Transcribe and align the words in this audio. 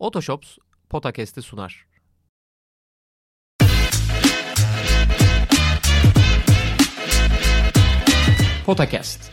Otoshops 0.00 0.58
Potakest'i 0.88 1.42
sunar. 1.42 1.86
Potakest. 8.66 9.30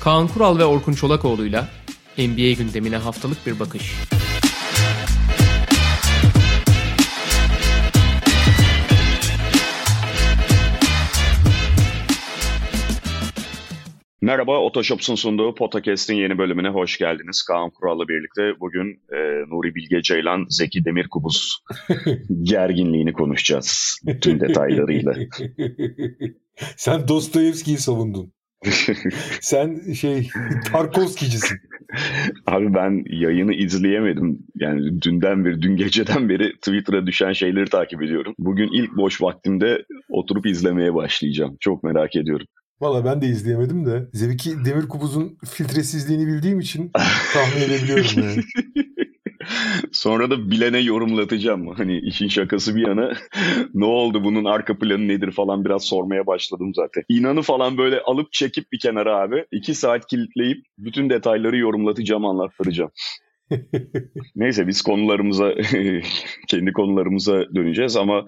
Kaan 0.00 0.28
Kural 0.28 0.58
ve 0.58 0.64
Orkun 0.64 0.92
Çolakoğlu'yla 0.92 1.68
NBA 2.18 2.52
gündemine 2.52 2.96
haftalık 2.96 3.46
bir 3.46 3.60
bakış. 3.60 3.94
Merhaba, 14.20 14.58
Otoshops'un 14.58 15.14
sunduğu 15.14 15.54
Podcast'in 15.54 16.14
yeni 16.14 16.38
bölümüne 16.38 16.68
hoş 16.68 16.98
geldiniz. 16.98 17.42
Kaan 17.42 17.70
Kural'la 17.70 18.08
birlikte 18.08 18.60
bugün 18.60 19.02
e, 19.12 19.16
Nuri 19.48 19.74
Bilge 19.74 20.02
Ceylan, 20.02 20.46
Zeki 20.48 20.84
Demirkubuz 20.84 21.62
gerginliğini 22.42 23.12
konuşacağız 23.12 24.00
tüm 24.20 24.40
detaylarıyla. 24.40 25.14
Sen 26.76 27.08
Dostoyevski'yi 27.08 27.78
savundun. 27.78 28.32
Sen 29.40 29.92
şey 29.92 30.28
Tarkovski'cisin. 30.72 31.58
Abi 32.46 32.74
ben 32.74 33.04
yayını 33.06 33.54
izleyemedim. 33.54 34.38
Yani 34.54 35.02
dünden 35.02 35.44
beri, 35.44 35.62
dün 35.62 35.76
geceden 35.76 36.28
beri 36.28 36.56
Twitter'a 36.56 37.06
düşen 37.06 37.32
şeyleri 37.32 37.70
takip 37.70 38.02
ediyorum. 38.02 38.34
Bugün 38.38 38.68
ilk 38.72 38.96
boş 38.96 39.22
vaktimde 39.22 39.84
oturup 40.10 40.46
izlemeye 40.46 40.94
başlayacağım. 40.94 41.56
Çok 41.60 41.82
merak 41.82 42.16
ediyorum. 42.16 42.46
Valla 42.80 43.04
ben 43.04 43.22
de 43.22 43.26
izleyemedim 43.26 43.86
de. 43.86 44.08
Zevki 44.12 44.64
Demirkubuz'un 44.64 45.38
filtresizliğini 45.44 46.26
bildiğim 46.26 46.60
için 46.60 46.90
tahmin 47.32 47.62
edebiliyorum 47.62 48.22
yani. 48.22 48.42
Sonra 49.92 50.30
da 50.30 50.50
bilene 50.50 50.78
yorumlatacağım. 50.78 51.68
Hani 51.68 51.98
işin 51.98 52.28
şakası 52.28 52.76
bir 52.76 52.86
yana 52.86 53.12
ne 53.74 53.84
oldu 53.84 54.24
bunun 54.24 54.44
arka 54.44 54.78
planı 54.78 55.08
nedir 55.08 55.30
falan 55.30 55.64
biraz 55.64 55.84
sormaya 55.84 56.26
başladım 56.26 56.72
zaten. 56.74 57.02
İnanı 57.08 57.42
falan 57.42 57.78
böyle 57.78 58.00
alıp 58.00 58.32
çekip 58.32 58.72
bir 58.72 58.78
kenara 58.78 59.16
abi. 59.16 59.44
iki 59.52 59.74
saat 59.74 60.06
kilitleyip 60.06 60.64
bütün 60.78 61.10
detayları 61.10 61.56
yorumlatacağım 61.56 62.24
anlattıracağım. 62.24 62.90
Neyse 64.36 64.66
biz 64.66 64.82
konularımıza 64.82 65.54
kendi 66.48 66.72
konularımıza 66.72 67.54
döneceğiz 67.54 67.96
ama 67.96 68.26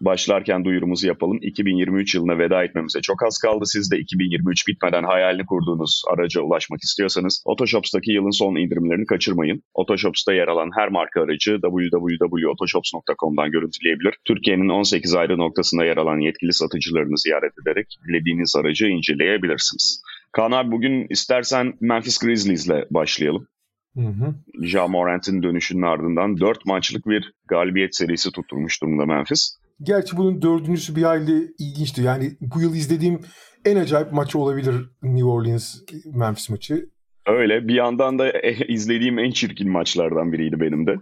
başlarken 0.00 0.64
duyurumuzu 0.64 1.06
yapalım. 1.06 1.38
2023 1.42 2.14
yılına 2.14 2.38
veda 2.38 2.64
etmemize 2.64 3.00
çok 3.00 3.22
az 3.26 3.38
kaldı. 3.38 3.66
Siz 3.66 3.90
de 3.90 3.98
2023 3.98 4.68
bitmeden 4.68 5.04
hayalini 5.04 5.46
kurduğunuz 5.46 6.02
araca 6.12 6.40
ulaşmak 6.40 6.80
istiyorsanız 6.80 7.42
Otoshops'taki 7.44 8.12
yılın 8.12 8.38
son 8.38 8.56
indirimlerini 8.56 9.06
kaçırmayın. 9.06 9.62
Otoshops'ta 9.74 10.32
yer 10.32 10.48
alan 10.48 10.70
her 10.78 10.88
marka 10.88 11.22
aracı 11.22 11.60
www.otoshops.com'dan 11.60 13.50
görüntüleyebilir. 13.50 14.14
Türkiye'nin 14.24 14.68
18 14.68 15.14
ayrı 15.14 15.38
noktasında 15.38 15.84
yer 15.84 15.96
alan 15.96 16.18
yetkili 16.18 16.52
satıcılarını 16.52 17.18
ziyaret 17.18 17.52
ederek 17.62 17.86
dilediğiniz 18.08 18.56
aracı 18.56 18.86
inceleyebilirsiniz. 18.86 20.02
Kaan 20.32 20.52
abi 20.52 20.70
bugün 20.70 21.06
istersen 21.10 21.74
Memphis 21.80 22.18
Grizzlies'le 22.18 22.86
başlayalım. 22.90 23.48
Hı 23.96 24.00
hı. 24.00 24.34
Ja 24.62 24.88
Morant'in 24.88 25.42
dönüşünün 25.42 25.82
ardından 25.82 26.40
4 26.40 26.66
maçlık 26.66 27.06
bir 27.06 27.32
galibiyet 27.48 27.96
serisi 27.96 28.32
tutturmuş 28.32 28.82
durumda 28.82 29.06
Memphis. 29.06 29.59
Gerçi 29.82 30.16
bunun 30.16 30.42
dördüncüsü 30.42 30.96
bir 30.96 31.02
hayli 31.02 31.54
ilginçti. 31.58 32.02
Yani 32.02 32.32
bu 32.40 32.60
yıl 32.60 32.74
izlediğim 32.74 33.20
en 33.64 33.76
acayip 33.76 34.12
maç 34.12 34.36
olabilir 34.36 34.90
New 35.02 35.24
Orleans 35.24 35.76
Memphis 36.14 36.50
maçı. 36.50 36.88
Öyle. 37.26 37.68
Bir 37.68 37.74
yandan 37.74 38.18
da 38.18 38.32
izlediğim 38.68 39.18
en 39.18 39.30
çirkin 39.30 39.70
maçlardan 39.70 40.32
biriydi 40.32 40.60
benim 40.60 40.86
de. 40.86 40.94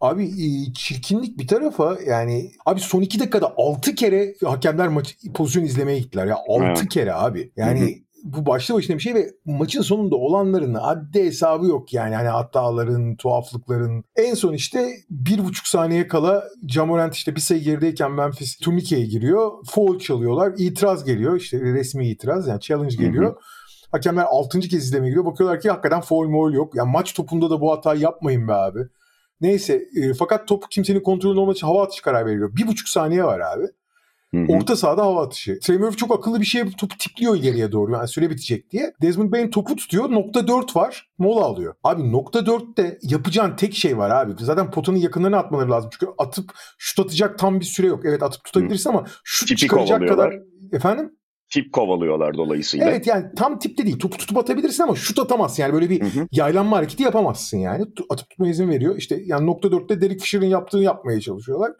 Abi 0.00 0.24
e, 0.24 0.72
çirkinlik 0.74 1.38
bir 1.38 1.46
tarafa 1.46 1.98
yani 2.06 2.50
abi 2.66 2.80
son 2.80 3.02
iki 3.02 3.20
dakikada 3.20 3.54
6 3.56 3.94
kere 3.94 4.34
hakemler 4.44 4.88
maç 4.88 5.16
pozisyon 5.34 5.64
izlemeye 5.64 5.98
gittiler 5.98 6.26
ya 6.26 6.36
6 6.48 6.64
Evet. 6.64 6.88
kere 6.88 7.12
abi. 7.12 7.52
Yani. 7.56 8.02
Bu 8.24 8.46
başlı 8.46 8.74
başına 8.74 8.96
bir 8.96 9.02
şey 9.02 9.14
ve 9.14 9.30
maçın 9.44 9.82
sonunda 9.82 10.16
olanların 10.16 10.74
adli 10.74 11.24
hesabı 11.24 11.66
yok 11.66 11.92
yani 11.92 12.14
hani 12.14 12.28
hataların, 12.28 13.16
tuhaflıkların. 13.16 14.04
En 14.16 14.34
son 14.34 14.52
işte 14.52 14.90
bir 15.10 15.44
buçuk 15.44 15.66
saniye 15.66 16.08
kala 16.08 16.44
Jamorant 16.68 17.14
işte 17.14 17.34
bir 17.34 17.40
sayı 17.40 17.62
gerideyken 17.62 18.12
Memphis 18.12 18.56
turnikeye 18.56 19.06
giriyor. 19.06 19.52
Foul 19.70 19.98
çalıyorlar. 19.98 20.52
itiraz 20.58 21.04
geliyor 21.04 21.36
işte 21.36 21.60
resmi 21.60 22.08
itiraz 22.08 22.48
yani 22.48 22.60
challenge 22.60 22.96
geliyor. 22.96 23.36
Hakemler 23.92 24.24
6. 24.28 24.60
kez 24.60 24.84
izlemeye 24.84 25.10
giriyor. 25.10 25.24
Bakıyorlar 25.24 25.60
ki 25.60 25.70
hakikaten 25.70 26.00
foul 26.00 26.28
moul 26.28 26.52
yok. 26.52 26.74
Yani 26.74 26.90
maç 26.90 27.14
topunda 27.14 27.50
da 27.50 27.60
bu 27.60 27.72
hatayı 27.72 28.00
yapmayın 28.00 28.48
be 28.48 28.52
abi. 28.52 28.80
Neyse 29.40 29.82
e, 29.96 30.14
fakat 30.14 30.48
top 30.48 30.70
kimsenin 30.70 31.00
kontrolünde 31.00 31.40
olmadığı 31.40 31.56
için 31.56 31.66
hava 31.66 31.82
atışı 31.82 32.02
karar 32.02 32.26
veriyor. 32.26 32.56
Bir 32.56 32.66
buçuk 32.66 32.88
saniye 32.88 33.24
var 33.24 33.40
abi. 33.40 33.66
Hı 34.34 34.40
hı. 34.40 34.46
Orta 34.48 34.76
sahada 34.76 35.02
hava 35.02 35.26
atışı. 35.26 35.58
Trey 35.60 35.78
Murphy 35.78 35.96
çok 35.96 36.18
akıllı 36.18 36.40
bir 36.40 36.44
şey 36.44 36.62
topu 36.70 36.98
tipliyor 36.98 37.36
ileriye 37.36 37.72
doğru. 37.72 37.92
Yani 37.92 38.08
süre 38.08 38.30
bitecek 38.30 38.70
diye. 38.70 38.92
Desmond 39.02 39.32
Bain 39.32 39.50
topu 39.50 39.76
tutuyor. 39.76 40.10
Nokta 40.10 40.48
4 40.48 40.76
var. 40.76 41.10
Mola 41.18 41.44
alıyor. 41.44 41.74
Abi 41.84 42.12
nokta 42.12 42.38
4'te 42.38 42.98
yapacağın 43.02 43.56
tek 43.56 43.74
şey 43.74 43.98
var 43.98 44.10
abi. 44.10 44.32
Zaten 44.38 44.70
potanın 44.70 44.96
yakınlarına 44.96 45.38
atmaları 45.38 45.70
lazım. 45.70 45.90
Çünkü 45.92 46.12
atıp 46.18 46.52
şut 46.78 47.06
atacak 47.06 47.38
tam 47.38 47.60
bir 47.60 47.64
süre 47.64 47.86
yok. 47.86 48.00
Evet 48.04 48.22
atıp 48.22 48.44
tutabilirsin 48.44 48.90
ama 48.90 49.04
şut 49.24 49.48
Tipi 49.48 49.60
çıkaracak 49.60 50.08
kadar... 50.08 50.34
Efendim? 50.72 51.12
Tip 51.52 51.72
kovalıyorlar 51.72 52.34
dolayısıyla. 52.34 52.90
Evet 52.90 53.06
yani 53.06 53.26
tam 53.36 53.58
tipte 53.58 53.86
değil. 53.86 53.98
Topu 53.98 54.16
tutup 54.16 54.38
atabilirsin 54.38 54.82
ama 54.82 54.94
şut 54.94 55.18
atamazsın. 55.18 55.62
Yani 55.62 55.72
böyle 55.72 55.90
bir 55.90 56.00
Hı 56.00 56.20
hı. 56.20 56.28
yaylanma 56.32 56.76
hareketi 56.76 57.02
yapamazsın 57.02 57.58
yani. 57.58 57.84
Atıp 58.10 58.30
tutma 58.30 58.48
izin 58.48 58.68
veriyor. 58.68 58.96
İşte 58.96 59.22
yani 59.26 59.46
nokta 59.46 59.72
dörtte 59.72 60.00
Derek 60.00 60.20
Fisher'ın 60.20 60.46
yaptığını 60.46 60.82
yapmaya 60.82 61.20
çalışıyorlar. 61.20 61.72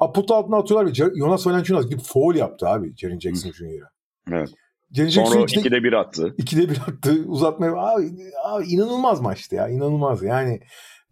Abi 0.00 0.12
potu 0.12 0.34
altına 0.34 0.56
atıyorlar 0.56 0.90
ve 0.90 0.94
Jonas 0.94 1.46
Valanciunas 1.46 1.84
gidip 1.84 2.00
foul 2.00 2.34
yaptı 2.34 2.68
abi 2.68 2.92
Jaren 2.96 3.18
Jackson 3.18 3.50
Jr.'a. 3.52 3.88
Evet. 4.34 4.48
Jaren 4.92 5.08
Jackson 5.08 5.32
Sonra 5.32 5.44
ikide, 5.44 5.60
ikide 5.60 5.82
bir 5.82 5.92
attı. 5.92 6.34
ikide 6.38 6.70
bir 6.70 6.76
attı 6.88 7.24
uzatmaya. 7.26 7.72
Abi, 7.72 8.10
abi 8.44 8.66
inanılmaz 8.66 9.20
maçtı 9.20 9.54
ya 9.54 9.68
inanılmaz 9.68 10.22
yani. 10.22 10.60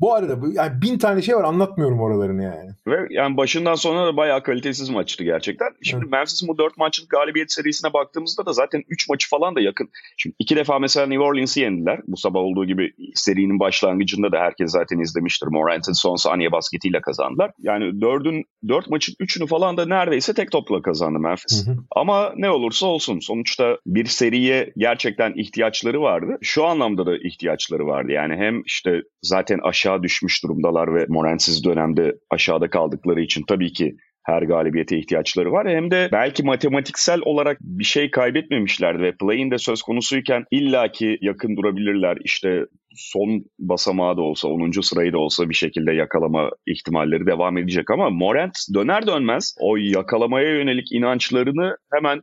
Bu 0.00 0.14
arada 0.14 0.38
yani 0.52 0.82
bin 0.82 0.98
tane 0.98 1.22
şey 1.22 1.36
var 1.36 1.44
anlatmıyorum 1.44 2.00
oralarını 2.00 2.42
yani. 2.42 2.70
Ve 2.86 3.06
yani 3.10 3.36
başından 3.36 3.74
sonuna 3.74 4.06
da 4.06 4.16
bayağı 4.16 4.42
kalitesiz 4.42 4.90
maçtı 4.90 5.24
gerçekten. 5.24 5.68
Şimdi 5.82 6.02
Evet. 6.02 6.12
Memphis'in 6.12 6.48
bu 6.48 6.58
4 6.58 6.76
maçlık 6.76 7.10
galibiyet 7.10 7.52
serisine 7.52 7.92
baktığımızda 7.92 8.46
da 8.46 8.52
zaten 8.52 8.82
3 8.88 9.08
maçı 9.08 9.28
falan 9.28 9.56
da 9.56 9.60
yakın. 9.60 9.88
Şimdi 10.16 10.36
iki 10.38 10.56
defa 10.56 10.78
mesela 10.78 11.06
New 11.06 11.24
Orleans'ı 11.24 11.60
yendiler. 11.60 12.00
Bu 12.06 12.16
sabah 12.16 12.40
olduğu 12.40 12.64
gibi 12.64 12.92
serinin 13.14 13.60
başlangıcında 13.60 14.32
da 14.32 14.38
herkes 14.38 14.70
zaten 14.70 14.98
izlemiştir. 14.98 15.46
Morant'ın 15.46 15.92
son 15.92 16.16
saniye 16.16 16.52
basketiyle 16.52 17.00
kazandılar. 17.00 17.50
Yani 17.58 17.84
4'ün 17.84 18.44
4 18.68 18.90
maçın 18.90 19.14
3'ünü 19.20 19.46
falan 19.46 19.76
da 19.76 19.86
neredeyse 19.86 20.34
tek 20.34 20.50
topla 20.50 20.82
kazandı 20.82 21.18
Memphis. 21.18 21.66
Hı 21.66 21.70
hı. 21.70 21.76
Ama 21.96 22.32
ne 22.36 22.50
olursa 22.50 22.86
olsun 22.86 23.18
sonuçta 23.20 23.78
bir 23.86 24.04
seriye 24.04 24.72
gerçekten 24.76 25.32
ihtiyaçları 25.36 26.02
vardı. 26.02 26.38
Şu 26.42 26.64
anlamda 26.64 27.06
da 27.06 27.16
ihtiyaçları 27.16 27.86
vardı. 27.86 28.12
Yani 28.12 28.36
hem 28.36 28.62
işte 28.62 29.02
zaten 29.22 29.58
aşağı 29.62 29.87
düşmüş 30.02 30.44
durumdalar 30.44 30.94
ve 30.94 31.06
Morant'siz 31.08 31.64
dönemde 31.64 32.14
aşağıda 32.30 32.70
kaldıkları 32.70 33.20
için 33.20 33.44
tabii 33.48 33.72
ki 33.72 33.96
her 34.28 34.42
galibiyete 34.42 34.98
ihtiyaçları 34.98 35.52
var. 35.52 35.68
Hem 35.68 35.90
de 35.90 36.08
belki 36.12 36.42
matematiksel 36.42 37.20
olarak 37.24 37.58
bir 37.60 37.84
şey 37.84 38.10
kaybetmemişlerdi 38.10 39.02
ve 39.02 39.12
play'in 39.20 39.50
de 39.50 39.58
söz 39.58 39.82
konusuyken 39.82 40.44
illaki 40.50 41.18
yakın 41.20 41.56
durabilirler. 41.56 42.18
İşte 42.24 42.64
son 42.94 43.44
basamağı 43.58 44.16
da 44.16 44.20
olsa, 44.20 44.48
10. 44.48 44.80
sırayı 44.80 45.12
da 45.12 45.18
olsa 45.18 45.48
bir 45.48 45.54
şekilde 45.54 45.92
yakalama 45.92 46.50
ihtimalleri 46.66 47.26
devam 47.26 47.58
edecek. 47.58 47.90
Ama 47.90 48.10
Morant 48.10 48.56
döner 48.74 49.06
dönmez 49.06 49.54
o 49.60 49.76
yakalamaya 49.76 50.48
yönelik 50.48 50.92
inançlarını 50.92 51.76
hemen 51.94 52.22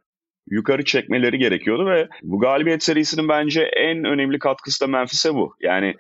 yukarı 0.50 0.86
çekmeleri 0.86 1.38
gerekiyordu 1.38 1.86
ve 1.86 2.08
bu 2.24 2.40
galibiyet 2.40 2.84
serisinin 2.84 3.30
bence 3.30 3.62
en 3.62 4.04
önemli 4.04 4.40
katkısı 4.40 4.84
da 4.84 4.88
Memphis'e 4.88 5.34
bu. 5.34 5.56
Yani 5.62 5.96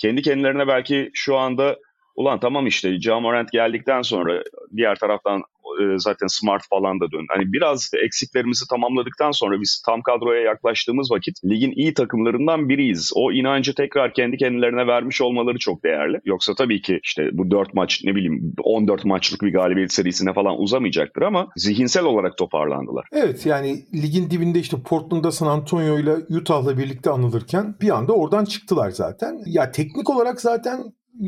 kendi 0.00 0.22
kendilerine 0.22 0.66
belki 0.68 1.10
şu 1.14 1.36
anda 1.36 1.76
ulan 2.16 2.40
tamam 2.40 2.66
işte 2.66 3.00
Ja 3.00 3.20
Morant 3.20 3.52
geldikten 3.52 4.02
sonra 4.02 4.42
diğer 4.76 4.96
taraftan 4.96 5.42
e, 5.80 5.98
zaten 5.98 6.26
Smart 6.26 6.62
falan 6.70 7.00
da 7.00 7.12
dön. 7.12 7.26
Hani 7.28 7.52
biraz 7.52 7.90
eksiklerimizi 8.04 8.64
tamamladıktan 8.70 9.30
sonra 9.30 9.60
biz 9.60 9.82
tam 9.86 10.02
kadroya 10.02 10.42
yaklaştığımız 10.42 11.10
vakit 11.10 11.44
ligin 11.44 11.72
iyi 11.76 11.94
takımlarından 11.94 12.68
biriyiz. 12.68 13.12
O 13.14 13.32
inancı 13.32 13.74
tekrar 13.74 14.12
kendi 14.14 14.36
kendilerine 14.36 14.86
vermiş 14.86 15.20
olmaları 15.20 15.58
çok 15.58 15.84
değerli. 15.84 16.20
Yoksa 16.24 16.54
tabii 16.54 16.82
ki 16.82 17.00
işte 17.02 17.30
bu 17.32 17.50
4 17.50 17.74
maç 17.74 18.00
ne 18.04 18.14
bileyim 18.14 18.54
14 18.62 19.04
maçlık 19.04 19.42
bir 19.42 19.52
galibiyet 19.52 19.92
serisine 19.92 20.32
falan 20.32 20.60
uzamayacaktır 20.60 21.22
ama 21.22 21.48
zihinsel 21.56 22.04
olarak 22.04 22.38
toparlandılar. 22.38 23.06
Evet 23.12 23.46
yani 23.46 23.84
ligin 23.94 24.30
dibinde 24.30 24.58
işte 24.58 24.76
Portland'da 24.84 25.32
San 25.32 25.46
Antonio 25.46 25.98
ile 25.98 26.14
Utah'la 26.38 26.78
birlikte 26.78 27.10
anılırken 27.10 27.74
bir 27.80 27.90
anda 27.90 28.12
oradan 28.12 28.44
çıktılar 28.44 28.90
zaten. 28.90 29.38
Ya 29.46 29.70
teknik 29.70 30.10
olarak 30.10 30.40
zaten 30.40 30.80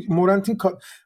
Morant'in 0.07 0.57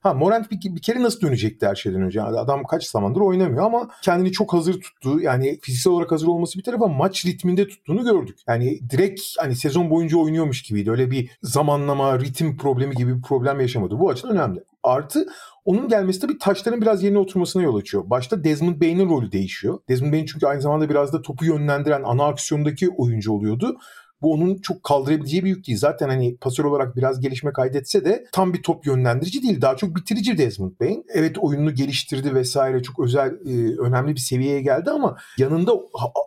ha 0.01 0.13
Morant 0.13 0.51
bir, 0.51 0.75
bir 0.75 0.81
kere 0.81 1.03
nasıl 1.03 1.21
dönecekti 1.21 1.67
her 1.67 1.75
şeyden 1.75 2.01
önce? 2.01 2.19
Yani 2.19 2.39
adam 2.39 2.63
kaç 2.63 2.85
zamandır 2.85 3.21
oynamıyor 3.21 3.65
ama 3.65 3.89
kendini 4.01 4.31
çok 4.31 4.53
hazır 4.53 4.81
tuttu. 4.81 5.19
Yani 5.19 5.59
fiziksel 5.61 5.93
olarak 5.93 6.11
hazır 6.11 6.27
olması 6.27 6.59
bir 6.59 6.63
tarafa 6.63 6.87
maç 6.87 7.25
ritminde 7.25 7.67
tuttuğunu 7.67 8.03
gördük. 8.03 8.39
Yani 8.47 8.79
direkt 8.89 9.21
hani 9.37 9.55
sezon 9.55 9.89
boyunca 9.89 10.17
oynuyormuş 10.17 10.61
gibiydi. 10.61 10.91
Öyle 10.91 11.11
bir 11.11 11.31
zamanlama, 11.43 12.19
ritim 12.19 12.57
problemi 12.57 12.95
gibi 12.95 13.17
bir 13.17 13.21
problem 13.21 13.59
yaşamadı. 13.59 13.99
Bu 13.99 14.09
açıdan 14.09 14.31
önemli. 14.31 14.63
Artı 14.83 15.25
onun 15.65 15.87
gelmesi 15.87 16.19
tabii 16.19 16.37
taşların 16.37 16.81
biraz 16.81 17.03
yerine 17.03 17.17
oturmasına 17.17 17.63
yol 17.63 17.75
açıyor. 17.75 18.09
Başta 18.09 18.43
Desmond 18.43 18.81
Bain'in 18.81 19.09
rolü 19.09 19.31
değişiyor. 19.31 19.79
Desmond 19.89 20.13
Bain 20.13 20.25
çünkü 20.25 20.47
aynı 20.47 20.61
zamanda 20.61 20.89
biraz 20.89 21.13
da 21.13 21.21
topu 21.21 21.45
yönlendiren 21.45 22.03
ana 22.03 22.25
aksiyondaki 22.25 22.89
oyuncu 22.89 23.31
oluyordu. 23.31 23.77
Bu 24.21 24.33
onun 24.33 24.55
çok 24.55 24.83
kaldırabileceği 24.83 25.43
bir 25.43 25.49
yük 25.49 25.67
değil. 25.67 25.77
Zaten 25.77 26.09
hani 26.09 26.37
pasör 26.37 26.63
olarak 26.63 26.95
biraz 26.95 27.19
gelişme 27.19 27.53
kaydetse 27.53 28.05
de 28.05 28.25
tam 28.31 28.53
bir 28.53 28.63
top 28.63 28.85
yönlendirici 28.87 29.43
değil. 29.43 29.61
Daha 29.61 29.75
çok 29.75 29.95
bitirici 29.95 30.37
Desmond 30.37 30.71
Bain. 30.81 31.05
Evet 31.13 31.37
oyununu 31.37 31.75
geliştirdi 31.75 32.35
vesaire 32.35 32.83
çok 32.83 32.99
özel 32.99 33.29
e, 33.29 33.77
önemli 33.79 34.11
bir 34.11 34.19
seviyeye 34.19 34.61
geldi 34.61 34.89
ama 34.91 35.17
yanında 35.37 35.71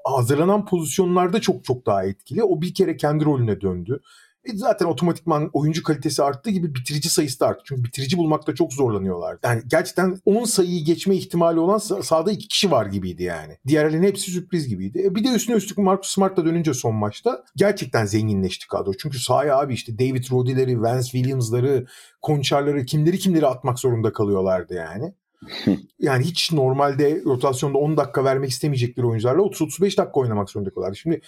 hazırlanan 0.05 0.67
pozisyonlarda 0.67 1.41
çok 1.41 1.65
çok 1.65 1.87
daha 1.87 2.05
etkili. 2.05 2.45
O 2.45 2.61
bir 2.61 2.75
kere 2.75 2.97
kendi 2.97 3.25
rolüne 3.25 3.61
döndü. 3.61 4.01
E 4.45 4.57
zaten 4.57 4.87
otomatikman 4.87 5.51
oyuncu 5.53 5.83
kalitesi 5.83 6.23
arttığı 6.23 6.51
gibi 6.51 6.75
bitirici 6.75 7.11
sayısı 7.11 7.41
da 7.41 7.47
arttı. 7.47 7.63
Çünkü 7.65 7.85
bitirici 7.85 8.19
bulmakta 8.19 8.55
çok 8.55 8.73
zorlanıyorlar. 8.73 9.39
Yani 9.45 9.63
gerçekten 9.67 10.19
10 10.25 10.45
sayıyı 10.45 10.85
geçme 10.85 11.17
ihtimali 11.17 11.59
olan 11.59 11.79
sahada 11.79 12.33
2 12.33 12.49
kişi 12.49 12.71
var 12.71 12.87
gibiydi 12.87 13.23
yani. 13.23 13.59
Diğerlerinin 13.67 14.07
hepsi 14.07 14.31
sürpriz 14.31 14.69
gibiydi. 14.69 15.03
E 15.05 15.15
bir 15.15 15.25
de 15.25 15.29
üstüne 15.29 15.57
üstlük 15.57 15.79
Marcus 15.79 16.11
Smart'la 16.11 16.45
dönünce 16.45 16.75
son 16.75 16.95
maçta 16.95 17.45
gerçekten 17.57 18.05
zenginleşti 18.05 18.69
kadro. 18.69 18.93
Çünkü 18.93 19.19
sahaya 19.19 19.59
abi 19.59 19.75
işte 19.75 19.99
David 19.99 20.25
Roddy'leri, 20.33 20.83
Vance 20.83 21.11
Williams'ları, 21.11 21.87
Konçar'ları 22.23 22.85
kimleri 22.85 23.19
kimleri 23.19 23.47
atmak 23.47 23.79
zorunda 23.79 24.13
kalıyorlardı 24.13 24.75
yani. 24.75 25.15
yani 25.99 26.25
hiç 26.25 26.53
normalde 26.53 27.23
rotasyonda 27.25 27.79
10 27.79 27.97
dakika 27.97 28.25
vermek 28.25 28.51
istemeyecekleri 28.51 29.07
oyuncularla 29.07 29.43
30-35 29.43 29.83
dakika 29.83 30.21
oynamak 30.21 30.51
zorunda 30.51 30.71
kalıyorlar. 30.71 30.99
Şimdi 31.03 31.21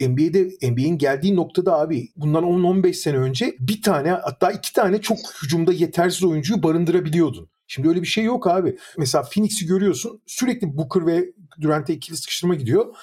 NBA'de 0.00 0.70
NBA'in 0.70 0.98
geldiği 0.98 1.36
noktada 1.36 1.78
abi 1.78 2.08
bundan 2.16 2.44
10-15 2.44 2.94
sene 2.94 3.16
önce 3.16 3.56
bir 3.60 3.82
tane 3.82 4.10
hatta 4.10 4.50
iki 4.50 4.72
tane 4.72 5.00
çok 5.00 5.18
hücumda 5.42 5.72
yetersiz 5.72 6.24
oyuncuyu 6.24 6.62
barındırabiliyordun. 6.62 7.48
Şimdi 7.66 7.88
öyle 7.88 8.02
bir 8.02 8.06
şey 8.06 8.24
yok 8.24 8.46
abi. 8.46 8.76
Mesela 8.98 9.24
Phoenix'i 9.24 9.66
görüyorsun 9.66 10.22
sürekli 10.26 10.76
Booker 10.76 11.06
ve 11.06 11.32
Durant'e 11.60 11.94
ikili 11.94 12.16
sıkıştırma 12.16 12.54
gidiyor. 12.54 12.94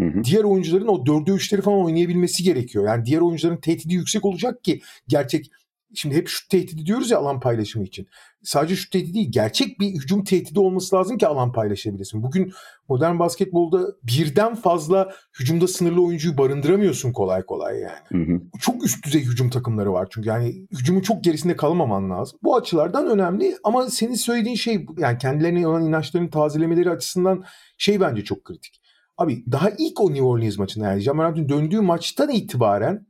Hı 0.00 0.06
hı. 0.06 0.24
Diğer 0.24 0.44
oyuncuların 0.44 0.86
o 0.86 1.06
dörde 1.06 1.30
üçleri 1.30 1.62
falan 1.62 1.84
oynayabilmesi 1.84 2.42
gerekiyor. 2.42 2.86
Yani 2.86 3.04
diğer 3.04 3.20
oyuncuların 3.20 3.60
tehdidi 3.60 3.94
yüksek 3.94 4.24
olacak 4.24 4.64
ki 4.64 4.80
gerçek 5.08 5.50
Şimdi 5.94 6.14
hep 6.14 6.28
şu 6.28 6.48
tehdidi 6.48 6.86
diyoruz 6.86 7.10
ya 7.10 7.18
alan 7.18 7.40
paylaşımı 7.40 7.84
için. 7.84 8.06
Sadece 8.42 8.76
şu 8.76 8.90
tehdidi 8.90 9.14
değil, 9.14 9.32
gerçek 9.32 9.80
bir 9.80 9.86
hücum 9.86 10.24
tehdidi 10.24 10.60
olması 10.60 10.96
lazım 10.96 11.18
ki 11.18 11.26
alan 11.26 11.52
paylaşabilesin. 11.52 12.22
Bugün 12.22 12.52
modern 12.88 13.18
basketbolda 13.18 13.86
birden 14.02 14.54
fazla 14.54 15.12
hücumda 15.40 15.68
sınırlı 15.68 16.04
oyuncuyu 16.06 16.38
barındıramıyorsun 16.38 17.12
kolay 17.12 17.42
kolay 17.42 17.80
yani. 17.80 18.26
Hı 18.26 18.32
hı. 18.32 18.40
Çok 18.60 18.84
üst 18.84 19.06
düzey 19.06 19.24
hücum 19.24 19.50
takımları 19.50 19.92
var 19.92 20.08
çünkü 20.10 20.28
yani 20.28 20.66
hücumun 20.72 21.00
çok 21.00 21.24
gerisinde 21.24 21.56
kalamaman 21.56 22.10
lazım. 22.10 22.38
Bu 22.42 22.56
açılardan 22.56 23.06
önemli 23.06 23.56
ama 23.64 23.90
senin 23.90 24.14
söylediğin 24.14 24.56
şey 24.56 24.86
yani 24.98 25.18
kendilerine 25.18 25.66
olan 25.66 25.84
inançlarını 25.84 26.30
tazelemeleri 26.30 26.90
açısından 26.90 27.44
şey 27.78 28.00
bence 28.00 28.24
çok 28.24 28.44
kritik. 28.44 28.80
Abi 29.16 29.44
daha 29.52 29.70
ilk 29.78 30.00
o 30.00 30.10
New 30.10 30.24
Orleans 30.24 30.58
maçında 30.58 30.86
yani 30.86 31.00
Jamarant'ın 31.00 31.48
döndüğü 31.48 31.80
maçtan 31.80 32.30
itibaren 32.30 33.06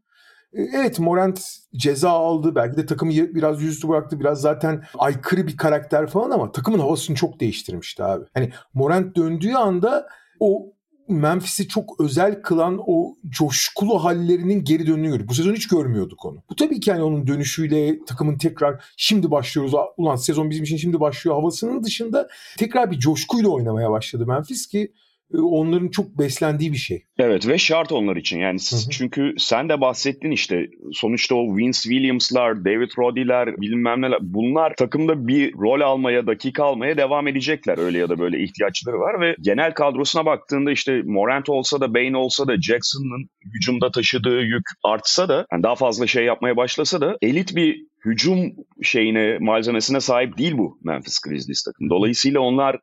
evet 0.57 0.99
Morant 0.99 1.41
ceza 1.77 2.11
aldı. 2.11 2.55
Belki 2.55 2.77
de 2.77 2.87
takımı 2.87 3.13
biraz 3.13 3.63
yüzüstü 3.63 3.89
bıraktı. 3.89 4.21
Biraz 4.21 4.41
zaten 4.41 4.85
aykırı 4.99 5.47
bir 5.47 5.57
karakter 5.57 6.07
falan 6.07 6.31
ama 6.31 6.53
takımın 6.53 6.79
havasını 6.79 7.17
çok 7.17 7.41
değiştirmişti 7.41 8.05
abi. 8.05 8.25
Hani 8.35 8.53
Morant 8.75 9.17
döndüğü 9.17 9.53
anda 9.53 10.09
o 10.41 10.77
Memphis'i 11.09 11.69
çok 11.69 12.01
özel 12.01 12.43
kılan 12.43 12.79
o 12.87 13.17
coşkulu 13.29 14.05
hallerinin 14.05 14.65
geri 14.65 14.87
döndüğünü 14.87 15.09
gördük. 15.09 15.29
Bu 15.29 15.35
sezon 15.35 15.55
hiç 15.55 15.69
görmüyorduk 15.69 16.25
onu. 16.25 16.43
Bu 16.51 16.57
tabii 16.57 16.81
ki 16.81 16.91
yani 16.91 17.03
onun 17.03 17.27
dönüşüyle 17.27 18.05
takımın 18.05 18.39
tekrar 18.39 18.85
şimdi 18.97 19.31
başlıyoruz. 19.31 19.75
Ulan 19.97 20.17
sezon 20.17 20.51
bizim 20.51 20.65
için 20.65 20.77
şimdi 20.77 21.01
başlıyor 21.01 21.37
havasının 21.37 21.83
dışında 21.83 22.29
tekrar 22.59 22.91
bir 22.91 22.99
coşkuyla 22.99 23.49
oynamaya 23.49 23.91
başladı 23.91 24.27
Memphis 24.27 24.67
ki 24.67 24.81
e, 24.81 24.89
onların 25.35 25.89
çok 25.89 26.19
beslendiği 26.19 26.73
bir 26.73 26.77
şey. 26.77 27.05
Evet 27.19 27.49
ve 27.49 27.59
şart 27.59 27.93
onlar 27.93 28.17
için 28.17 28.39
yani 28.39 28.59
hı 28.71 28.77
hı. 28.77 28.91
çünkü 28.91 29.35
sen 29.39 29.69
de 29.69 29.81
bahsettin 29.81 30.31
işte 30.31 30.67
sonuçta 30.93 31.35
o 31.35 31.57
Vince 31.57 31.79
Williams'lar, 31.79 32.65
David 32.65 32.91
Roddy'ler 32.99 33.61
bilmem 33.61 34.03
neler 34.03 34.19
bunlar 34.23 34.75
takımda 34.77 35.29
bir 35.29 35.53
rol 35.55 35.81
almaya, 35.81 36.27
dakika 36.27 36.65
almaya 36.65 36.97
devam 36.97 37.29
edecekler 37.29 37.79
öyle 37.79 37.99
ya 37.99 38.09
da 38.09 38.19
böyle 38.19 38.43
ihtiyaçları 38.43 38.99
var 38.99 39.21
ve 39.21 39.37
genel 39.41 39.75
kadrosuna 39.75 40.27
baktığında 40.27 40.73
işte 40.73 41.03
Morant 41.05 41.49
olsa 41.49 41.81
da 41.81 41.95
Bain 41.95 42.15
olsa 42.15 42.49
da 42.49 42.61
Jackson'ın 42.61 43.29
hücumda 43.55 43.91
taşıdığı 43.91 44.41
yük 44.41 44.67
artsa 44.85 45.29
da 45.29 45.47
yani 45.53 45.63
daha 45.63 45.75
fazla 45.75 46.07
şey 46.07 46.25
yapmaya 46.25 46.57
başlasa 46.57 47.01
da 47.01 47.17
elit 47.23 47.57
bir 47.57 47.87
hücum 48.05 48.53
şeyine 48.83 49.39
malzemesine 49.41 50.01
sahip 50.01 50.39
değil 50.39 50.59
bu 50.59 50.79
Memphis 50.85 51.19
Grizzlies 51.19 51.63
takım. 51.63 51.91
Dolayısıyla 51.91 52.41
onlar 52.41 52.77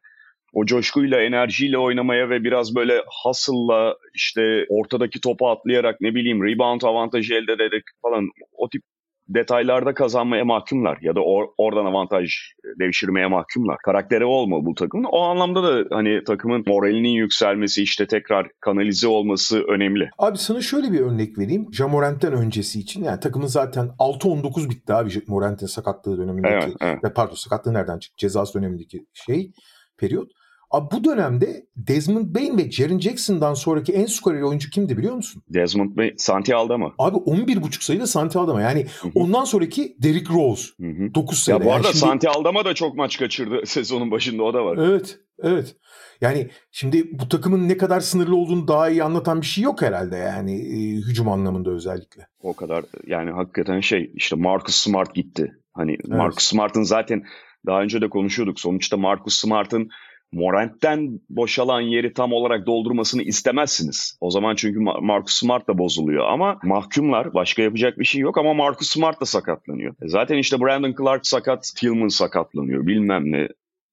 o 0.53 0.65
coşkuyla, 0.65 1.21
enerjiyle 1.21 1.77
oynamaya 1.77 2.29
ve 2.29 2.43
biraz 2.43 2.75
böyle 2.75 3.01
hustle'la 3.23 3.95
işte 4.13 4.65
ortadaki 4.69 5.21
topu 5.21 5.49
atlayarak 5.49 6.01
ne 6.01 6.15
bileyim 6.15 6.43
rebound 6.43 6.81
avantajı 6.81 7.33
elde 7.33 7.53
ederek 7.53 7.83
falan 8.01 8.29
o 8.57 8.69
tip 8.69 8.81
detaylarda 9.27 9.93
kazanmaya 9.93 10.45
mahkumlar 10.45 10.97
ya 11.01 11.15
da 11.15 11.19
or, 11.21 11.45
oradan 11.57 11.85
avantaj 11.85 12.31
devşirmeye 12.79 13.27
mahkumlar. 13.27 13.77
Karakteri 13.85 14.25
olmalı 14.25 14.65
bu 14.65 14.73
takımın. 14.73 15.07
O 15.11 15.19
anlamda 15.21 15.63
da 15.63 15.95
hani 15.95 16.23
takımın 16.23 16.63
moralinin 16.67 17.09
yükselmesi 17.09 17.83
işte 17.83 18.07
tekrar 18.07 18.47
kanalize 18.59 19.07
olması 19.07 19.63
önemli. 19.63 20.09
Abi 20.17 20.37
sana 20.37 20.61
şöyle 20.61 20.91
bir 20.91 20.99
örnek 20.99 21.37
vereyim. 21.37 21.67
Jamorant'ten 21.71 22.33
öncesi 22.33 22.79
için 22.79 23.03
yani 23.03 23.19
takımın 23.19 23.47
zaten 23.47 23.85
6-19 23.99 24.69
bitti 24.69 24.93
abi 24.93 25.09
Morant'in 25.27 25.67
sakatlığı 25.67 26.17
dönemindeki. 26.17 26.53
Evet, 26.53 26.75
evet. 26.81 27.15
Pardon 27.15 27.35
sakatlığı 27.35 27.73
nereden 27.73 27.99
çıktı? 27.99 28.17
Cezası 28.17 28.59
dönemindeki 28.59 29.05
şey 29.13 29.51
periyot. 29.97 30.31
Abi 30.73 30.87
bu 30.91 31.03
dönemde 31.03 31.65
Desmond 31.75 32.35
Bain 32.35 32.57
ve 32.57 32.71
Jaren 32.71 32.99
Jackson'dan 32.99 33.53
sonraki 33.53 33.93
en 33.93 34.05
skoreli 34.05 34.45
oyuncu 34.45 34.69
kimdi 34.69 34.97
biliyor 34.97 35.15
musun? 35.15 35.43
Desmond 35.49 35.97
Bain, 35.97 36.13
Santi 36.17 36.55
Aldama. 36.55 36.93
Abi 36.97 37.17
11.5 37.17 37.83
sayıda 37.83 38.07
Santi 38.07 38.39
Aldama. 38.39 38.61
Yani 38.61 38.85
Hı-hı. 39.01 39.11
ondan 39.15 39.43
sonraki 39.43 39.95
Derrick 40.03 40.33
Rose. 40.33 40.67
Hı-hı. 40.79 41.15
9 41.15 41.39
sayıda. 41.39 41.63
Ya 41.63 41.69
bu 41.69 41.73
arada 41.73 41.87
yani 41.87 41.95
şimdi... 41.95 42.05
Santi 42.05 42.29
Aldama 42.29 42.65
da 42.65 42.73
çok 42.73 42.95
maç 42.95 43.19
kaçırdı 43.19 43.61
sezonun 43.65 44.11
başında 44.11 44.43
o 44.43 44.53
da 44.53 44.65
var. 44.65 44.77
Evet, 44.77 45.19
evet. 45.43 45.75
Yani 46.21 46.49
şimdi 46.71 47.19
bu 47.19 47.29
takımın 47.29 47.69
ne 47.69 47.77
kadar 47.77 47.99
sınırlı 47.99 48.35
olduğunu 48.35 48.67
daha 48.67 48.89
iyi 48.89 49.03
anlatan 49.03 49.41
bir 49.41 49.45
şey 49.45 49.63
yok 49.63 49.81
herhalde 49.81 50.15
yani 50.15 50.55
e, 50.55 50.95
hücum 50.95 51.29
anlamında 51.29 51.71
özellikle. 51.71 52.27
O 52.39 52.55
kadar 52.55 52.85
yani 53.07 53.31
hakikaten 53.31 53.79
şey 53.79 54.11
işte 54.15 54.35
Marcus 54.35 54.75
Smart 54.75 55.15
gitti. 55.15 55.51
Hani 55.73 55.91
evet. 55.91 56.07
Marcus 56.07 56.43
Smart'ın 56.43 56.83
zaten 56.83 57.23
daha 57.65 57.81
önce 57.81 58.01
de 58.01 58.09
konuşuyorduk. 58.09 58.59
Sonuçta 58.59 58.97
Marcus 58.97 59.35
Smart'ın 59.35 59.89
Morant'ten 60.33 61.19
boşalan 61.29 61.81
yeri 61.81 62.13
tam 62.13 62.33
olarak 62.33 62.67
doldurmasını 62.67 63.23
istemezsiniz. 63.23 64.17
O 64.21 64.31
zaman 64.31 64.55
çünkü 64.55 64.79
Marcus 65.01 65.33
Smart 65.33 65.67
da 65.67 65.77
bozuluyor 65.77 66.25
ama 66.27 66.59
mahkumlar 66.63 67.33
başka 67.33 67.61
yapacak 67.61 67.99
bir 67.99 68.05
şey 68.05 68.21
yok 68.21 68.37
ama 68.37 68.53
Marcus 68.53 68.89
Smart 68.89 69.21
da 69.21 69.25
sakatlanıyor. 69.25 69.93
E 70.01 70.07
zaten 70.07 70.37
işte 70.37 70.59
Brandon 70.59 70.95
Clark 70.97 71.27
sakat, 71.27 71.71
Tillman 71.77 72.07
sakatlanıyor 72.07 72.87
bilmem 72.87 73.31
ne. 73.31 73.47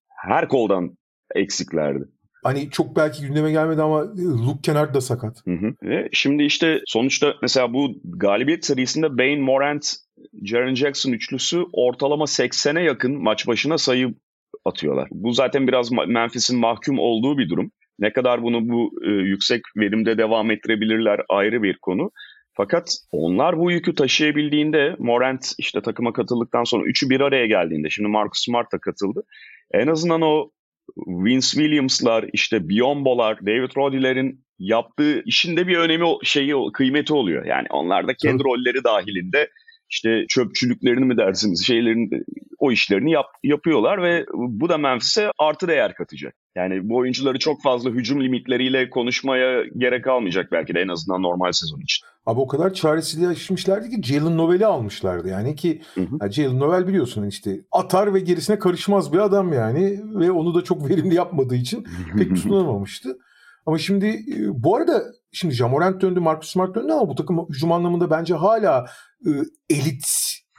Her 0.08 0.48
koldan 0.48 0.96
eksiklerdi. 1.34 2.04
Hani 2.42 2.70
çok 2.70 2.96
belki 2.96 3.22
gündeme 3.22 3.50
gelmedi 3.50 3.82
ama 3.82 4.00
Luke 4.16 4.60
Kennard 4.62 4.94
da 4.94 5.00
sakat. 5.00 5.46
Hı 5.46 5.50
hı. 5.50 5.74
Ve 5.82 6.08
şimdi 6.12 6.42
işte 6.42 6.80
sonuçta 6.86 7.34
mesela 7.42 7.72
bu 7.72 7.90
galibiyet 8.04 8.64
serisinde 8.64 9.18
Bain, 9.18 9.42
Morant, 9.42 9.94
Jaren 10.44 10.74
Jackson 10.74 11.12
üçlüsü 11.12 11.64
ortalama 11.72 12.24
80'e 12.24 12.82
yakın 12.82 13.22
maç 13.22 13.46
başına 13.46 13.78
sayı 13.78 14.14
atıyorlar. 14.64 15.08
Bu 15.10 15.32
zaten 15.32 15.68
biraz 15.68 15.90
Memphis'in 16.06 16.58
mahkum 16.58 16.98
olduğu 16.98 17.38
bir 17.38 17.48
durum. 17.48 17.72
Ne 17.98 18.12
kadar 18.12 18.42
bunu 18.42 18.68
bu 18.68 18.90
e, 19.06 19.10
yüksek 19.10 19.62
verimde 19.76 20.18
devam 20.18 20.50
ettirebilirler 20.50 21.20
ayrı 21.28 21.62
bir 21.62 21.78
konu. 21.78 22.10
Fakat 22.56 22.96
onlar 23.12 23.58
bu 23.58 23.70
yükü 23.70 23.94
taşıyabildiğinde 23.94 24.96
Morant 24.98 25.52
işte 25.58 25.80
takıma 25.80 26.12
katıldıktan 26.12 26.64
sonra 26.64 26.84
üçü 26.86 27.10
bir 27.10 27.20
araya 27.20 27.46
geldiğinde 27.46 27.90
şimdi 27.90 28.08
Marcus 28.08 28.44
Smart 28.44 28.72
da 28.72 28.78
katıldı. 28.78 29.22
En 29.72 29.86
azından 29.86 30.22
o 30.22 30.50
Vince 30.96 31.46
Williams'lar 31.46 32.24
işte 32.32 32.68
Biombo'lar, 32.68 33.46
David 33.46 33.76
Roddy'lerin 33.76 34.44
yaptığı 34.58 35.22
işin 35.24 35.56
de 35.56 35.66
bir 35.66 35.76
önemi 35.76 36.06
şeyi 36.22 36.54
kıymeti 36.72 37.14
oluyor. 37.14 37.44
Yani 37.44 37.66
onlar 37.70 38.08
da 38.08 38.14
kendi 38.14 38.44
rolleri 38.44 38.84
dahilinde 38.84 39.50
işte 39.90 40.26
çöpçülüklerini 40.28 41.04
mi 41.04 41.16
dersiniz 41.16 41.66
şeylerin 41.66 42.10
o 42.58 42.72
işlerini 42.72 43.12
yap, 43.12 43.26
yapıyorlar 43.42 44.02
ve 44.02 44.26
bu 44.32 44.68
da 44.68 44.78
Memphis'e 44.78 45.30
artı 45.38 45.68
değer 45.68 45.94
katacak. 45.94 46.34
Yani 46.56 46.88
bu 46.88 46.96
oyuncuları 46.96 47.38
çok 47.38 47.62
fazla 47.62 47.90
hücum 47.90 48.24
limitleriyle 48.24 48.90
konuşmaya 48.90 49.64
gerek 49.76 50.04
kalmayacak 50.04 50.52
belki 50.52 50.74
de 50.74 50.80
en 50.80 50.88
azından 50.88 51.22
normal 51.22 51.52
sezon 51.52 51.80
için. 51.80 52.06
Abi 52.26 52.40
o 52.40 52.46
kadar 52.46 52.74
çaresizleşmişlerdi 52.74 53.90
ki 53.90 54.02
Jalen 54.02 54.36
Novel'i 54.36 54.66
almışlardı 54.66 55.28
yani 55.28 55.56
ki 55.56 55.80
hı 55.94 56.00
hı. 56.00 56.32
Jalen 56.32 56.58
Novel 56.58 56.88
biliyorsun 56.88 57.26
işte 57.26 57.60
atar 57.72 58.14
ve 58.14 58.20
gerisine 58.20 58.58
karışmaz 58.58 59.12
bir 59.12 59.18
adam 59.18 59.52
yani 59.52 60.00
ve 60.04 60.30
onu 60.30 60.54
da 60.54 60.64
çok 60.64 60.88
verimli 60.90 61.14
yapmadığı 61.14 61.56
için 61.56 61.86
pek 62.18 62.36
tutunamamıştı. 62.36 63.18
Ama 63.66 63.78
şimdi 63.78 64.06
e, 64.06 64.62
bu 64.62 64.76
arada 64.76 65.02
şimdi 65.32 65.54
Jamorant 65.54 66.02
döndü, 66.02 66.20
Marcus 66.20 66.50
Smart 66.50 66.74
döndü 66.74 66.92
ama 66.92 67.08
bu 67.08 67.14
takım 67.14 67.46
hücum 67.48 67.72
anlamında 67.72 68.10
bence 68.10 68.34
hala 68.34 68.86
e, 69.26 69.30
elit 69.70 70.06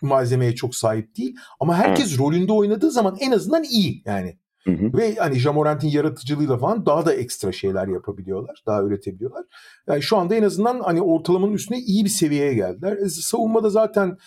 malzemeye 0.01 0.55
çok 0.55 0.75
sahip 0.75 1.17
değil. 1.17 1.35
Ama 1.59 1.77
herkes 1.77 2.17
Hı. 2.17 2.19
rolünde 2.19 2.53
oynadığı 2.53 2.91
zaman 2.91 3.17
en 3.19 3.31
azından 3.31 3.63
iyi 3.63 4.01
yani. 4.05 4.37
Hı 4.63 4.71
hı. 4.71 4.97
Ve 4.97 5.15
hani 5.15 5.39
Jamorant'in 5.39 5.87
yaratıcılığıyla 5.87 6.57
falan 6.57 6.85
daha 6.85 7.05
da 7.05 7.13
ekstra 7.13 7.51
şeyler 7.51 7.87
yapabiliyorlar. 7.87 8.63
Daha 8.67 8.83
üretebiliyorlar. 8.83 9.45
Yani 9.87 10.01
şu 10.01 10.17
anda 10.17 10.35
en 10.35 10.43
azından 10.43 10.79
hani 10.79 11.01
ortalamanın 11.01 11.53
üstüne 11.53 11.79
iyi 11.79 12.05
bir 12.05 12.09
seviyeye 12.09 12.53
geldiler. 12.53 12.97
E, 12.97 13.09
savunmada 13.09 13.69
zaten 13.69 14.17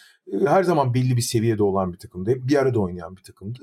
her 0.47 0.63
zaman 0.63 0.95
belli 0.95 1.17
bir 1.17 1.23
seviyede 1.23 1.63
olan 1.63 1.93
bir 1.93 1.99
takımdı. 1.99 2.31
Hep 2.31 2.49
bir 2.49 2.57
arada 2.57 2.81
oynayan 2.81 3.17
bir 3.17 3.23
takımdı. 3.23 3.59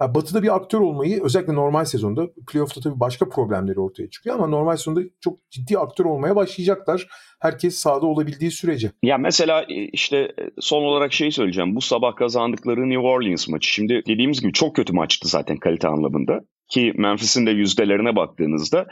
Yani 0.00 0.14
batı'da 0.14 0.42
bir 0.42 0.56
aktör 0.56 0.80
olmayı 0.80 1.22
özellikle 1.22 1.54
normal 1.54 1.84
sezonda 1.84 2.30
playoff'ta 2.46 2.80
tabii 2.80 3.00
başka 3.00 3.28
problemleri 3.28 3.80
ortaya 3.80 4.10
çıkıyor 4.10 4.36
ama 4.36 4.46
normal 4.46 4.76
sezonda 4.76 5.00
çok 5.20 5.50
ciddi 5.50 5.78
aktör 5.78 6.04
olmaya 6.04 6.36
başlayacaklar. 6.36 7.06
Herkes 7.40 7.74
sahada 7.74 8.06
olabildiği 8.06 8.50
sürece. 8.50 8.92
Ya 9.02 9.18
mesela 9.18 9.62
e, 9.62 9.74
işte 9.74 10.32
son 10.60 10.82
olarak 10.82 11.12
şey 11.12 11.30
söyleyeceğim. 11.30 11.76
Bu 11.76 11.80
sabah 11.80 12.16
kazandıkları 12.16 12.90
New 12.90 13.06
Orleans 13.06 13.48
maçı. 13.48 13.70
Şimdi 13.70 14.02
dediğimiz 14.06 14.40
gibi 14.40 14.52
çok 14.52 14.76
kötü 14.76 14.92
maçtı 14.92 15.28
zaten 15.28 15.56
kalite 15.56 15.88
anlamında. 15.88 16.40
Ki 16.68 16.92
Memphis'in 16.96 17.46
de 17.46 17.50
yüzdelerine 17.50 18.16
baktığınızda 18.16 18.86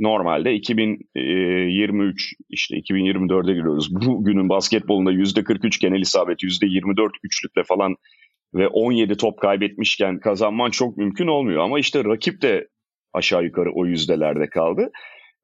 normalde 0.00 0.54
2023 0.54 2.34
işte 2.50 2.76
2024'e 2.76 3.52
giriyoruz. 3.54 3.94
Bugünün 3.94 4.48
basketbolunda 4.48 5.12
%43 5.12 5.80
genel 5.80 6.00
isabet, 6.00 6.42
%24 6.42 7.10
üçlükle 7.24 7.64
falan 7.64 7.96
ve 8.54 8.68
17 8.68 9.16
top 9.16 9.40
kaybetmişken 9.40 10.20
kazanman 10.20 10.70
çok 10.70 10.96
mümkün 10.96 11.26
olmuyor. 11.26 11.62
Ama 11.62 11.78
işte 11.78 12.04
rakip 12.04 12.42
de 12.42 12.68
aşağı 13.12 13.44
yukarı 13.44 13.70
o 13.74 13.86
yüzdelerde 13.86 14.48
kaldı. 14.48 14.90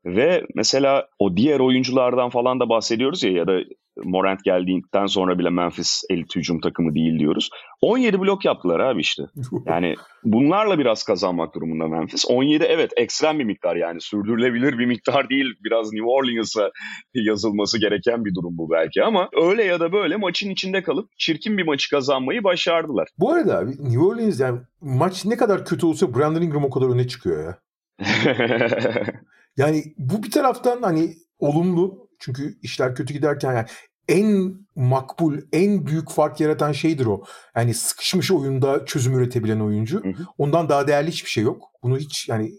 Ve 0.04 0.42
mesela 0.54 1.06
o 1.18 1.36
diğer 1.36 1.60
oyunculardan 1.60 2.30
falan 2.30 2.60
da 2.60 2.68
bahsediyoruz 2.68 3.22
ya 3.22 3.32
ya 3.32 3.46
da 3.46 3.60
Morant 4.04 4.44
geldiğinden 4.44 5.06
sonra 5.06 5.38
bile 5.38 5.50
Memphis 5.50 6.02
elit 6.10 6.36
hücum 6.36 6.60
takımı 6.60 6.94
değil 6.94 7.18
diyoruz. 7.18 7.50
17 7.80 8.20
blok 8.20 8.44
yaptılar 8.44 8.80
abi 8.80 9.00
işte. 9.00 9.22
Yani 9.66 9.94
bunlarla 10.24 10.78
biraz 10.78 11.04
kazanmak 11.04 11.54
durumunda 11.54 11.88
Memphis. 11.88 12.24
17 12.28 12.64
evet 12.64 12.92
ekstrem 12.96 13.38
bir 13.38 13.44
miktar 13.44 13.76
yani 13.76 14.00
sürdürülebilir 14.00 14.78
bir 14.78 14.86
miktar 14.86 15.28
değil. 15.28 15.54
Biraz 15.64 15.92
New 15.92 16.06
Orleans'a 16.10 16.70
yazılması 17.14 17.80
gereken 17.80 18.24
bir 18.24 18.34
durum 18.34 18.58
bu 18.58 18.70
belki 18.70 19.04
ama 19.04 19.28
öyle 19.42 19.64
ya 19.64 19.80
da 19.80 19.92
böyle 19.92 20.16
maçın 20.16 20.50
içinde 20.50 20.82
kalıp 20.82 21.10
çirkin 21.18 21.58
bir 21.58 21.66
maçı 21.66 21.90
kazanmayı 21.90 22.44
başardılar. 22.44 23.08
Bu 23.18 23.32
arada 23.32 23.58
abi 23.58 23.70
New 23.70 24.00
Orleans 24.00 24.40
yani 24.40 24.60
maç 24.80 25.24
ne 25.24 25.36
kadar 25.36 25.64
kötü 25.64 25.86
olsa 25.86 26.14
Brandon 26.14 26.42
Ingram 26.42 26.64
o 26.64 26.70
kadar 26.70 26.88
öne 26.88 27.08
çıkıyor 27.08 27.44
ya. 27.44 27.58
yani 29.56 29.82
bu 29.98 30.22
bir 30.22 30.30
taraftan 30.30 30.82
hani 30.82 31.14
olumlu 31.38 32.08
çünkü 32.22 32.58
işler 32.62 32.94
kötü 32.94 33.14
giderken 33.14 33.54
yani 33.54 33.66
en 34.08 34.54
makbul, 34.76 35.38
en 35.52 35.86
büyük 35.86 36.10
fark 36.10 36.40
yaratan 36.40 36.72
şeydir 36.72 37.06
o. 37.06 37.24
Yani 37.56 37.74
sıkışmış 37.74 38.30
oyunda 38.30 38.84
çözüm 38.84 39.18
üretebilen 39.18 39.60
oyuncu. 39.60 40.04
Hı 40.04 40.08
hı. 40.08 40.26
Ondan 40.38 40.68
daha 40.68 40.86
değerli 40.86 41.10
hiçbir 41.10 41.30
şey 41.30 41.44
yok. 41.44 41.68
Bunu 41.82 41.98
hiç 41.98 42.28
yani 42.28 42.52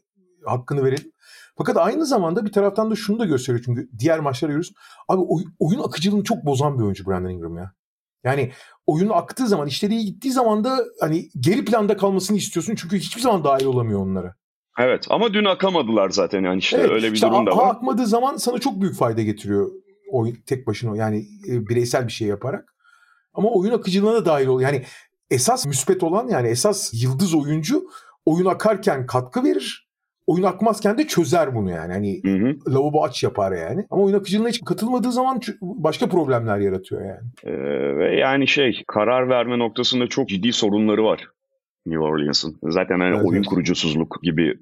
hakkını 0.45 0.83
verelim. 0.83 1.11
Fakat 1.57 1.77
aynı 1.77 2.05
zamanda 2.05 2.45
bir 2.45 2.51
taraftan 2.51 2.91
da 2.91 2.95
şunu 2.95 3.19
da 3.19 3.25
gösteriyor 3.25 3.63
çünkü 3.65 3.89
diğer 3.99 4.19
maçları 4.19 4.51
görüyoruz. 4.51 4.73
Abi 5.07 5.21
oy, 5.21 5.43
oyun 5.59 5.79
akıcılığını 5.79 6.23
çok 6.23 6.45
bozan 6.45 6.77
bir 6.79 6.83
oyuncu 6.83 7.05
Brandon 7.05 7.29
Ingram 7.29 7.57
ya. 7.57 7.71
Yani 8.23 8.51
oyun 8.85 9.09
aktığı 9.09 9.47
zaman, 9.47 9.67
işleri 9.67 10.05
gittiği 10.05 10.31
zaman 10.31 10.63
da 10.63 10.79
hani 10.99 11.29
geri 11.39 11.65
planda 11.65 11.97
kalmasını 11.97 12.37
istiyorsun 12.37 12.75
çünkü 12.75 12.97
hiçbir 12.97 13.21
zaman 13.21 13.43
dahil 13.43 13.65
olamıyor 13.65 13.99
onlara. 13.99 14.35
Evet 14.79 15.05
ama 15.09 15.33
dün 15.33 15.45
akamadılar 15.45 16.09
zaten 16.09 16.43
yani 16.43 16.59
işte 16.59 16.77
evet, 16.77 16.89
öyle 16.89 17.07
bir 17.07 17.13
işte 17.13 17.27
durum 17.27 17.45
da 17.45 17.57
var. 17.57 17.69
akmadığı 17.69 18.05
zaman 18.05 18.37
sana 18.37 18.59
çok 18.59 18.81
büyük 18.81 18.95
fayda 18.95 19.21
getiriyor 19.21 19.71
oyun 20.13 20.37
tek 20.45 20.67
başına 20.67 20.97
yani 20.97 21.25
e, 21.49 21.67
bireysel 21.67 22.07
bir 22.07 22.11
şey 22.11 22.27
yaparak. 22.27 22.73
Ama 23.33 23.49
oyun 23.51 23.73
akıcılığına 23.73 24.13
da 24.13 24.25
dahil 24.25 24.47
oluyor. 24.47 24.71
Yani 24.71 24.83
esas 25.31 25.65
müspet 25.65 26.03
olan 26.03 26.27
yani 26.27 26.47
esas 26.47 27.03
yıldız 27.03 27.35
oyuncu 27.35 27.83
oyun 28.25 28.45
akarken 28.45 29.05
katkı 29.05 29.43
verir. 29.43 29.89
Oyun 30.27 30.43
akmazken 30.43 30.97
de 30.97 31.07
çözer 31.07 31.55
bunu 31.55 31.71
yani. 31.71 31.93
Hani 31.93 32.21
hı 32.23 32.31
hı. 32.31 32.73
lavabo 32.73 33.03
aç 33.03 33.23
yapar 33.23 33.51
yani. 33.51 33.85
Ama 33.89 34.03
oyun 34.03 34.15
akıcılığına 34.15 34.49
hiç 34.49 34.61
katılmadığı 34.65 35.11
zaman 35.11 35.41
başka 35.61 36.09
problemler 36.09 36.57
yaratıyor 36.57 37.01
yani. 37.01 37.27
Ee, 37.43 37.97
ve 37.97 38.15
yani 38.15 38.47
şey 38.47 38.83
karar 38.87 39.29
verme 39.29 39.59
noktasında 39.59 40.07
çok 40.07 40.29
ciddi 40.29 40.53
sorunları 40.53 41.03
var. 41.03 41.27
New 41.85 42.03
Orleans'ın. 42.03 42.57
Zaten 42.63 42.99
hani 42.99 43.15
evet, 43.15 43.25
oyun 43.25 43.41
evet. 43.41 43.45
kurucusuzluk 43.45 44.19
gibi 44.23 44.53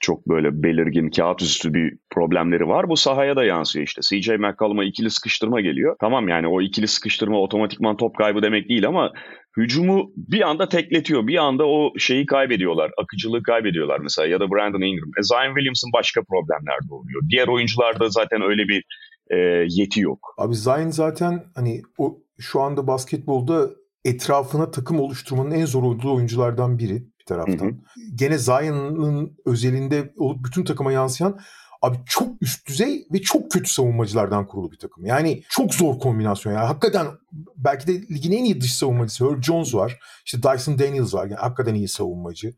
çok 0.00 0.28
böyle 0.28 0.62
belirgin 0.62 1.10
kağıt 1.10 1.42
üstü 1.42 1.74
bir 1.74 1.98
problemleri 2.10 2.68
var. 2.68 2.88
Bu 2.88 2.96
sahaya 2.96 3.36
da 3.36 3.44
yansıyor 3.44 3.86
işte. 3.86 4.00
CJ 4.02 4.28
McCollum'a 4.28 4.84
ikili 4.84 5.10
sıkıştırma 5.10 5.60
geliyor. 5.60 5.96
Tamam 6.00 6.28
yani 6.28 6.48
o 6.48 6.60
ikili 6.60 6.88
sıkıştırma 6.88 7.40
otomatikman 7.40 7.96
top 7.96 8.16
kaybı 8.16 8.42
demek 8.42 8.68
değil 8.68 8.86
ama 8.86 9.12
hücumu 9.56 10.10
bir 10.16 10.48
anda 10.48 10.68
tekletiyor. 10.68 11.26
Bir 11.26 11.36
anda 11.36 11.66
o 11.66 11.92
şeyi 11.98 12.26
kaybediyorlar. 12.26 12.90
Akıcılığı 13.02 13.42
kaybediyorlar 13.42 14.00
mesela 14.00 14.28
ya 14.28 14.40
da 14.40 14.50
Brandon 14.50 14.80
Ingram. 14.80 15.10
E, 15.18 15.22
Zion 15.22 15.54
Williamson 15.54 15.90
başka 15.92 16.22
problemler 16.22 16.78
de 16.88 16.94
oluyor. 16.94 17.22
Diğer 17.30 17.48
oyuncularda 17.48 18.08
zaten 18.08 18.42
öyle 18.42 18.68
bir 18.68 18.84
e, 19.30 19.36
yeti 19.68 20.00
yok. 20.00 20.34
Abi 20.38 20.54
Zion 20.54 20.90
zaten 20.90 21.44
hani 21.54 21.82
o 21.98 22.18
şu 22.38 22.60
anda 22.60 22.86
basketbolda 22.86 23.70
etrafına 24.06 24.70
takım 24.70 25.00
oluşturmanın 25.00 25.50
en 25.50 25.66
zor 25.66 25.82
olduğu 25.82 26.14
oyunculardan 26.14 26.78
biri 26.78 27.06
bir 27.20 27.24
taraftan. 27.26 27.66
Hı 27.66 27.70
hı. 27.70 27.74
Gene 28.14 28.38
Zion'ın 28.38 29.36
özelinde 29.46 30.12
olup 30.18 30.44
bütün 30.44 30.64
takıma 30.64 30.92
yansıyan 30.92 31.40
abi 31.82 31.96
çok 32.06 32.28
üst 32.42 32.68
düzey 32.68 33.06
ve 33.12 33.22
çok 33.22 33.50
kötü 33.50 33.70
savunmacılardan 33.70 34.46
kurulu 34.46 34.72
bir 34.72 34.78
takım. 34.78 35.06
Yani 35.06 35.42
çok 35.48 35.74
zor 35.74 35.98
kombinasyon. 35.98 36.52
Yani 36.52 36.66
hakikaten 36.66 37.06
belki 37.56 37.86
de 37.86 37.92
ligin 37.92 38.32
en 38.32 38.44
iyi 38.44 38.60
dış 38.60 38.74
savunmacısı 38.74 39.30
Herb 39.30 39.42
Jones 39.42 39.74
var. 39.74 39.98
İşte 40.24 40.42
Dyson 40.42 40.78
Daniels 40.78 41.14
var. 41.14 41.26
Yani 41.26 41.40
hakikaten 41.40 41.74
iyi 41.74 41.88
savunmacı. 41.88 42.54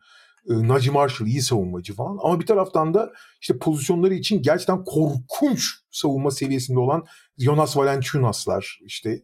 Ee, 0.50 0.68
Najee 0.68 0.92
Marshall 0.92 1.26
iyi 1.26 1.42
savunmacı 1.42 1.94
falan. 1.94 2.18
Ama 2.22 2.40
bir 2.40 2.46
taraftan 2.46 2.94
da 2.94 3.12
işte 3.40 3.58
pozisyonları 3.58 4.14
için 4.14 4.42
gerçekten 4.42 4.84
korkunç 4.84 5.62
savunma 5.90 6.30
seviyesinde 6.30 6.78
olan 6.78 7.04
Jonas 7.38 7.76
Valanciunas'lar, 7.76 8.78
işte 8.84 9.22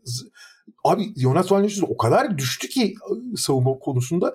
Abi 0.85 1.03
Jonas 1.17 1.53
Valanciunas 1.53 1.91
o 1.91 1.97
kadar 1.97 2.39
düştü 2.39 2.69
ki 2.69 2.95
ıı, 3.11 3.37
savunma 3.37 3.79
konusunda. 3.79 4.35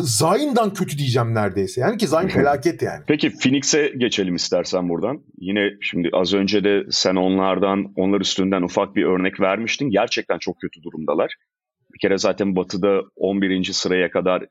Zayn'dan 0.00 0.74
kötü 0.74 0.98
diyeceğim 0.98 1.34
neredeyse. 1.34 1.80
Yani 1.80 1.98
ki 1.98 2.06
Zayn 2.06 2.28
felaket 2.28 2.82
yani. 2.82 3.04
Peki 3.06 3.32
Phoenix'e 3.38 3.92
geçelim 3.98 4.34
istersen 4.34 4.88
buradan. 4.88 5.22
Yine 5.38 5.70
şimdi 5.80 6.10
az 6.12 6.34
önce 6.34 6.64
de 6.64 6.82
sen 6.90 7.16
onlardan, 7.16 7.92
onlar 7.96 8.20
üstünden 8.20 8.62
ufak 8.62 8.96
bir 8.96 9.04
örnek 9.04 9.40
vermiştin. 9.40 9.90
Gerçekten 9.90 10.38
çok 10.38 10.60
kötü 10.60 10.82
durumdalar. 10.82 11.34
Bir 11.98 12.08
kere 12.08 12.18
zaten 12.18 12.56
Batı'da 12.56 13.02
11. 13.16 13.64
sıraya 13.64 14.10
kadar 14.10 14.44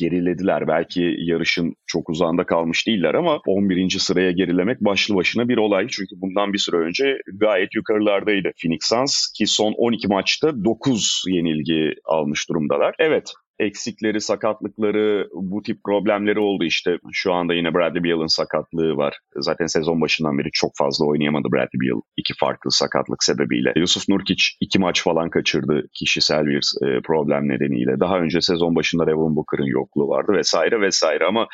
gerilediler. 0.00 0.68
Belki 0.68 1.14
yarışın 1.18 1.74
çok 1.86 2.10
uzağında 2.10 2.46
kalmış 2.46 2.86
değiller 2.86 3.14
ama 3.14 3.40
11. 3.46 3.90
sıraya 3.90 4.30
gerilemek 4.30 4.80
başlı 4.80 5.14
başına 5.14 5.48
bir 5.48 5.56
olay. 5.56 5.86
Çünkü 5.88 6.14
bundan 6.16 6.52
bir 6.52 6.58
süre 6.58 6.76
önce 6.76 7.18
gayet 7.40 7.74
yukarılardaydı 7.74 8.50
Phoenix 8.62 8.80
Suns 8.82 9.32
ki 9.36 9.46
son 9.46 9.72
12 9.72 10.08
maçta 10.08 10.64
9 10.64 11.22
yenilgi 11.28 11.94
almış 12.04 12.48
durumdalar. 12.48 12.94
Evet 12.98 13.32
eksikleri, 13.58 14.20
sakatlıkları, 14.20 15.28
bu 15.34 15.62
tip 15.62 15.84
problemleri 15.84 16.38
oldu 16.38 16.64
işte. 16.64 16.98
Şu 17.12 17.32
anda 17.32 17.54
yine 17.54 17.74
Bradley 17.74 18.04
Beal'ın 18.04 18.26
sakatlığı 18.26 18.96
var. 18.96 19.18
Zaten 19.36 19.66
sezon 19.66 20.00
başından 20.00 20.38
beri 20.38 20.48
çok 20.52 20.70
fazla 20.78 21.06
oynayamadı 21.06 21.48
Bradley 21.52 21.80
Beal 21.80 22.00
iki 22.16 22.34
farklı 22.40 22.70
sakatlık 22.70 23.24
sebebiyle. 23.24 23.72
Yusuf 23.76 24.08
Nurkic 24.08 24.44
iki 24.60 24.78
maç 24.78 25.02
falan 25.02 25.30
kaçırdı 25.30 25.82
kişisel 25.92 26.46
bir 26.46 26.72
e, 26.82 27.00
problem 27.00 27.48
nedeniyle. 27.48 28.00
Daha 28.00 28.18
önce 28.18 28.40
sezon 28.40 28.76
başında 28.76 29.06
Devin 29.06 29.36
Booker'ın 29.36 29.66
yokluğu 29.66 30.08
vardı 30.08 30.32
vesaire 30.32 30.80
vesaire 30.80 31.24
ama 31.24 31.46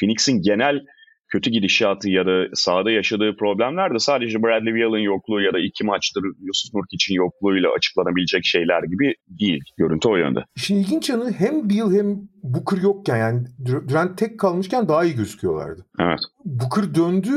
Phoenix'in 0.00 0.42
genel 0.42 0.80
kötü 1.28 1.50
gidişatı 1.50 2.10
ya 2.10 2.26
da 2.26 2.44
sahada 2.54 2.90
yaşadığı 2.90 3.36
problemler 3.36 3.94
de 3.94 3.98
sadece 3.98 4.42
Bradley 4.42 4.74
Beal'ın 4.74 4.98
yokluğu 4.98 5.40
ya 5.40 5.52
da 5.52 5.58
iki 5.58 5.84
maçtır 5.84 6.22
Yusuf 6.22 6.74
Nurkic'in 6.74 7.16
yokluğuyla 7.16 7.70
açıklanabilecek 7.76 8.44
şeyler 8.44 8.82
gibi 8.82 9.14
değil. 9.28 9.60
Görüntü 9.78 10.08
o 10.08 10.16
yönde. 10.16 10.44
İşin 10.56 10.76
ilginç 10.76 11.10
yanı 11.10 11.32
hem 11.32 11.70
Beal 11.70 11.92
hem 11.92 12.28
Booker 12.42 12.82
yokken 12.82 13.16
yani 13.16 13.46
Durant 13.88 14.18
tek 14.18 14.40
kalmışken 14.40 14.88
daha 14.88 15.04
iyi 15.04 15.14
gözüküyorlardı. 15.14 15.86
Evet. 16.00 16.20
Booker 16.44 16.94
döndü 16.94 17.32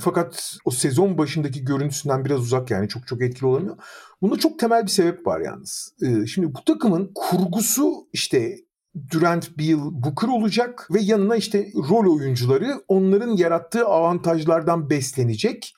fakat 0.00 0.56
o 0.64 0.70
sezon 0.70 1.18
başındaki 1.18 1.64
görüntüsünden 1.64 2.24
biraz 2.24 2.40
uzak 2.40 2.70
yani 2.70 2.88
çok 2.88 3.06
çok 3.06 3.22
etkili 3.22 3.46
olamıyor. 3.46 3.76
Bunda 4.22 4.38
çok 4.38 4.58
temel 4.58 4.82
bir 4.82 4.90
sebep 4.90 5.26
var 5.26 5.40
yalnız. 5.40 5.94
Ee, 6.02 6.26
şimdi 6.26 6.54
bu 6.54 6.64
takımın 6.64 7.12
kurgusu 7.14 7.92
işte 8.12 8.56
Durant, 9.12 9.58
Beal, 9.58 9.78
Booker 9.78 10.28
olacak 10.28 10.88
ve 10.90 11.00
yanına 11.00 11.36
işte 11.36 11.72
rol 11.74 12.16
oyuncuları 12.16 12.82
onların 12.88 13.36
yarattığı 13.36 13.86
avantajlardan 13.86 14.90
beslenecek. 14.90 15.74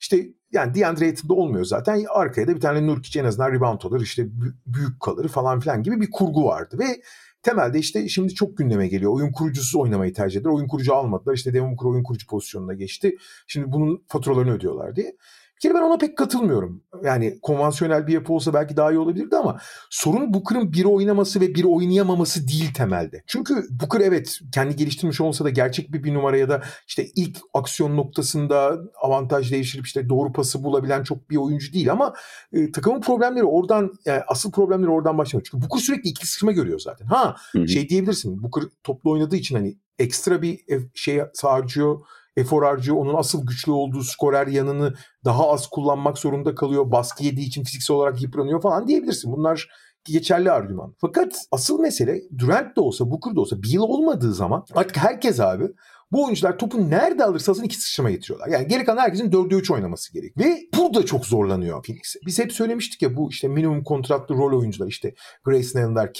İşte 0.00 0.26
yani 0.52 0.74
DeAndre 0.74 1.04
Ayton'da 1.04 1.34
olmuyor 1.34 1.64
zaten. 1.64 2.04
Arkaya 2.14 2.48
da 2.48 2.54
bir 2.54 2.60
tane 2.60 2.86
Nurkic 2.86 3.20
en 3.20 3.24
azından 3.24 3.52
rebound 3.52 3.82
alır, 3.82 4.00
işte 4.00 4.26
büyük 4.66 5.00
kalır 5.00 5.28
falan 5.28 5.60
filan 5.60 5.82
gibi 5.82 6.00
bir 6.00 6.10
kurgu 6.10 6.44
vardı 6.44 6.76
ve 6.78 7.02
temelde 7.42 7.78
işte 7.78 8.08
şimdi 8.08 8.34
çok 8.34 8.56
gündeme 8.56 8.88
geliyor. 8.88 9.12
Oyun 9.12 9.32
kurucusu 9.32 9.80
oynamayı 9.80 10.12
tercih 10.12 10.40
eder. 10.40 10.50
Oyun 10.50 10.68
kurucu 10.68 10.94
almadılar. 10.94 11.34
İşte 11.34 11.54
Devin 11.54 11.70
Booker 11.70 11.90
oyun 11.90 12.02
kurucu 12.02 12.26
pozisyonuna 12.26 12.74
geçti. 12.74 13.16
Şimdi 13.46 13.72
bunun 13.72 14.04
faturalarını 14.08 14.52
ödüyorlar 14.52 14.96
diye. 14.96 15.16
Bir 15.56 15.60
kere 15.60 15.74
ben 15.74 15.82
ona 15.82 15.98
pek 15.98 16.18
katılmıyorum. 16.18 16.82
Yani 17.04 17.38
konvansiyonel 17.42 18.06
bir 18.06 18.12
yapı 18.12 18.32
olsa 18.32 18.54
belki 18.54 18.76
daha 18.76 18.92
iyi 18.92 18.98
olabilirdi 18.98 19.36
ama 19.36 19.58
sorun 19.90 20.34
Booker'ın 20.34 20.72
biri 20.72 20.86
oynaması 20.88 21.40
ve 21.40 21.54
biri 21.54 21.66
oynayamaması 21.66 22.48
değil 22.48 22.74
temelde. 22.74 23.22
Çünkü 23.26 23.54
Booker 23.70 24.00
evet 24.00 24.40
kendi 24.54 24.76
geliştirmiş 24.76 25.20
olsa 25.20 25.44
da 25.44 25.50
gerçek 25.50 25.92
bir 25.92 26.04
bir 26.04 26.14
numara 26.14 26.36
ya 26.36 26.48
da 26.48 26.62
işte 26.86 27.06
ilk 27.16 27.38
aksiyon 27.54 27.96
noktasında 27.96 28.78
avantaj 29.02 29.52
değiştirip 29.52 29.86
işte 29.86 30.08
doğru 30.08 30.32
pası 30.32 30.64
bulabilen 30.64 31.02
çok 31.02 31.30
bir 31.30 31.36
oyuncu 31.36 31.72
değil 31.72 31.92
ama 31.92 32.14
e, 32.52 32.72
takımın 32.72 33.00
problemleri 33.00 33.44
oradan 33.44 33.92
yani 34.04 34.22
asıl 34.28 34.52
problemleri 34.52 34.90
oradan 34.90 35.18
başlıyor. 35.18 35.46
Çünkü 35.50 35.62
Booker 35.62 35.80
sürekli 35.80 36.10
ikili 36.10 36.26
sıkışma 36.26 36.52
görüyor 36.52 36.78
zaten. 36.78 37.06
Ha 37.06 37.36
hı 37.52 37.58
hı. 37.58 37.68
şey 37.68 37.88
diyebilirsin 37.88 38.42
Booker 38.42 38.64
toplu 38.84 39.10
oynadığı 39.10 39.36
için 39.36 39.56
hani 39.56 39.76
ekstra 39.98 40.42
bir 40.42 40.60
şey 40.94 41.22
harcıyor 41.42 42.00
efor 42.36 42.62
harcıyor. 42.62 42.96
Onun 42.96 43.14
asıl 43.14 43.46
güçlü 43.46 43.72
olduğu 43.72 44.02
skorer 44.02 44.46
yanını 44.46 44.94
daha 45.24 45.50
az 45.50 45.66
kullanmak 45.66 46.18
zorunda 46.18 46.54
kalıyor. 46.54 46.90
Baskı 46.90 47.24
yediği 47.24 47.46
için 47.46 47.64
fiziksel 47.64 47.96
olarak 47.96 48.22
yıpranıyor 48.22 48.62
falan 48.62 48.86
diyebilirsin. 48.86 49.32
Bunlar 49.32 49.68
geçerli 50.04 50.50
argüman. 50.50 50.94
Fakat 51.00 51.36
asıl 51.52 51.80
mesele 51.80 52.20
Durant 52.38 52.76
de 52.76 52.80
olsa 52.80 53.10
Booker 53.10 53.36
da 53.36 53.40
olsa 53.40 53.56
Beal 53.62 53.82
olmadığı 53.82 54.34
zaman 54.34 54.64
artık 54.74 54.96
herkes 54.96 55.40
abi 55.40 55.64
bu 56.16 56.24
oyuncular 56.24 56.58
topu 56.58 56.90
nerede 56.90 57.24
alırsa 57.24 57.52
alsın 57.52 57.64
iki 57.64 57.80
sıçrama 57.80 58.10
getiriyorlar. 58.10 58.48
Yani 58.48 58.68
geri 58.68 58.84
kalan 58.84 59.02
herkesin 59.02 59.30
4'e 59.30 59.58
3 59.58 59.70
oynaması 59.70 60.12
gerek. 60.12 60.38
Ve 60.38 60.58
burada 60.78 61.06
çok 61.06 61.26
zorlanıyor 61.26 61.82
Phoenix. 61.82 62.16
Biz 62.26 62.38
hep 62.38 62.52
söylemiştik 62.52 63.02
ya 63.02 63.16
bu 63.16 63.30
işte 63.30 63.48
minimum 63.48 63.84
kontratlı 63.84 64.34
rol 64.34 64.58
oyuncular 64.58 64.88
işte 64.88 65.14
Grace 65.44 65.68
Nellen'lar, 65.74 66.12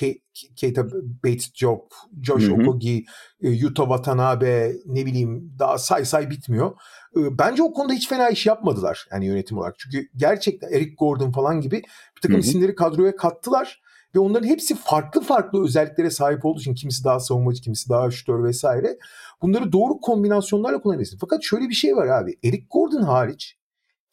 Keita 0.56 0.86
Bates 1.24 1.54
Job, 1.54 1.80
Josh 2.22 2.48
Okogie, 2.48 3.04
e, 3.42 3.48
Yuta 3.48 3.82
Watanabe 3.82 4.72
ne 4.86 5.06
bileyim 5.06 5.52
daha 5.58 5.78
say 5.78 6.04
say 6.04 6.30
bitmiyor. 6.30 6.70
E, 7.16 7.38
bence 7.38 7.62
o 7.62 7.72
konuda 7.72 7.92
hiç 7.92 8.08
fena 8.08 8.28
iş 8.28 8.46
yapmadılar 8.46 9.06
yani 9.12 9.26
yönetim 9.26 9.58
olarak. 9.58 9.78
Çünkü 9.78 10.08
gerçekten 10.16 10.68
Eric 10.68 10.94
Gordon 10.98 11.32
falan 11.32 11.60
gibi 11.60 11.76
bir 12.16 12.20
takım 12.22 12.38
isimleri 12.38 12.74
kadroya 12.74 13.16
kattılar 13.16 13.85
ve 14.16 14.20
onların 14.20 14.48
hepsi 14.48 14.74
farklı 14.74 15.20
farklı 15.20 15.64
özelliklere 15.64 16.10
sahip 16.10 16.44
olduğu 16.44 16.60
için 16.60 16.74
kimisi 16.74 17.04
daha 17.04 17.20
savunmacı, 17.20 17.62
kimisi 17.62 17.88
daha 17.88 18.10
şütör 18.10 18.44
vesaire. 18.44 18.98
Bunları 19.42 19.72
doğru 19.72 20.00
kombinasyonlarla 20.00 20.80
kullanabilirsin. 20.80 21.18
Fakat 21.20 21.42
şöyle 21.42 21.68
bir 21.68 21.74
şey 21.74 21.96
var 21.96 22.06
abi. 22.06 22.38
Eric 22.44 22.66
Gordon 22.70 23.02
hariç 23.02 23.56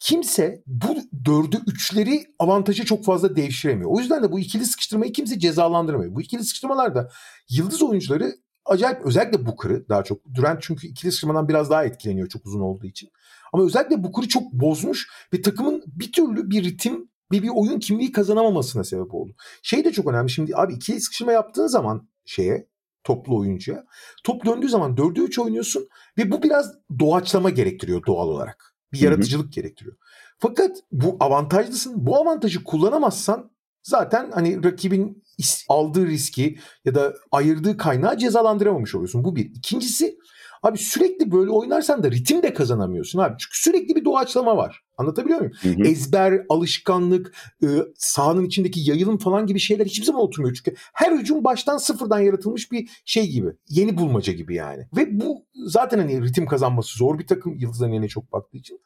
kimse 0.00 0.62
bu 0.66 0.96
dördü 1.24 1.60
üçleri 1.66 2.26
avantajı 2.38 2.84
çok 2.84 3.04
fazla 3.04 3.36
devşiremiyor. 3.36 3.90
O 3.90 3.98
yüzden 3.98 4.22
de 4.22 4.32
bu 4.32 4.40
ikili 4.40 4.66
sıkıştırmayı 4.66 5.12
kimse 5.12 5.38
cezalandıramıyor. 5.38 6.14
Bu 6.14 6.22
ikili 6.22 6.44
sıkıştırmalarda 6.44 7.10
yıldız 7.50 7.82
oyuncuları 7.82 8.32
acayip 8.64 9.06
özellikle 9.06 9.46
Booker'ı 9.46 9.88
daha 9.88 10.04
çok. 10.04 10.34
Durant 10.34 10.62
çünkü 10.62 10.86
ikili 10.86 11.12
sıkıştırmadan 11.12 11.48
biraz 11.48 11.70
daha 11.70 11.84
etkileniyor 11.84 12.28
çok 12.28 12.46
uzun 12.46 12.60
olduğu 12.60 12.86
için. 12.86 13.10
Ama 13.52 13.64
özellikle 13.64 14.04
Booker'ı 14.04 14.28
çok 14.28 14.52
bozmuş 14.52 15.08
ve 15.32 15.42
takımın 15.42 15.82
bir 15.86 16.12
türlü 16.12 16.50
bir 16.50 16.64
ritim 16.64 17.08
bir, 17.32 17.42
bir 17.42 17.50
oyun 17.54 17.78
kimliği 17.78 18.12
kazanamamasına 18.12 18.84
sebep 18.84 19.14
oldu. 19.14 19.32
Şey 19.62 19.84
de 19.84 19.92
çok 19.92 20.06
önemli. 20.06 20.30
Şimdi 20.30 20.56
abi 20.56 20.74
ikili 20.74 21.00
sıkıştırma 21.00 21.32
yaptığın 21.32 21.66
zaman 21.66 22.08
şeye 22.24 22.68
toplu 23.04 23.38
oyuncuya. 23.38 23.84
Top 24.24 24.44
döndüğü 24.44 24.68
zaman 24.68 24.94
4'e 24.94 25.22
3 25.22 25.38
oynuyorsun 25.38 25.88
ve 26.18 26.30
bu 26.30 26.42
biraz 26.42 26.74
doğaçlama 26.98 27.50
gerektiriyor 27.50 28.06
doğal 28.06 28.28
olarak. 28.28 28.74
Bir 28.92 29.00
yaratıcılık 29.00 29.44
Hı-hı. 29.44 29.52
gerektiriyor. 29.52 29.96
Fakat 30.38 30.76
bu 30.92 31.16
avantajlısın. 31.20 32.06
Bu 32.06 32.16
avantajı 32.16 32.64
kullanamazsan 32.64 33.50
zaten 33.82 34.30
hani 34.34 34.64
rakibin 34.64 35.22
aldığı 35.68 36.06
riski 36.06 36.58
ya 36.84 36.94
da 36.94 37.14
ayırdığı 37.32 37.76
kaynağı 37.76 38.18
cezalandıramamış 38.18 38.94
oluyorsun. 38.94 39.24
Bu 39.24 39.36
bir. 39.36 39.44
İkincisi 39.44 40.18
Abi 40.64 40.78
sürekli 40.78 41.32
böyle 41.32 41.50
oynarsan 41.50 42.02
da 42.02 42.10
ritim 42.10 42.42
de 42.42 42.54
kazanamıyorsun 42.54 43.18
abi. 43.18 43.34
Çünkü 43.38 43.58
sürekli 43.60 43.96
bir 43.96 44.04
doğaçlama 44.04 44.56
var. 44.56 44.84
Anlatabiliyor 44.98 45.38
muyum? 45.38 45.52
Hı 45.60 45.68
hı. 45.68 45.88
Ezber, 45.88 46.46
alışkanlık, 46.48 47.34
e, 47.62 47.66
sahanın 47.96 48.44
içindeki 48.44 48.90
yayılım 48.90 49.18
falan 49.18 49.46
gibi 49.46 49.58
şeyler 49.58 49.86
hiçbir 49.86 50.04
zaman 50.04 50.22
oturmuyor. 50.22 50.54
Çünkü 50.54 50.76
her 50.92 51.12
hücum 51.12 51.44
baştan 51.44 51.76
sıfırdan 51.76 52.20
yaratılmış 52.20 52.72
bir 52.72 52.88
şey 53.04 53.30
gibi. 53.30 53.48
Yeni 53.68 53.98
bulmaca 53.98 54.32
gibi 54.32 54.54
yani. 54.54 54.88
Ve 54.96 55.20
bu 55.20 55.46
zaten 55.66 55.98
hani 55.98 56.22
ritim 56.22 56.46
kazanması 56.46 56.98
zor 56.98 57.18
bir 57.18 57.26
takım 57.26 57.58
yıldızların 57.58 57.92
yerine 57.92 58.08
çok 58.08 58.32
baktığı 58.32 58.58
için. 58.58 58.80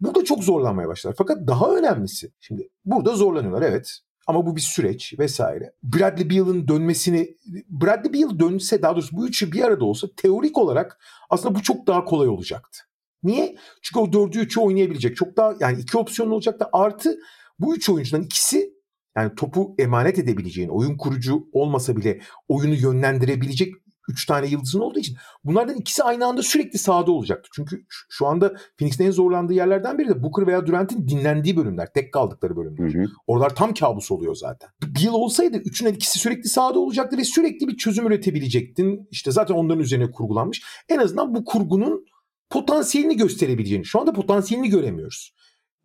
Burada 0.00 0.24
çok 0.24 0.44
zorlanmaya 0.44 0.88
başlar. 0.88 1.14
Fakat 1.18 1.46
daha 1.46 1.76
önemlisi 1.76 2.32
şimdi 2.40 2.68
burada 2.84 3.14
zorlanıyorlar 3.14 3.62
evet. 3.62 3.98
Ama 4.26 4.46
bu 4.46 4.56
bir 4.56 4.60
süreç 4.60 5.18
vesaire. 5.18 5.72
Bradley 5.82 6.30
Beal'ın 6.30 6.68
dönmesini 6.68 7.36
Bradley 7.68 8.12
Beal 8.12 8.38
dönse 8.38 8.82
daha 8.82 8.92
doğrusu 8.92 9.16
bu 9.16 9.28
üçü 9.28 9.52
bir 9.52 9.62
arada 9.62 9.84
olsa 9.84 10.08
teorik 10.16 10.58
olarak 10.58 11.00
aslında 11.30 11.54
bu 11.54 11.62
çok 11.62 11.86
daha 11.86 12.04
kolay 12.04 12.28
olacaktı. 12.28 12.78
Niye? 13.22 13.56
Çünkü 13.82 14.00
o 14.00 14.12
dördü 14.12 14.38
üçü 14.38 14.60
oynayabilecek. 14.60 15.16
Çok 15.16 15.36
daha 15.36 15.54
yani 15.60 15.80
iki 15.80 15.98
opsiyon 15.98 16.30
olacak 16.30 16.60
da 16.60 16.70
artı 16.72 17.18
bu 17.58 17.76
üç 17.76 17.88
oyuncudan 17.88 18.22
ikisi 18.22 18.76
yani 19.16 19.34
topu 19.34 19.74
emanet 19.78 20.18
edebileceğin, 20.18 20.68
oyun 20.68 20.96
kurucu 20.96 21.48
olmasa 21.52 21.96
bile 21.96 22.20
oyunu 22.48 22.74
yönlendirebilecek 22.74 23.74
3 24.08 24.26
tane 24.26 24.46
yıldızın 24.46 24.80
olduğu 24.80 24.98
için 24.98 25.16
bunlardan 25.44 25.76
ikisi 25.76 26.02
aynı 26.02 26.26
anda 26.26 26.42
sürekli 26.42 26.78
sahada 26.78 27.12
olacaktı. 27.12 27.48
Çünkü 27.52 27.84
şu 28.08 28.26
anda 28.26 28.54
Phoenix'in 28.78 29.04
en 29.04 29.10
zorlandığı 29.10 29.52
yerlerden 29.52 29.98
biri 29.98 30.08
de 30.08 30.22
Booker 30.22 30.46
veya 30.46 30.66
Durant'in 30.66 31.08
dinlendiği 31.08 31.56
bölümler. 31.56 31.92
Tek 31.92 32.12
kaldıkları 32.12 32.56
bölümler. 32.56 32.94
Hı 32.94 32.98
hı. 32.98 33.06
Oralar 33.26 33.54
tam 33.54 33.74
kabus 33.74 34.10
oluyor 34.10 34.34
zaten. 34.34 34.70
Bir 34.82 35.00
yıl 35.00 35.14
olsaydı 35.14 35.56
üçünden 35.56 35.92
ikisi 35.92 36.18
sürekli 36.18 36.48
sahada 36.48 36.78
olacaktı 36.78 37.18
ve 37.18 37.24
sürekli 37.24 37.68
bir 37.68 37.76
çözüm 37.76 38.06
üretebilecektin. 38.06 39.08
İşte 39.10 39.30
zaten 39.30 39.54
onların 39.54 39.82
üzerine 39.82 40.10
kurgulanmış. 40.10 40.62
En 40.88 40.98
azından 40.98 41.34
bu 41.34 41.44
kurgunun 41.44 42.04
potansiyelini 42.50 43.16
gösterebileceğini. 43.16 43.84
Şu 43.84 44.00
anda 44.00 44.12
potansiyelini 44.12 44.68
göremiyoruz. 44.68 45.34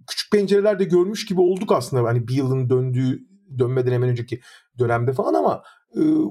Küçük 0.08 0.32
pencerelerde 0.32 0.84
görmüş 0.84 1.26
gibi 1.26 1.42
olduk 1.42 1.72
aslında. 1.72 2.04
Hani 2.04 2.28
bir 2.28 2.34
yılın 2.34 2.70
döndüğü 2.70 3.32
dönmeden 3.60 3.92
hemen 3.92 4.10
önceki 4.10 4.42
dönemde 4.80 5.14
falan 5.14 5.34
ama 5.34 5.64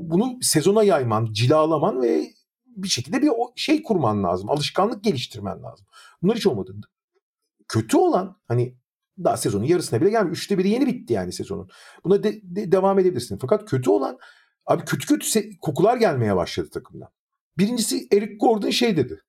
bunu 0.01 0.39
sezona 0.43 0.83
yayman, 0.83 1.33
cilalaman 1.33 2.03
ve 2.03 2.31
bir 2.67 2.89
şekilde 2.89 3.23
bir 3.23 3.31
şey 3.57 3.83
kurman 3.83 4.25
lazım. 4.25 4.51
Alışkanlık 4.51 5.05
geliştirmen 5.05 5.63
lazım. 5.63 5.87
Bunlar 6.23 6.37
hiç 6.37 6.47
olmadı. 6.47 6.75
Kötü 7.69 7.97
olan 7.97 8.37
hani 8.49 8.77
daha 9.25 9.37
sezonun 9.37 9.65
yarısına 9.65 10.01
bile 10.01 10.11
gelmiyor. 10.11 10.37
Üçte 10.37 10.59
biri 10.59 10.69
yeni 10.69 10.87
bitti 10.87 11.13
yani 11.13 11.33
sezonun. 11.33 11.69
Buna 12.05 12.23
de, 12.23 12.41
de, 12.43 12.73
devam 12.73 12.99
edebilirsin. 12.99 13.39
Fakat 13.39 13.71
kötü 13.71 13.91
olan 13.91 14.19
abi 14.67 14.85
kötü 14.85 15.07
kötü 15.07 15.27
se- 15.27 15.59
kokular 15.59 15.97
gelmeye 15.97 16.37
başladı 16.37 16.69
takımdan. 16.73 17.09
Birincisi 17.59 18.09
Eric 18.13 18.35
Gordon 18.35 18.71
şey 18.71 18.97
dedi. 18.97 19.21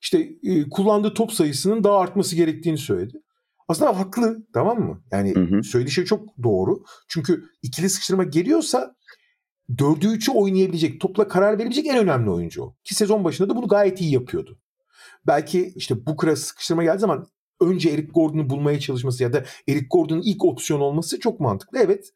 İşte 0.00 0.28
e, 0.42 0.68
kullandığı 0.68 1.14
top 1.14 1.32
sayısının 1.32 1.84
daha 1.84 1.98
artması 1.98 2.36
gerektiğini 2.36 2.78
söyledi. 2.78 3.22
Aslında 3.68 3.98
haklı 3.98 4.46
tamam 4.54 4.80
mı? 4.80 5.02
Yani 5.12 5.34
hı 5.34 5.40
hı. 5.40 5.62
söylediği 5.62 5.92
şey 5.92 6.04
çok 6.04 6.42
doğru. 6.42 6.84
Çünkü 7.08 7.44
ikili 7.62 7.90
sıkıştırma 7.90 8.24
geliyorsa 8.24 8.96
dördü 9.78 10.06
üçü 10.06 10.32
oynayabilecek, 10.32 11.00
topla 11.00 11.28
karar 11.28 11.58
verebilecek 11.58 11.86
en 11.86 11.98
önemli 11.98 12.30
oyuncu 12.30 12.62
o. 12.62 12.74
Ki 12.84 12.94
sezon 12.94 13.24
başında 13.24 13.48
da 13.48 13.56
bunu 13.56 13.68
gayet 13.68 14.00
iyi 14.00 14.12
yapıyordu. 14.12 14.58
Belki 15.26 15.72
işte 15.76 16.06
Booker'a 16.06 16.36
sıkıştırma 16.36 16.84
geldiği 16.84 17.00
zaman 17.00 17.26
önce 17.60 17.90
Eric 17.90 18.12
Gordon'u 18.12 18.50
bulmaya 18.50 18.80
çalışması 18.80 19.22
ya 19.22 19.32
da 19.32 19.44
Eric 19.68 19.86
Gordon'un 19.90 20.22
ilk 20.22 20.44
opsiyon 20.44 20.80
olması 20.80 21.20
çok 21.20 21.40
mantıklı. 21.40 21.78
Evet. 21.78 22.12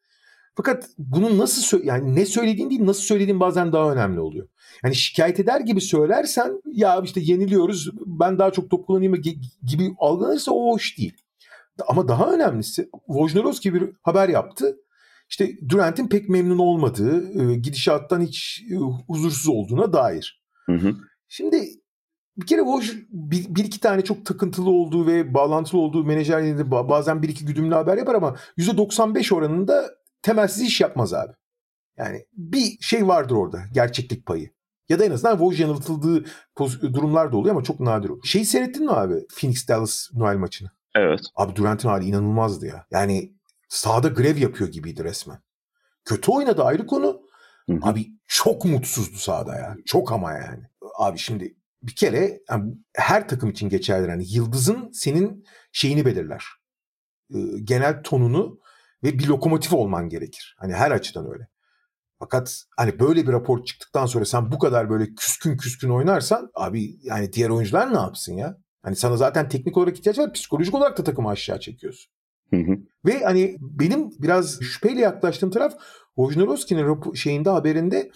Fakat 0.55 0.89
bunu 0.99 1.39
nasıl 1.39 1.85
yani 1.85 2.15
ne 2.15 2.27
söylediğin 2.27 2.71
değil 2.71 2.87
nasıl 2.87 3.03
söylediğin 3.03 3.41
bazen 3.41 3.73
daha 3.73 3.93
önemli 3.93 4.21
oluyor. 4.21 4.49
Yani 4.85 4.95
şikayet 4.95 5.41
eder 5.41 5.61
gibi 5.61 5.81
söylersen 5.81 6.63
ya 6.73 7.01
işte 7.05 7.21
yeniliyoruz 7.21 7.91
ben 8.07 8.39
daha 8.39 8.51
çok 8.51 8.71
top 8.71 8.87
kullanayım 8.87 9.15
gibi 9.67 9.95
algılanırsa 9.99 10.53
o 10.53 10.73
hoş 10.73 10.99
değil. 10.99 11.17
Ama 11.89 12.09
daha 12.09 12.33
önemlisi 12.33 12.89
Wojnarowski 13.07 13.75
bir 13.75 13.91
haber 14.03 14.29
yaptı 14.29 14.77
işte 15.33 15.69
Durant'in 15.69 16.09
pek 16.09 16.29
memnun 16.29 16.59
olmadığı, 16.59 17.43
e, 17.43 17.55
gidişattan 17.57 18.21
hiç 18.21 18.63
e, 18.71 18.75
huzursuz 19.07 19.49
olduğuna 19.49 19.93
dair. 19.93 20.43
Hı 20.67 20.73
hı. 20.73 20.95
Şimdi 21.29 21.65
bir 22.37 22.47
kere 22.47 22.61
Woj 22.61 22.93
bir, 23.11 23.55
bir 23.55 23.65
iki 23.65 23.81
tane 23.81 24.05
çok 24.05 24.27
takıntılı 24.27 24.71
olduğu 24.71 25.07
ve 25.07 25.35
bağlantılı 25.35 25.81
olduğu 25.81 26.05
menajerlerinde 26.05 26.71
bazen 26.71 27.23
bir 27.23 27.29
iki 27.29 27.45
güdümlü 27.45 27.75
haber 27.75 27.97
yapar 27.97 28.15
ama 28.15 28.37
%95 28.59 29.35
oranında 29.35 29.91
temelsiz 30.23 30.63
iş 30.63 30.81
yapmaz 30.81 31.15
abi. 31.15 31.33
Yani 31.99 32.25
bir 32.33 32.79
şey 32.81 33.09
vardır 33.09 33.35
orada 33.35 33.63
gerçeklik 33.75 34.27
payı. 34.27 34.51
Ya 34.89 34.99
da 34.99 35.05
en 35.05 35.11
azından 35.11 35.39
Woj 35.39 35.61
yanıltıldığı 35.61 36.25
durumlar 36.83 37.33
da 37.33 37.37
oluyor 37.37 37.55
ama 37.55 37.65
çok 37.65 37.81
nadir 37.81 38.09
oluyor. 38.09 38.25
Şeyi 38.25 38.45
seyrettin 38.45 38.85
mi 38.85 38.93
abi? 38.93 39.15
Phoenix 39.41 39.69
Dallas 39.69 40.09
Noel 40.15 40.37
maçını. 40.37 40.69
Evet. 40.95 41.21
Abi 41.37 41.57
Durant'in 41.57 41.89
hali 41.89 42.05
inanılmazdı 42.05 42.67
ya. 42.67 42.87
Yani 42.91 43.33
sahada 43.73 44.09
grev 44.09 44.37
yapıyor 44.37 44.71
gibiydi 44.71 45.05
resmen. 45.05 45.43
Kötü 46.05 46.31
oynadı 46.31 46.63
ayrı 46.63 46.87
konu. 46.87 47.23
Hı 47.71 47.73
hı. 47.73 47.79
Abi 47.83 48.07
çok 48.27 48.65
mutsuzdu 48.65 49.17
sahada 49.17 49.57
ya. 49.57 49.77
Çok 49.87 50.13
ama 50.13 50.33
yani. 50.33 50.63
Abi 50.99 51.19
şimdi 51.19 51.57
bir 51.83 51.95
kere 51.95 52.41
yani 52.51 52.75
her 52.97 53.29
takım 53.29 53.51
için 53.51 53.69
geçerli. 53.69 54.11
Yani 54.11 54.25
yıldızın 54.29 54.91
senin 54.93 55.45
şeyini 55.73 56.07
belirler. 56.07 56.45
Ee, 57.35 57.39
genel 57.65 58.03
tonunu 58.03 58.61
ve 59.05 59.19
bir 59.19 59.27
lokomotif 59.27 59.73
olman 59.73 60.09
gerekir. 60.09 60.57
Hani 60.59 60.73
her 60.73 60.91
açıdan 60.91 61.33
öyle. 61.33 61.49
Fakat 62.19 62.65
hani 62.77 62.99
böyle 62.99 63.27
bir 63.27 63.33
rapor 63.33 63.65
çıktıktan 63.65 64.07
sonra 64.07 64.25
sen 64.25 64.53
bu 64.53 64.59
kadar 64.59 64.91
böyle 64.91 65.15
küskün 65.15 65.57
küskün 65.57 65.91
oynarsan 65.91 66.51
abi 66.55 66.97
yani 67.03 67.33
diğer 67.33 67.49
oyuncular 67.49 67.93
ne 67.95 67.99
yapsın 67.99 68.33
ya? 68.33 68.57
Hani 68.83 68.97
sana 68.97 69.17
zaten 69.17 69.49
teknik 69.49 69.77
olarak 69.77 69.99
ihtiyaç 69.99 70.19
var. 70.19 70.33
Psikolojik 70.33 70.75
olarak 70.75 70.99
da 70.99 71.05
takımı 71.05 71.29
aşağı 71.29 71.61
çekiyorsun. 71.61 72.13
Hı 72.51 72.57
hı. 72.57 72.79
Ve 73.05 73.25
hani 73.25 73.57
benim 73.61 74.11
biraz 74.19 74.61
şüpheyle 74.61 75.01
yaklaştığım 75.01 75.51
taraf 75.51 75.75
Wojnarowski'nin 76.17 77.15
şeyinde 77.15 77.51
haberinde 77.51 78.11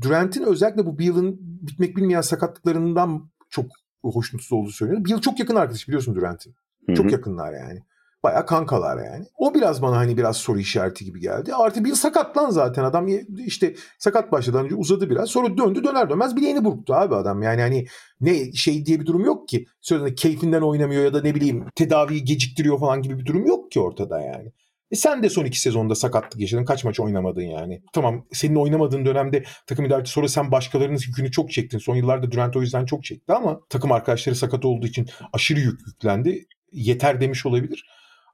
Durant'in 0.00 0.42
özellikle 0.42 0.86
bu 0.86 0.98
bir 0.98 1.04
yılın 1.04 1.36
bitmek 1.40 1.96
bilmeyen 1.96 2.20
sakatlıklarından 2.20 3.30
çok 3.50 3.66
hoşnutsuz 4.02 4.52
olduğu 4.52 4.70
söyleniyor. 4.70 5.04
Bir 5.04 5.10
yıl 5.10 5.20
çok 5.20 5.38
yakın 5.38 5.56
arkadaş 5.56 5.88
biliyorsun 5.88 6.14
Durant'in. 6.14 6.54
Çok 6.94 7.12
yakınlar 7.12 7.52
yani. 7.52 7.80
Baya 8.24 8.46
kankalar 8.46 9.04
yani. 9.04 9.26
O 9.36 9.54
biraz 9.54 9.82
bana 9.82 9.96
hani 9.96 10.16
biraz 10.16 10.36
soru 10.36 10.58
işareti 10.58 11.04
gibi 11.04 11.20
geldi. 11.20 11.54
Artı 11.54 11.84
bir 11.84 11.92
sakatlan 11.92 12.50
zaten 12.50 12.84
adam 12.84 13.08
işte 13.46 13.74
sakat 13.98 14.32
başladı 14.32 14.58
önce 14.58 14.74
uzadı 14.74 15.10
biraz. 15.10 15.30
Sonra 15.30 15.56
döndü 15.56 15.84
döner 15.84 16.10
dönmez 16.10 16.36
bileğini 16.36 16.64
burktu 16.64 16.94
abi 16.94 17.14
adam. 17.14 17.42
Yani 17.42 17.60
hani 17.60 17.86
ne 18.20 18.52
şey 18.52 18.86
diye 18.86 19.00
bir 19.00 19.06
durum 19.06 19.24
yok 19.24 19.48
ki. 19.48 19.66
Sözünde 19.80 20.14
keyfinden 20.14 20.62
oynamıyor 20.62 21.04
ya 21.04 21.14
da 21.14 21.22
ne 21.22 21.34
bileyim 21.34 21.64
tedaviyi 21.74 22.24
geciktiriyor 22.24 22.80
falan 22.80 23.02
gibi 23.02 23.18
bir 23.18 23.26
durum 23.26 23.46
yok 23.46 23.70
ki 23.70 23.80
ortada 23.80 24.20
yani. 24.20 24.52
E 24.90 24.96
sen 24.96 25.22
de 25.22 25.28
son 25.28 25.44
iki 25.44 25.60
sezonda 25.60 25.94
sakatlık 25.94 26.40
yaşadın. 26.40 26.64
Kaç 26.64 26.84
maç 26.84 27.00
oynamadın 27.00 27.42
yani. 27.42 27.82
Tamam 27.92 28.26
senin 28.32 28.54
oynamadığın 28.56 29.06
dönemde 29.06 29.44
takım 29.66 29.84
idaresi 29.84 30.12
sonra 30.12 30.28
sen 30.28 30.52
başkalarının 30.52 30.98
yükünü 31.06 31.30
çok 31.30 31.52
çektin. 31.52 31.78
Son 31.78 31.96
yıllarda 31.96 32.32
Durant 32.32 32.56
o 32.56 32.60
yüzden 32.60 32.86
çok 32.86 33.04
çekti 33.04 33.32
ama 33.32 33.60
takım 33.68 33.92
arkadaşları 33.92 34.36
sakat 34.36 34.64
olduğu 34.64 34.86
için 34.86 35.06
aşırı 35.32 35.60
yük 35.60 35.80
yüklendi. 35.86 36.46
Yeter 36.72 37.20
demiş 37.20 37.46
olabilir. 37.46 37.84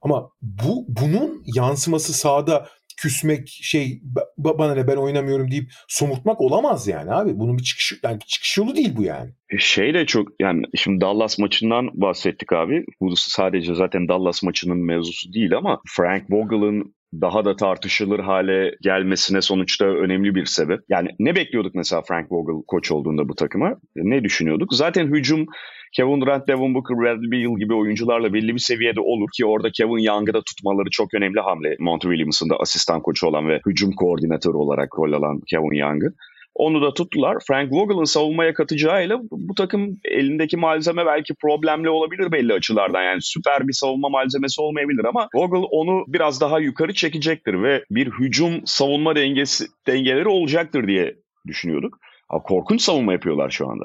Ama 0.02 0.30
bu 0.42 0.84
bunun 0.88 1.42
yansıması 1.56 2.12
sahada 2.12 2.68
küsmek 3.00 3.48
şey 3.48 4.02
bana 4.38 4.74
ne 4.74 4.86
ben 4.86 4.96
oynamıyorum 4.96 5.50
deyip 5.50 5.70
somurtmak 5.88 6.40
olamaz 6.40 6.88
yani 6.88 7.12
abi. 7.12 7.38
Bunun 7.38 7.58
bir 7.58 7.62
çıkış 7.62 8.00
yani 8.04 8.18
çıkış 8.26 8.58
yolu 8.58 8.76
değil 8.76 8.96
bu 8.96 9.02
yani. 9.02 9.30
E, 9.50 9.58
şey 9.58 9.94
de 9.94 10.06
çok 10.06 10.28
yani 10.40 10.62
şimdi 10.74 11.00
Dallas 11.00 11.38
maçından 11.38 11.90
bahsettik 11.94 12.52
abi. 12.52 12.84
Bu 13.00 13.16
sadece 13.16 13.74
zaten 13.74 14.08
Dallas 14.08 14.42
maçının 14.42 14.78
mevzusu 14.78 15.32
değil 15.32 15.56
ama 15.56 15.80
Frank 15.86 16.24
Vogel'ın 16.30 16.94
daha 17.12 17.44
da 17.44 17.57
tartışılır 17.57 18.18
hale 18.18 18.75
gelmesine 18.83 19.40
sonuçta 19.40 19.85
önemli 19.85 20.35
bir 20.35 20.44
sebep. 20.44 20.81
Yani 20.88 21.09
ne 21.18 21.35
bekliyorduk 21.35 21.75
mesela 21.75 22.03
Frank 22.03 22.33
Vogel 22.33 22.62
koç 22.66 22.90
olduğunda 22.90 23.29
bu 23.29 23.35
takıma? 23.35 23.77
Ne 23.96 24.25
düşünüyorduk? 24.25 24.75
Zaten 24.75 25.07
hücum 25.07 25.46
Kevin 25.92 26.20
Durant, 26.20 26.49
Devin 26.49 26.75
Booker, 26.75 26.99
Bradley 26.99 27.31
Beal 27.31 27.59
gibi 27.59 27.75
oyuncularla 27.75 28.33
belli 28.33 28.55
bir 28.55 28.59
seviyede 28.59 29.01
olur 29.01 29.29
ki 29.37 29.46
orada 29.46 29.70
Kevin 29.70 29.99
Young'ı 29.99 30.35
da 30.35 30.42
tutmaları 30.42 30.90
çok 30.90 31.14
önemli 31.14 31.40
hamle. 31.40 31.77
Monty 31.79 32.09
Williams'ın 32.09 32.51
da 32.51 32.57
asistan 32.57 33.03
koçu 33.03 33.27
olan 33.27 33.49
ve 33.49 33.61
hücum 33.66 33.92
koordinatörü 33.92 34.57
olarak 34.57 34.88
rol 34.99 35.12
alan 35.12 35.40
Kevin 35.51 35.77
Young'ı. 35.77 36.14
Onu 36.54 36.82
da 36.82 36.94
tuttular. 36.94 37.36
Frank 37.48 37.72
Vogel'ın 37.72 38.04
savunmaya 38.04 38.54
katacağıyla 38.54 39.20
bu 39.30 39.54
takım 39.54 39.96
elindeki 40.04 40.56
malzeme 40.56 41.06
belki 41.06 41.34
problemli 41.34 41.88
olabilir 41.90 42.32
belli 42.32 42.52
açılardan. 42.52 43.02
Yani 43.02 43.22
süper 43.22 43.68
bir 43.68 43.72
savunma 43.72 44.08
malzemesi 44.08 44.60
olmayabilir 44.60 45.04
ama 45.04 45.28
Vogel 45.34 45.66
onu 45.70 46.04
biraz 46.08 46.40
daha 46.40 46.58
yukarı 46.58 46.94
çekecektir 46.94 47.62
ve 47.62 47.84
bir 47.90 48.06
hücum 48.06 48.62
savunma 48.64 49.16
dengesi 49.16 49.66
dengeleri 49.86 50.28
olacaktır 50.28 50.86
diye 50.86 51.16
düşünüyorduk. 51.46 51.98
Ama 52.28 52.42
korkunç 52.42 52.82
savunma 52.82 53.12
yapıyorlar 53.12 53.50
şu 53.50 53.70
anda. 53.70 53.84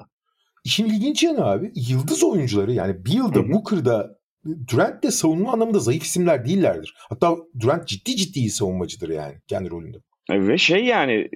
İşin 0.66 0.86
ilginç 0.86 1.24
yanı 1.24 1.46
abi 1.46 1.72
yıldız 1.76 2.24
oyuncuları 2.24 2.72
yani 2.72 3.06
bir 3.06 3.12
yılda 3.12 3.52
Booker'da 3.54 4.16
Durant 4.72 5.04
de 5.04 5.12
savunma 5.12 5.52
anlamında 5.54 5.80
zayıf 5.80 6.04
isimler 6.04 6.46
değillerdir. 6.46 6.94
Hatta 7.10 7.36
Durant 7.60 7.88
ciddi 7.88 8.16
ciddi 8.16 8.40
iyi 8.40 8.50
savunmacıdır 8.50 9.10
yani 9.10 9.36
kendi 9.48 9.70
rolünde. 9.70 9.98
Ve 10.30 10.58
şey 10.58 10.86
yani 10.86 11.30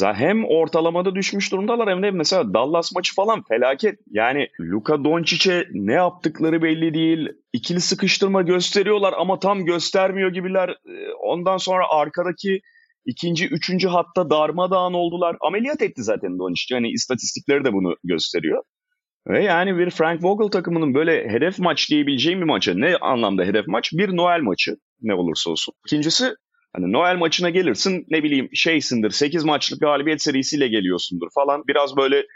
hem 0.00 0.44
ortalamada 0.44 1.14
düşmüş 1.14 1.52
durumdalar 1.52 1.90
hem 1.90 2.02
de 2.02 2.10
mesela 2.10 2.54
Dallas 2.54 2.92
maçı 2.94 3.14
falan 3.14 3.42
felaket. 3.48 3.98
Yani 4.10 4.48
Luka 4.60 5.04
Doncic'e 5.04 5.66
ne 5.72 5.92
yaptıkları 5.92 6.62
belli 6.62 6.94
değil. 6.94 7.28
İkili 7.52 7.80
sıkıştırma 7.80 8.42
gösteriyorlar 8.42 9.14
ama 9.18 9.38
tam 9.38 9.64
göstermiyor 9.64 10.32
gibiler. 10.32 10.76
Ondan 11.22 11.56
sonra 11.56 11.84
arkadaki 11.90 12.60
ikinci, 13.06 13.48
üçüncü 13.48 13.88
hatta 13.88 14.30
darmadağın 14.30 14.92
oldular. 14.92 15.36
Ameliyat 15.40 15.82
etti 15.82 16.02
zaten 16.02 16.38
Doncic. 16.38 16.74
Yani 16.74 16.90
istatistikleri 16.90 17.64
de 17.64 17.72
bunu 17.72 17.96
gösteriyor. 18.04 18.62
Ve 19.28 19.44
yani 19.44 19.78
bir 19.78 19.90
Frank 19.90 20.24
Vogel 20.24 20.48
takımının 20.48 20.94
böyle 20.94 21.28
hedef 21.28 21.58
maç 21.58 21.90
diyebileceğim 21.90 22.40
bir 22.40 22.46
maça 22.46 22.74
ne 22.74 22.96
anlamda 22.96 23.44
hedef 23.44 23.66
maç? 23.66 23.92
Bir 23.92 24.16
Noel 24.16 24.40
maçı 24.40 24.76
ne 25.00 25.14
olursa 25.14 25.50
olsun. 25.50 25.74
İkincisi 25.86 26.34
Hani 26.72 26.92
Noel 26.92 27.16
maçına 27.16 27.50
gelirsin 27.50 28.06
ne 28.10 28.22
bileyim 28.22 28.48
şeysindir 28.52 29.10
8 29.10 29.44
maçlık 29.44 29.80
galibiyet 29.80 30.22
serisiyle 30.22 30.68
geliyorsundur 30.68 31.28
falan. 31.34 31.62
Biraz 31.68 31.96
böyle 31.96 32.26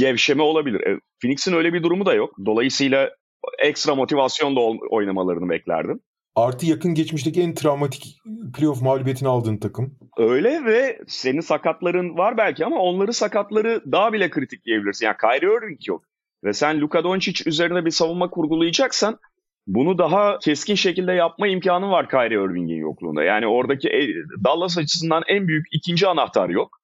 gevşeme 0.00 0.42
olabilir. 0.42 0.80
E, 0.80 1.00
Phoenix'in 1.22 1.52
öyle 1.52 1.72
bir 1.72 1.82
durumu 1.82 2.06
da 2.06 2.14
yok. 2.14 2.34
Dolayısıyla 2.46 3.10
ekstra 3.58 3.94
motivasyonla 3.94 4.60
oynamalarını 4.90 5.50
beklerdim. 5.50 6.00
Artı 6.34 6.66
yakın 6.66 6.94
geçmişteki 6.94 7.42
en 7.42 7.54
travmatik 7.54 8.16
playoff 8.56 8.82
mağlubiyetini 8.82 9.28
aldığın 9.28 9.56
takım. 9.56 9.98
Öyle 10.18 10.64
ve 10.64 10.98
senin 11.06 11.40
sakatların 11.40 12.18
var 12.18 12.36
belki 12.36 12.64
ama 12.66 12.76
onları 12.76 13.12
sakatları 13.12 13.82
daha 13.92 14.12
bile 14.12 14.30
kritik 14.30 14.64
diyebilirsin. 14.64 15.06
Yani 15.06 15.16
Kyrie 15.20 15.56
Irving 15.56 15.88
yok. 15.88 16.04
Ve 16.44 16.52
sen 16.52 16.80
Luka 16.80 17.04
Doncic 17.04 17.50
üzerine 17.50 17.84
bir 17.84 17.90
savunma 17.90 18.30
kurgulayacaksan 18.30 19.18
bunu 19.68 19.98
daha 19.98 20.38
keskin 20.38 20.74
şekilde 20.74 21.12
yapma 21.12 21.48
imkanı 21.48 21.90
var 21.90 22.08
Kyrie 22.08 22.44
Irving'in 22.44 22.80
yokluğunda. 22.80 23.22
Yani 23.22 23.46
oradaki 23.46 23.88
e, 23.88 24.08
Dallas 24.44 24.78
açısından 24.78 25.22
en 25.28 25.48
büyük 25.48 25.66
ikinci 25.72 26.06
anahtar 26.06 26.48
yok. 26.48 26.80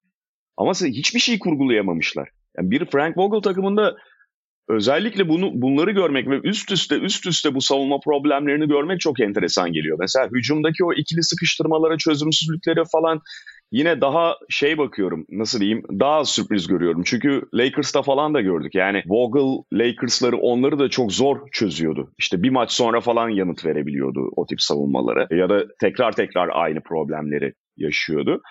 Ama 0.56 0.72
hiçbir 0.72 1.20
şey 1.20 1.38
kurgulayamamışlar. 1.38 2.28
Yani 2.58 2.70
bir 2.70 2.86
Frank 2.86 3.18
Vogel 3.18 3.40
takımında 3.40 3.96
özellikle 4.68 5.28
bunu 5.28 5.50
bunları 5.54 5.90
görmek 5.90 6.28
ve 6.28 6.40
üst 6.44 6.72
üste 6.72 6.98
üst 6.98 7.26
üste 7.26 7.54
bu 7.54 7.60
savunma 7.60 8.00
problemlerini 8.00 8.68
görmek 8.68 9.00
çok 9.00 9.20
enteresan 9.20 9.72
geliyor. 9.72 9.96
Mesela 10.00 10.28
hücumdaki 10.34 10.84
o 10.84 10.92
ikili 10.92 11.22
sıkıştırmalara, 11.22 11.98
çözümsüzlükleri 11.98 12.82
falan 12.92 13.20
yine 13.72 14.00
daha 14.00 14.36
şey 14.48 14.78
bakıyorum 14.78 15.26
nasıl 15.30 15.60
diyeyim 15.60 15.82
daha 15.90 16.24
sürpriz 16.24 16.66
görüyorum. 16.66 17.02
Çünkü 17.04 17.42
Lakers'ta 17.54 18.02
falan 18.02 18.34
da 18.34 18.40
gördük. 18.40 18.74
Yani 18.74 19.02
Vogel 19.06 19.62
Lakers'ları 19.72 20.36
onları 20.36 20.78
da 20.78 20.88
çok 20.88 21.12
zor 21.12 21.50
çözüyordu. 21.52 22.12
İşte 22.18 22.42
bir 22.42 22.50
maç 22.50 22.72
sonra 22.72 23.00
falan 23.00 23.28
yanıt 23.28 23.64
verebiliyordu 23.64 24.30
o 24.36 24.46
tip 24.46 24.60
savunmalara. 24.60 25.26
Ya 25.30 25.48
da 25.48 25.64
tekrar 25.80 26.12
tekrar 26.12 26.48
aynı 26.52 26.80
problemleri 26.80 27.54
yaşıyordu. 27.76 28.42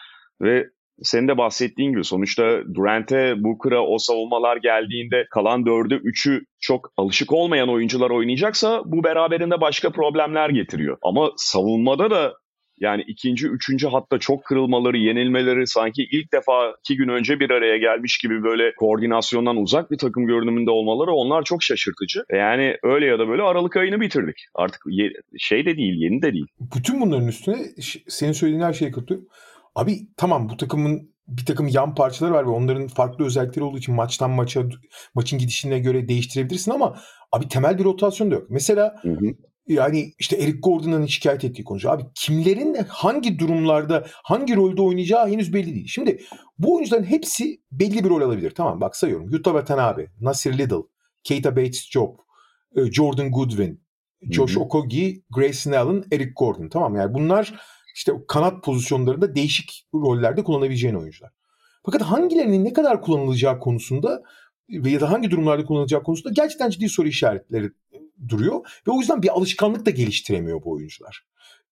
Ve 0.41 0.69
senin 1.03 1.27
de 1.27 1.37
bahsettiğin 1.37 1.91
gibi 1.91 2.03
sonuçta 2.03 2.61
Durant'e, 2.73 3.43
Booker'a 3.43 3.81
o 3.81 3.97
savunmalar 3.97 4.57
geldiğinde 4.57 5.25
kalan 5.31 5.65
dördü, 5.65 6.01
üçü 6.03 6.41
çok 6.59 6.89
alışık 6.97 7.33
olmayan 7.33 7.69
oyuncular 7.69 8.09
oynayacaksa 8.09 8.81
bu 8.85 9.03
beraberinde 9.03 9.61
başka 9.61 9.89
problemler 9.89 10.49
getiriyor. 10.49 10.97
Ama 11.03 11.31
savunmada 11.37 12.11
da 12.11 12.33
yani 12.79 13.03
ikinci, 13.07 13.47
üçüncü 13.47 13.87
hatta 13.87 14.19
çok 14.19 14.45
kırılmaları, 14.45 14.97
yenilmeleri 14.97 15.67
sanki 15.67 16.03
ilk 16.11 16.33
defa 16.33 16.75
iki 16.79 16.97
gün 16.97 17.07
önce 17.07 17.39
bir 17.39 17.49
araya 17.49 17.77
gelmiş 17.77 18.17
gibi 18.17 18.43
böyle 18.43 18.75
koordinasyondan 18.75 19.57
uzak 19.57 19.91
bir 19.91 19.97
takım 19.97 20.25
görünümünde 20.25 20.71
olmaları 20.71 21.11
onlar 21.11 21.43
çok 21.43 21.63
şaşırtıcı. 21.63 22.23
Yani 22.31 22.77
öyle 22.83 23.05
ya 23.05 23.19
da 23.19 23.27
böyle 23.27 23.41
Aralık 23.41 23.77
ayını 23.77 24.01
bitirdik. 24.01 24.35
Artık 24.55 24.81
şey 25.37 25.65
de 25.65 25.77
değil, 25.77 25.93
yeni 25.95 26.21
de 26.21 26.33
değil. 26.33 26.45
Bütün 26.75 27.01
bunların 27.01 27.27
üstüne 27.27 27.57
senin 28.07 28.31
söylediğin 28.31 28.63
her 28.63 28.73
şeye 28.73 28.91
katılıyorum. 28.91 29.27
Abi 29.75 30.07
tamam 30.17 30.49
bu 30.49 30.57
takımın 30.57 31.13
bir 31.27 31.45
takım 31.45 31.67
yan 31.67 31.95
parçaları 31.95 32.33
var 32.33 32.45
ve 32.45 32.49
onların 32.49 32.87
farklı 32.87 33.25
özellikleri 33.25 33.65
olduğu 33.65 33.77
için 33.77 33.95
maçtan 33.95 34.31
maça 34.31 34.63
maçın 35.15 35.39
gidişine 35.39 35.79
göre 35.79 36.07
değiştirebilirsin 36.07 36.71
ama 36.71 36.97
abi 37.31 37.47
temel 37.47 37.77
bir 37.77 37.83
rotasyon 37.83 38.31
da 38.31 38.35
yok. 38.35 38.49
Mesela 38.49 38.95
hı 39.01 39.11
hı 39.11 39.35
yani 39.67 40.13
işte 40.19 40.35
Eric 40.35 40.59
Gordon'ın 40.59 41.05
şikayet 41.05 41.43
ettiği 41.43 41.63
konu. 41.63 41.79
Abi 41.89 42.03
kimlerin 42.15 42.77
hangi 42.87 43.39
durumlarda 43.39 44.05
hangi 44.23 44.55
rolde 44.55 44.81
oynayacağı 44.81 45.27
henüz 45.29 45.53
belli 45.53 45.75
değil. 45.75 45.87
Şimdi 45.87 46.23
bu 46.59 46.75
oyuncuların 46.75 47.03
hepsi 47.03 47.61
belli 47.71 48.03
bir 48.03 48.09
rol 48.09 48.21
alabilir. 48.21 48.51
Tamam 48.51 48.81
bak 48.81 48.95
sayıyorum. 48.95 49.29
Yuta 49.29 49.51
Watanabe, 49.51 50.07
Nasir 50.21 50.57
Little, 50.57 50.83
Keita 51.23 51.49
Bates-Job, 51.49 52.15
e, 52.75 52.91
Jordan 52.91 53.31
Goodwin, 53.31 53.83
Josh 54.31 54.57
Okogie, 54.57 55.21
Grayson 55.29 55.71
Allen, 55.71 56.03
Eric 56.11 56.31
Gordon. 56.35 56.69
Tamam 56.69 56.95
yani 56.95 57.13
bunlar 57.13 57.53
işte 57.93 58.13
kanat 58.27 58.63
pozisyonlarında 58.63 59.35
değişik 59.35 59.87
rollerde 59.93 60.43
kullanabileceğin 60.43 60.95
oyuncular. 60.95 61.31
Fakat 61.85 62.01
hangilerinin 62.01 62.65
ne 62.65 62.73
kadar 62.73 63.01
kullanılacağı 63.01 63.59
konusunda 63.59 64.23
ya 64.69 65.01
da 65.01 65.11
hangi 65.11 65.31
durumlarda 65.31 65.65
kullanılacağı 65.65 66.03
konusunda 66.03 66.33
gerçekten 66.33 66.69
ciddi 66.69 66.89
soru 66.89 67.07
işaretleri 67.07 67.71
duruyor. 68.29 68.81
Ve 68.87 68.91
o 68.91 68.99
yüzden 68.99 69.23
bir 69.23 69.37
alışkanlık 69.37 69.85
da 69.85 69.89
geliştiremiyor 69.89 70.63
bu 70.63 70.71
oyuncular. 70.71 71.25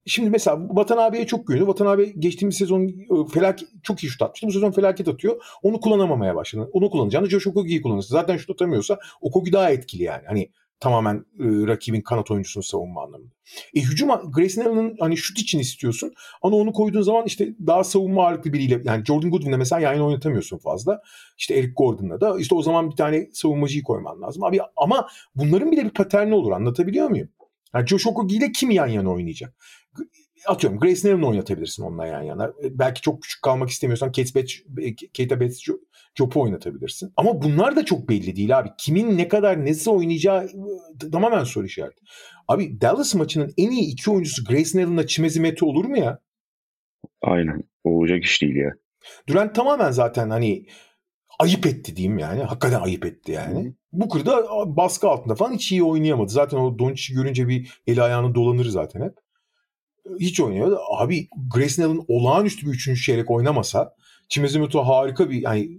Şimdi 0.05 0.29
mesela 0.29 0.67
Vatan 0.69 0.97
abiye 0.97 1.27
çok 1.27 1.47
güveniyor. 1.47 1.67
Vatan 1.67 1.85
abi 1.85 2.19
geçtiğimiz 2.19 2.57
sezon 2.57 2.87
e, 2.87 3.27
felaket, 3.33 3.69
çok 3.83 4.03
iyi 4.03 4.09
şut 4.09 4.21
atmıştı. 4.21 4.47
Bu 4.47 4.51
sezon 4.51 4.71
felaket 4.71 5.07
atıyor. 5.07 5.43
Onu 5.63 5.79
kullanamamaya 5.79 6.35
başladı. 6.35 6.69
Onu 6.73 6.89
kullanacağını 6.89 7.29
Josh 7.29 7.47
Okogie'yi 7.47 7.81
kullanırsa. 7.81 8.07
Zaten 8.07 8.37
şut 8.37 8.49
atamıyorsa 8.49 8.99
Okogie 9.21 9.53
daha 9.53 9.71
etkili 9.71 10.03
yani. 10.03 10.23
Hani 10.27 10.49
Tamamen 10.81 11.15
e, 11.15 11.45
rakibin 11.67 12.01
kanat 12.01 12.31
oyuncusunu 12.31 12.63
savunma 12.63 13.03
anlamında. 13.03 13.33
E 13.73 13.81
hücum 13.81 14.09
Grayson 14.31 14.61
Allen'ın 14.61 14.95
hani 14.99 15.17
şut 15.17 15.39
için 15.39 15.59
istiyorsun 15.59 16.13
ama 16.41 16.57
onu 16.57 16.73
koyduğun 16.73 17.01
zaman 17.01 17.25
işte 17.25 17.55
daha 17.67 17.83
savunma 17.83 18.25
ağırlıklı 18.25 18.53
biriyle 18.53 18.81
yani 18.83 19.05
Jordan 19.05 19.31
Goodwin'le 19.31 19.57
mesela 19.57 19.79
yan 19.79 19.93
yana 19.93 20.05
oynatamıyorsun 20.05 20.57
fazla. 20.57 21.01
İşte 21.37 21.53
Eric 21.53 21.73
Gordon'la 21.77 22.21
da 22.21 22.39
işte 22.39 22.55
o 22.55 22.61
zaman 22.61 22.91
bir 22.91 22.95
tane 22.95 23.29
savunmacıyı 23.33 23.83
koyman 23.83 24.21
lazım. 24.21 24.43
Abi 24.43 24.59
ama 24.75 25.07
bunların 25.35 25.71
bile 25.71 25.85
bir 25.85 25.89
paterni 25.89 26.33
olur 26.33 26.51
anlatabiliyor 26.51 27.09
muyum? 27.09 27.29
Yani 27.75 27.87
Josh 27.87 28.07
Okogie 28.07 28.37
ile 28.37 28.51
kim 28.51 28.71
yan 28.71 28.87
yana 28.87 29.11
oynayacak? 29.11 29.55
Atıyorum 30.47 30.79
Grayson 30.79 31.09
Allen'ı 31.09 31.27
oynatabilirsin 31.27 31.83
onunla 31.83 32.05
yan 32.05 32.21
yana. 32.21 32.53
Belki 32.63 33.01
çok 33.01 33.21
küçük 33.21 33.41
kalmak 33.41 33.69
istemiyorsan 33.69 34.11
Kate 34.11 34.35
Bates, 34.35 34.63
Kate 35.17 35.39
Bates 35.39 35.63
Jop'u 36.15 36.41
oynatabilirsin. 36.41 37.13
Ama 37.17 37.41
bunlar 37.41 37.75
da 37.75 37.85
çok 37.85 38.09
belli 38.09 38.35
değil 38.35 38.59
abi. 38.59 38.69
Kimin 38.77 39.17
ne 39.17 39.27
kadar 39.27 39.65
nasıl 39.65 39.91
oynayacağı 39.91 40.49
tamamen 41.11 41.43
soru 41.43 41.65
işareti. 41.65 42.01
Abi 42.47 42.81
Dallas 42.81 43.15
maçının 43.15 43.53
en 43.57 43.71
iyi 43.71 43.91
iki 43.93 44.11
oyuncusu 44.11 44.43
Grayson 44.43 44.79
Allen'la 44.79 45.07
Çimezi 45.07 45.39
Mete 45.39 45.65
olur 45.65 45.85
mu 45.85 45.97
ya? 45.97 46.19
Aynen. 47.21 47.63
Olacak 47.83 48.23
iş 48.23 48.41
değil 48.41 48.55
ya. 48.55 48.71
Durant 49.27 49.55
tamamen 49.55 49.91
zaten 49.91 50.29
hani 50.29 50.65
ayıp 51.39 51.65
etti 51.65 51.95
diyeyim 51.95 52.19
yani. 52.19 52.43
Hakikaten 52.43 52.79
ayıp 52.81 53.05
etti 53.05 53.31
yani. 53.31 53.67
Hı. 53.67 53.73
Booker 53.93 54.25
da 54.25 54.45
baskı 54.77 55.07
altında 55.09 55.35
falan 55.35 55.53
hiç 55.53 55.71
iyi 55.71 55.83
oynayamadı. 55.83 56.31
Zaten 56.31 56.57
o 56.57 56.79
Doncic'i 56.79 57.15
görünce 57.15 57.47
bir 57.47 57.81
eli 57.87 58.01
ayağını 58.01 58.35
dolanır 58.35 58.65
zaten 58.65 59.01
hep. 59.01 59.13
Hiç 60.19 60.39
oynayamadı. 60.39 60.77
Abi 60.97 61.27
Grayson 61.53 61.83
Allen 61.83 62.05
olağanüstü 62.07 62.67
bir 62.67 62.71
üçüncü 62.71 63.01
çeyrek 63.01 63.31
oynamasa 63.31 63.95
Çimezimuto 64.29 64.83
harika 64.83 65.29
bir 65.29 65.41
yani 65.41 65.69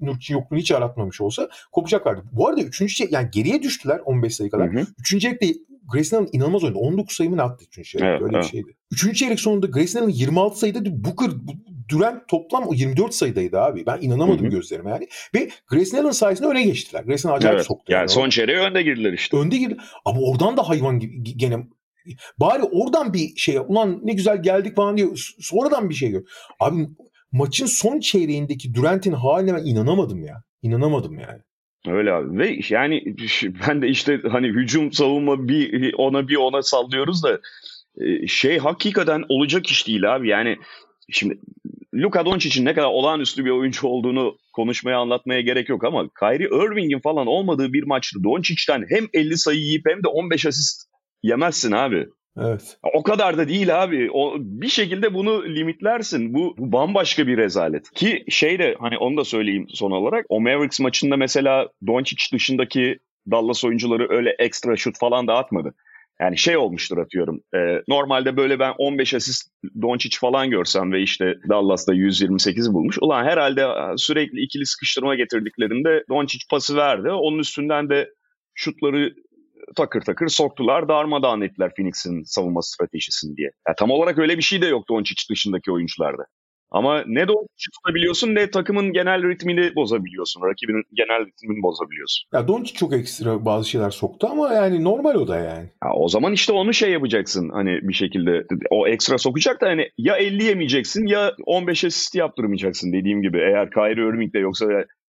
Nurçin 0.00 0.34
yokluğunu 0.34 0.60
hiç 0.60 0.72
aratmamış 0.72 1.20
olsa 1.20 1.48
kopacaklardı. 1.72 2.22
Bu 2.32 2.48
arada 2.48 2.62
üçüncü 2.62 2.94
çeyrek 2.94 3.12
yani 3.12 3.28
geriye 3.32 3.62
düştüler 3.62 4.00
15 4.04 4.36
sayı 4.36 4.50
kadar. 4.50 4.72
Hı 4.72 4.80
hı. 4.80 4.86
Üçüncü 4.98 5.22
çeyrekte 5.22 5.46
Grayson 5.92 6.18
Allen 6.18 6.28
inanılmaz 6.32 6.64
oynadı. 6.64 6.78
19 6.78 7.16
sayı 7.16 7.30
mı 7.30 7.36
ne 7.36 7.42
attı 7.42 7.64
üçüncü 7.68 7.88
çeyrek? 7.88 8.08
Evet, 8.08 8.22
Öyle 8.22 8.36
evet. 8.36 8.44
bir 8.44 8.50
şeydi. 8.50 8.76
Üçüncü 8.92 9.14
çeyrek 9.14 9.40
sonunda 9.40 9.66
Grayson 9.66 10.00
Allen 10.00 10.08
26 10.08 10.58
sayıda 10.58 11.04
Booker 11.04 11.30
Durant 11.88 12.28
toplam 12.28 12.72
24 12.72 13.14
sayıdaydı 13.14 13.60
abi. 13.60 13.86
Ben 13.86 13.98
inanamadım 14.00 14.44
Hı-hı. 14.44 14.50
gözlerime 14.50 14.90
yani. 14.90 15.08
Ve 15.34 15.50
Grayson 15.68 15.98
Allen 15.98 16.10
sayesinde 16.10 16.48
öne 16.48 16.62
geçtiler. 16.62 17.02
Grayson 17.04 17.32
acayip 17.32 17.56
evet. 17.56 17.66
soktu. 17.66 17.92
Yani, 17.92 18.00
yani 18.00 18.08
son 18.08 18.30
çeyreğe 18.30 18.58
önde 18.58 18.82
girdiler 18.82 19.12
işte. 19.12 19.36
Önde 19.36 19.56
girdi. 19.56 19.76
Ama 20.04 20.20
oradan 20.20 20.56
da 20.56 20.68
hayvan 20.68 20.98
gibi 20.98 21.36
gene 21.36 21.56
bari 22.38 22.62
oradan 22.62 23.14
bir 23.14 23.36
şey 23.36 23.56
ulan 23.56 24.00
ne 24.02 24.12
güzel 24.12 24.42
geldik 24.42 24.76
falan 24.76 24.96
diyor. 24.96 25.34
Sonradan 25.40 25.90
bir 25.90 25.94
şey 25.94 26.10
gör. 26.10 26.22
Abi 26.60 26.88
maçın 27.32 27.66
son 27.66 28.00
çeyreğindeki 28.00 28.74
Durant'in 28.74 29.12
haline 29.12 29.54
ben 29.54 29.64
inanamadım 29.64 30.24
ya. 30.24 30.42
İnanamadım 30.62 31.18
yani. 31.18 31.40
Öyle 31.86 32.12
abi 32.12 32.38
ve 32.38 32.58
yani 32.68 33.16
ben 33.68 33.82
de 33.82 33.88
işte 33.88 34.20
hani 34.30 34.48
hücum 34.48 34.92
savunma 34.92 35.48
bir 35.48 35.94
ona 35.98 36.28
bir 36.28 36.36
ona 36.36 36.62
sallıyoruz 36.62 37.22
da 37.22 37.40
e, 38.00 38.26
şey 38.26 38.58
hakikaten 38.58 39.24
olacak 39.28 39.66
iş 39.66 39.86
değil 39.86 40.14
abi 40.14 40.28
yani 40.28 40.56
şimdi 41.10 41.38
Luka 41.94 42.26
Doncic'in 42.26 42.64
ne 42.64 42.74
kadar 42.74 42.86
olağanüstü 42.86 43.44
bir 43.44 43.50
oyuncu 43.50 43.86
olduğunu 43.86 44.38
konuşmaya 44.52 44.98
anlatmaya 44.98 45.40
gerek 45.40 45.68
yok 45.68 45.84
ama 45.84 46.08
Kyrie 46.20 46.46
Irving'in 46.46 47.00
falan 47.00 47.26
olmadığı 47.26 47.72
bir 47.72 47.82
maçta 47.82 48.24
Doncic'ten 48.24 48.84
hem 48.88 49.06
50 49.14 49.38
sayı 49.38 49.60
yiyip 49.60 49.82
hem 49.88 50.04
de 50.04 50.08
15 50.08 50.46
asist 50.46 50.85
yemezsin 51.22 51.72
abi. 51.72 52.06
Evet. 52.38 52.78
O 52.94 53.02
kadar 53.02 53.38
da 53.38 53.48
değil 53.48 53.82
abi. 53.82 54.10
O, 54.12 54.34
bir 54.38 54.68
şekilde 54.68 55.14
bunu 55.14 55.44
limitlersin. 55.44 56.34
Bu, 56.34 56.54
bu 56.58 56.72
bambaşka 56.72 57.26
bir 57.26 57.36
rezalet. 57.36 57.90
Ki 57.90 58.24
şey 58.28 58.58
de 58.58 58.76
hani 58.80 58.98
onu 58.98 59.16
da 59.16 59.24
söyleyeyim 59.24 59.66
son 59.68 59.90
olarak. 59.90 60.26
O 60.28 60.40
Mavericks 60.40 60.80
maçında 60.80 61.16
mesela 61.16 61.68
Doncic 61.86 62.32
dışındaki 62.32 62.98
Dallas 63.30 63.64
oyuncuları 63.64 64.06
öyle 64.10 64.36
ekstra 64.38 64.76
şut 64.76 64.98
falan 64.98 65.26
da 65.26 65.34
atmadı. 65.34 65.74
Yani 66.20 66.38
şey 66.38 66.56
olmuştur 66.56 66.98
atıyorum. 66.98 67.40
E, 67.54 67.58
normalde 67.88 68.36
böyle 68.36 68.58
ben 68.58 68.74
15 68.78 69.14
asist 69.14 69.50
Doncic 69.82 70.18
falan 70.18 70.50
görsem 70.50 70.92
ve 70.92 71.02
işte 71.02 71.34
Dallas'ta 71.48 71.94
128 71.94 72.72
bulmuş. 72.72 72.98
Ulan 73.00 73.24
herhalde 73.24 73.66
sürekli 73.96 74.40
ikili 74.40 74.66
sıkıştırma 74.66 75.14
getirdiklerinde 75.14 76.04
Doncic 76.08 76.44
pası 76.50 76.76
verdi. 76.76 77.10
Onun 77.10 77.38
üstünden 77.38 77.90
de 77.90 78.10
şutları 78.54 79.14
takır 79.76 80.00
takır 80.00 80.28
soktular, 80.28 80.88
darmadağın 80.88 81.40
ettiler 81.40 81.72
Phoenix'in 81.76 82.22
savunma 82.22 82.62
stratejisini 82.62 83.36
diye. 83.36 83.50
Yani 83.68 83.74
tam 83.78 83.90
olarak 83.90 84.18
öyle 84.18 84.36
bir 84.36 84.42
şey 84.42 84.62
de 84.62 84.66
yoktu 84.66 84.94
Doncic 84.94 85.22
dışındaki 85.30 85.72
oyuncularda. 85.72 86.26
Ama 86.70 87.04
ne 87.06 87.28
Doncic'i 87.28 87.70
tutabiliyorsun 87.74 88.34
ne 88.34 88.50
takımın 88.50 88.92
genel 88.92 89.28
ritmini 89.28 89.74
bozabiliyorsun. 89.76 90.42
Rakibinin 90.42 90.82
genel 90.92 91.26
ritmini 91.26 91.62
bozabiliyorsun. 91.62 92.28
Ya 92.34 92.48
Doncic 92.48 92.78
çok 92.78 92.92
ekstra 92.92 93.44
bazı 93.44 93.68
şeyler 93.68 93.90
soktu 93.90 94.28
ama 94.30 94.54
yani 94.54 94.84
normal 94.84 95.14
o 95.14 95.28
da 95.28 95.36
yani. 95.38 95.68
Ya 95.84 95.92
o 95.94 96.08
zaman 96.08 96.32
işte 96.32 96.52
onu 96.52 96.74
şey 96.74 96.90
yapacaksın 96.90 97.48
hani 97.48 97.78
bir 97.82 97.94
şekilde 97.94 98.44
o 98.70 98.88
ekstra 98.88 99.18
sokacak 99.18 99.60
da 99.60 99.66
hani 99.66 99.88
ya 99.98 100.16
50 100.16 100.44
yemeyeceksin 100.44 101.06
ya 101.06 101.32
15 101.46 101.84
asist 101.84 102.14
yaptırmayacaksın 102.14 102.92
dediğim 102.92 103.22
gibi. 103.22 103.38
Eğer 103.38 103.70
Kyrie 103.70 104.08
Irving 104.08 104.34
de 104.34 104.38
yoksa 104.38 104.66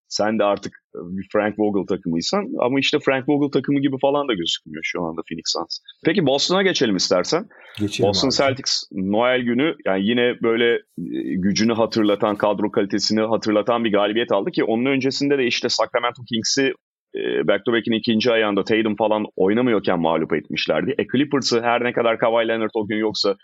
sen 0.10 0.39
de 0.39 0.43
artık 0.43 0.74
bir 0.96 1.28
Frank 1.32 1.60
Vogel 1.60 1.88
takımıysan 1.88 2.46
ama 2.60 2.80
işte 2.80 2.98
Frank 3.06 3.30
Vogel 3.30 3.52
takımı 3.52 3.80
gibi 3.80 3.96
falan 4.02 4.28
da 4.28 4.34
gözükmüyor 4.34 4.84
şu 4.84 5.04
anda 5.04 5.22
Phoenix 5.30 5.43
Suns. 5.46 5.80
Peki 6.06 6.26
Boston'a 6.26 6.63
geçelim 6.63 6.96
istersen. 6.96 7.46
Geçelim 7.80 8.08
Boston 8.08 8.28
abi. 8.28 8.36
Celtics 8.36 8.84
Noel 8.91 9.41
günü 9.41 9.76
yani 9.86 10.06
yine 10.06 10.41
böyle 10.41 10.74
e, 10.74 11.36
gücünü 11.36 11.74
hatırlatan, 11.74 12.36
kadro 12.36 12.72
kalitesini 12.72 13.22
hatırlatan 13.22 13.84
bir 13.84 13.91
galibiyet 13.91 14.32
aldı 14.32 14.52
ki 14.52 14.63
onun 14.63 14.86
öncesinde 14.86 15.38
de 15.38 15.46
işte 15.46 15.70
Sacramento 15.70 16.22
Kings'i 16.30 16.74
e, 17.15 17.48
back 17.48 17.65
to 17.65 17.74
back'in 17.74 17.91
ikinci 17.91 18.32
ayağında 18.32 18.63
Tatum 18.63 18.96
falan 18.96 19.26
oynamıyorken 19.36 20.00
mağlup 20.00 20.34
etmişlerdi. 20.34 20.96
E 20.98 21.08
Clippers'ı 21.12 21.62
her 21.62 21.84
ne 21.84 21.93
kadar 21.93 22.20
Kawhi 22.20 22.48
Leonard 22.48 22.72
o 22.74 22.88
gün 22.88 22.98
yoksa 22.98 23.36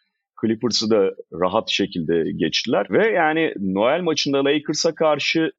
Clippers'ı 0.41 0.89
da 0.89 1.11
rahat 1.41 1.69
şekilde 1.69 2.31
geçtiler 2.35 2.87
ve 2.91 3.11
yani 3.11 3.53
Noel 3.59 4.01
maçında 4.01 4.45
Lakers'a 4.45 4.95
karşı 4.95 5.51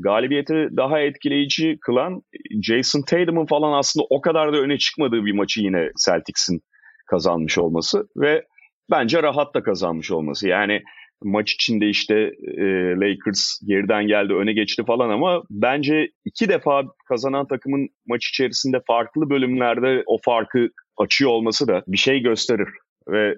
galibiyeti 0.00 0.68
daha 0.76 1.00
etkileyici 1.00 1.78
kılan 1.80 2.22
Jason 2.62 3.02
Tatum'un 3.02 3.46
falan 3.46 3.78
aslında 3.78 4.06
o 4.10 4.20
kadar 4.20 4.52
da 4.52 4.56
öne 4.56 4.78
çıkmadığı 4.78 5.24
bir 5.24 5.32
maçı 5.32 5.60
yine 5.60 5.90
Celtics'in 6.06 6.60
kazanmış 7.06 7.58
olması 7.58 8.08
ve 8.16 8.44
bence 8.90 9.22
rahat 9.22 9.54
da 9.54 9.62
kazanmış 9.62 10.10
olması. 10.10 10.48
Yani 10.48 10.82
maç 11.22 11.52
içinde 11.52 11.88
işte 11.88 12.14
e, 12.58 12.64
Lakers 12.96 13.60
geriden 13.66 14.06
geldi 14.06 14.34
öne 14.34 14.52
geçti 14.52 14.82
falan 14.86 15.10
ama 15.10 15.42
bence 15.50 16.08
iki 16.24 16.48
defa 16.48 16.82
kazanan 17.08 17.46
takımın 17.46 17.88
maç 18.06 18.28
içerisinde 18.28 18.80
farklı 18.86 19.30
bölümlerde 19.30 20.02
o 20.06 20.18
farkı 20.24 20.68
açıyor 20.96 21.30
olması 21.30 21.68
da 21.68 21.82
bir 21.86 21.98
şey 21.98 22.20
gösterir. 22.20 22.68
Ve 23.08 23.34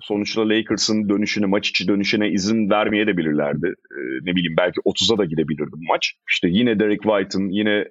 sonuçta 0.00 0.48
Lakers'ın 0.48 1.08
dönüşüne, 1.08 1.46
maç 1.46 1.68
içi 1.68 1.88
dönüşüne 1.88 2.28
izin 2.28 2.70
vermeye 2.70 3.06
de 3.06 3.16
bilirlerdi. 3.16 3.66
Ee, 3.66 4.00
ne 4.22 4.34
bileyim 4.34 4.54
belki 4.58 4.80
30'a 4.80 5.18
da 5.18 5.24
gidebilirdi 5.24 5.72
bu 5.72 5.86
maç. 5.88 6.14
İşte 6.30 6.48
yine 6.50 6.78
Derek 6.78 7.02
White'ın, 7.02 7.48
yine 7.48 7.84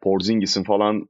Porzingis'in 0.00 0.64
falan 0.64 1.08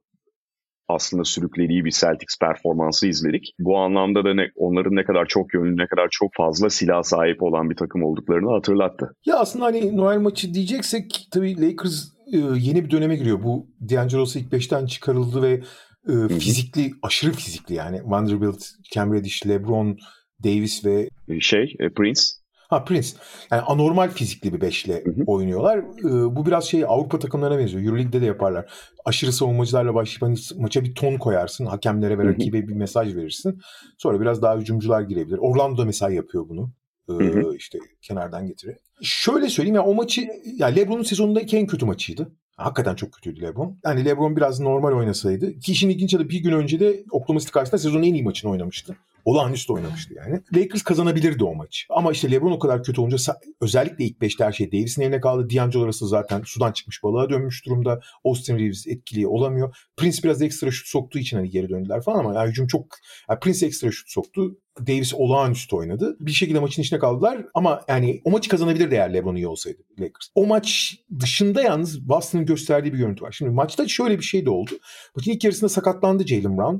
aslında 0.87 1.23
sürüklediği 1.23 1.85
bir 1.85 1.91
Celtics 1.91 2.39
performansı 2.41 3.07
izledik. 3.07 3.53
Bu 3.59 3.77
anlamda 3.77 4.25
da 4.25 4.33
ne, 4.33 4.51
onların 4.55 4.95
ne 4.95 5.03
kadar 5.03 5.25
çok 5.25 5.53
yönlü, 5.53 5.77
ne 5.77 5.87
kadar 5.87 6.07
çok 6.11 6.29
fazla 6.37 6.69
silah 6.69 7.03
sahip 7.03 7.43
olan 7.43 7.69
bir 7.69 7.75
takım 7.75 8.03
olduklarını 8.03 8.51
hatırlattı. 8.51 9.15
Ya 9.25 9.35
aslında 9.35 9.65
hani 9.65 9.97
Noel 9.97 10.19
maçı 10.19 10.53
diyeceksek 10.53 11.27
tabii 11.33 11.61
Lakers 11.61 12.15
e, 12.33 12.37
yeni 12.37 12.85
bir 12.85 12.89
döneme 12.89 13.15
giriyor. 13.15 13.43
Bu 13.43 13.67
D'Angelo 13.89 14.23
ilk 14.35 14.53
5'ten 14.53 14.85
çıkarıldı 14.85 15.41
ve 15.41 15.61
e, 16.09 16.27
fizikli, 16.27 16.91
aşırı 17.01 17.31
fizikli 17.31 17.75
yani. 17.75 18.01
Vanderbilt, 18.05 18.63
Cam 18.93 19.13
Reddish, 19.13 19.47
LeBron, 19.47 19.97
Davis 20.45 20.85
ve 20.85 21.09
şey 21.39 21.75
e, 21.79 21.89
Prince. 21.89 22.21
Ha 22.69 22.83
Prince. 22.83 23.07
Yani 23.51 23.61
anormal 23.61 24.09
fizikli 24.09 24.53
bir 24.53 24.61
beşle 24.61 25.03
hı 25.05 25.09
hı. 25.09 25.23
oynuyorlar. 25.27 25.77
Ee, 25.79 26.35
bu 26.35 26.45
biraz 26.45 26.63
şey 26.63 26.83
Avrupa 26.87 27.19
takımlarına 27.19 27.59
benziyor. 27.59 27.83
Euroleague'de 27.83 28.21
de 28.21 28.25
yaparlar. 28.25 28.71
Aşırı 29.05 29.31
savunmacılarla 29.31 29.93
başlayıp 29.93 30.21
hani 30.21 30.61
maça 30.61 30.83
bir 30.83 30.95
ton 30.95 31.17
koyarsın. 31.17 31.65
Hakemlere 31.65 32.17
ve 32.17 32.23
rakibe 32.23 32.67
bir 32.67 32.73
mesaj 32.73 33.15
verirsin. 33.15 33.61
Sonra 33.97 34.21
biraz 34.21 34.41
daha 34.41 34.57
hücumcular 34.57 35.01
girebilir. 35.01 35.37
Orlando 35.37 35.85
mesela 35.85 36.11
yapıyor 36.11 36.49
bunu. 36.49 36.71
Ee, 37.09 37.13
hı 37.13 37.23
hı. 37.23 37.55
işte 37.55 37.79
kenardan 38.01 38.47
getiriyor. 38.47 38.77
Şöyle 39.01 39.49
söyleyeyim 39.49 39.75
ya 39.75 39.83
o 39.83 39.93
maçı 39.93 40.27
ya 40.57 40.67
LeBron'un 40.67 41.03
sezonundaki 41.03 41.57
en 41.57 41.67
kötü 41.67 41.85
maçıydı. 41.85 42.31
Hakikaten 42.57 42.95
çok 42.95 43.13
kötüydü 43.13 43.41
LeBron. 43.41 43.79
Yani 43.85 44.05
LeBron 44.05 44.35
biraz 44.35 44.59
normal 44.59 44.91
oynasaydı. 44.91 45.59
Ki 45.59 45.71
işin 45.71 45.89
ilginç 45.89 46.13
bir 46.13 46.39
gün 46.39 46.51
önce 46.51 46.79
de 46.79 47.03
Oklahoma 47.11 47.39
City 47.39 47.51
karşısında 47.51 47.81
sezonun 47.81 48.03
en 48.03 48.13
iyi 48.13 48.23
maçını 48.23 48.51
oynamıştı. 48.51 48.95
Olağanüstü 49.25 49.73
oynamıştı 49.73 50.13
yani. 50.13 50.41
Lakers 50.55 50.83
kazanabilirdi 50.83 51.43
o 51.43 51.55
maçı. 51.55 51.85
Ama 51.89 52.11
işte 52.11 52.31
LeBron 52.31 52.51
o 52.51 52.59
kadar 52.59 52.83
kötü 52.83 53.01
olunca 53.01 53.17
özellikle 53.61 54.05
ilk 54.05 54.17
5'te 54.17 54.45
her 54.45 54.51
şey 54.51 54.71
Davis'in 54.71 55.01
eline 55.01 55.21
kaldı. 55.21 55.49
D'Angelo 55.55 55.87
Russell 55.87 56.07
zaten 56.07 56.41
sudan 56.45 56.71
çıkmış 56.71 57.03
balığa 57.03 57.29
dönmüş 57.29 57.65
durumda. 57.65 57.99
Austin 58.25 58.59
Reeves 58.59 58.87
etkili 58.87 59.27
olamıyor. 59.27 59.77
Prince 59.97 60.23
biraz 60.23 60.41
ekstra 60.41 60.71
şut 60.71 60.87
soktuğu 60.87 61.19
için 61.19 61.37
hani 61.37 61.49
geri 61.49 61.69
döndüler 61.69 62.01
falan 62.01 62.19
ama 62.19 62.33
yani 62.33 62.49
hücum 62.49 62.67
çok 62.67 62.85
yani 63.29 63.39
Prince 63.39 63.65
ekstra 63.65 63.91
şut 63.91 64.09
soktu. 64.09 64.57
Davis 64.79 65.13
olağanüstü 65.13 65.75
oynadı. 65.75 66.17
Bir 66.19 66.31
şekilde 66.31 66.59
maçın 66.59 66.81
içine 66.81 66.99
kaldılar 66.99 67.45
ama 67.53 67.81
yani 67.87 68.21
o 68.23 68.31
maçı 68.31 68.49
kazanabilirdi 68.49 68.95
eğer 68.95 69.13
LeBron 69.13 69.35
iyi 69.35 69.47
olsaydı 69.47 69.77
Lakers. 69.99 70.27
O 70.35 70.45
maç 70.45 70.97
dışında 71.19 71.61
yalnız 71.61 72.09
Boston'ın 72.09 72.45
gösterdiği 72.45 72.93
bir 72.93 72.97
görüntü 72.97 73.25
var. 73.25 73.31
Şimdi 73.31 73.51
maçta 73.51 73.87
şöyle 73.87 74.19
bir 74.19 74.23
şey 74.23 74.45
de 74.45 74.49
oldu. 74.49 74.71
Maçın 75.15 75.31
ilk 75.31 75.43
yarısında 75.43 75.69
sakatlandı 75.69 76.27
Jalen 76.27 76.57
Brown 76.57 76.77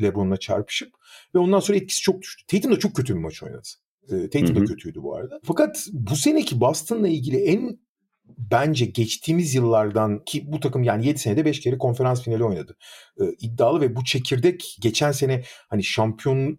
LeBron'la 0.00 0.36
çarpışıp 0.36 0.92
ve 1.34 1.38
ondan 1.38 1.60
sonra 1.60 1.78
etkisi 1.78 2.00
çok 2.00 2.22
düştü. 2.22 2.44
Tatum 2.46 2.72
da 2.72 2.78
çok 2.78 2.96
kötü 2.96 3.14
bir 3.14 3.20
maç 3.20 3.42
oynadı. 3.42 3.68
Ee, 4.08 4.30
Tatum 4.30 4.56
da 4.56 4.64
kötüydü 4.64 5.02
bu 5.02 5.16
arada. 5.16 5.40
Fakat 5.44 5.86
bu 5.92 6.16
seneki 6.16 6.60
Boston'la 6.60 7.08
ilgili 7.08 7.36
en 7.36 7.78
bence 8.38 8.84
geçtiğimiz 8.84 9.54
yıllardan 9.54 10.24
ki 10.24 10.52
bu 10.52 10.60
takım 10.60 10.82
yani 10.82 11.06
7 11.06 11.18
senede 11.18 11.44
5 11.44 11.60
kere 11.60 11.78
konferans 11.78 12.22
finali 12.22 12.44
oynadı. 12.44 12.76
Ee, 13.20 13.24
iddialı 13.40 13.80
ve 13.80 13.96
bu 13.96 14.04
çekirdek 14.04 14.76
geçen 14.80 15.12
sene 15.12 15.42
hani 15.68 15.84
şampiyon 15.84 16.58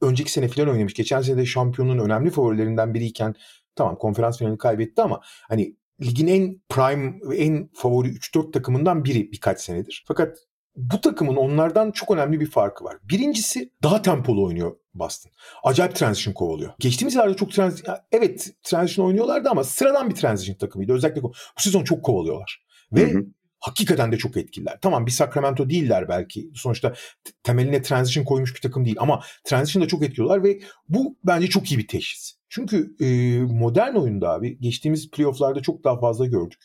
önceki 0.00 0.32
sene 0.32 0.48
final 0.48 0.68
oynamış. 0.68 0.94
Geçen 0.94 1.20
sene 1.20 1.36
de 1.36 1.46
şampiyonun 1.46 1.98
önemli 1.98 2.30
favorilerinden 2.30 2.94
biriyken 2.94 3.34
tamam 3.74 3.98
konferans 3.98 4.38
finali 4.38 4.58
kaybetti 4.58 5.02
ama 5.02 5.20
hani 5.48 5.76
ligin 6.02 6.26
en 6.26 6.60
prime 6.68 7.20
ve 7.28 7.36
en 7.36 7.70
favori 7.74 8.08
3-4 8.08 8.52
takımından 8.52 9.04
biri 9.04 9.32
birkaç 9.32 9.60
senedir. 9.60 10.04
Fakat 10.06 10.38
bu 10.76 11.00
takımın 11.00 11.36
onlardan 11.36 11.90
çok 11.90 12.10
önemli 12.10 12.40
bir 12.40 12.50
farkı 12.50 12.84
var. 12.84 12.96
Birincisi 13.02 13.72
daha 13.82 14.02
tempolu 14.02 14.44
oynuyor 14.44 14.76
Boston. 14.94 15.32
Acayip 15.64 15.94
transition 15.94 16.34
kovalıyor. 16.34 16.72
Geçtiğimiz 16.78 17.14
yıllarda 17.14 17.36
çok 17.36 17.52
transition, 17.52 17.96
evet 18.12 18.50
transition 18.62 19.06
oynuyorlardı 19.06 19.48
ama 19.48 19.64
sıradan 19.64 20.10
bir 20.10 20.14
transition 20.14 20.56
takımıydı. 20.56 20.92
Özellikle 20.92 21.22
bu 21.22 21.32
sezon 21.56 21.84
çok 21.84 22.04
kovalıyorlar. 22.04 22.66
Ve 22.92 23.12
hı 23.12 23.18
hı. 23.18 23.26
hakikaten 23.60 24.12
de 24.12 24.18
çok 24.18 24.36
etkililer. 24.36 24.78
Tamam 24.82 25.06
bir 25.06 25.10
Sacramento 25.10 25.70
değiller 25.70 26.08
belki. 26.08 26.50
Sonuçta 26.54 26.94
temeline 27.42 27.82
transition 27.82 28.24
koymuş 28.24 28.54
bir 28.54 28.60
takım 28.60 28.84
değil 28.84 28.96
ama 29.00 29.22
transition'da 29.44 29.88
çok 29.88 30.02
etkiliyorlar 30.02 30.44
ve 30.44 30.60
bu 30.88 31.18
bence 31.24 31.46
çok 31.46 31.72
iyi 31.72 31.78
bir 31.78 31.88
teşhis. 31.88 32.36
Çünkü 32.48 32.96
e, 33.00 33.38
modern 33.40 33.94
oyunda 33.94 34.30
abi 34.30 34.58
geçtiğimiz 34.60 35.10
playofflarda 35.10 35.62
çok 35.62 35.84
daha 35.84 36.00
fazla 36.00 36.26
gördük. 36.26 36.64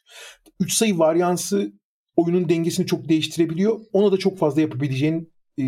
3 0.59 0.73
sayı 0.73 0.97
varyansı 0.97 1.73
oyunun 2.15 2.49
dengesini 2.49 2.87
çok 2.87 3.09
değiştirebiliyor. 3.09 3.79
Ona 3.93 4.11
da 4.11 4.17
çok 4.17 4.37
fazla 4.37 4.61
yapabileceğin 4.61 5.33
e, 5.59 5.63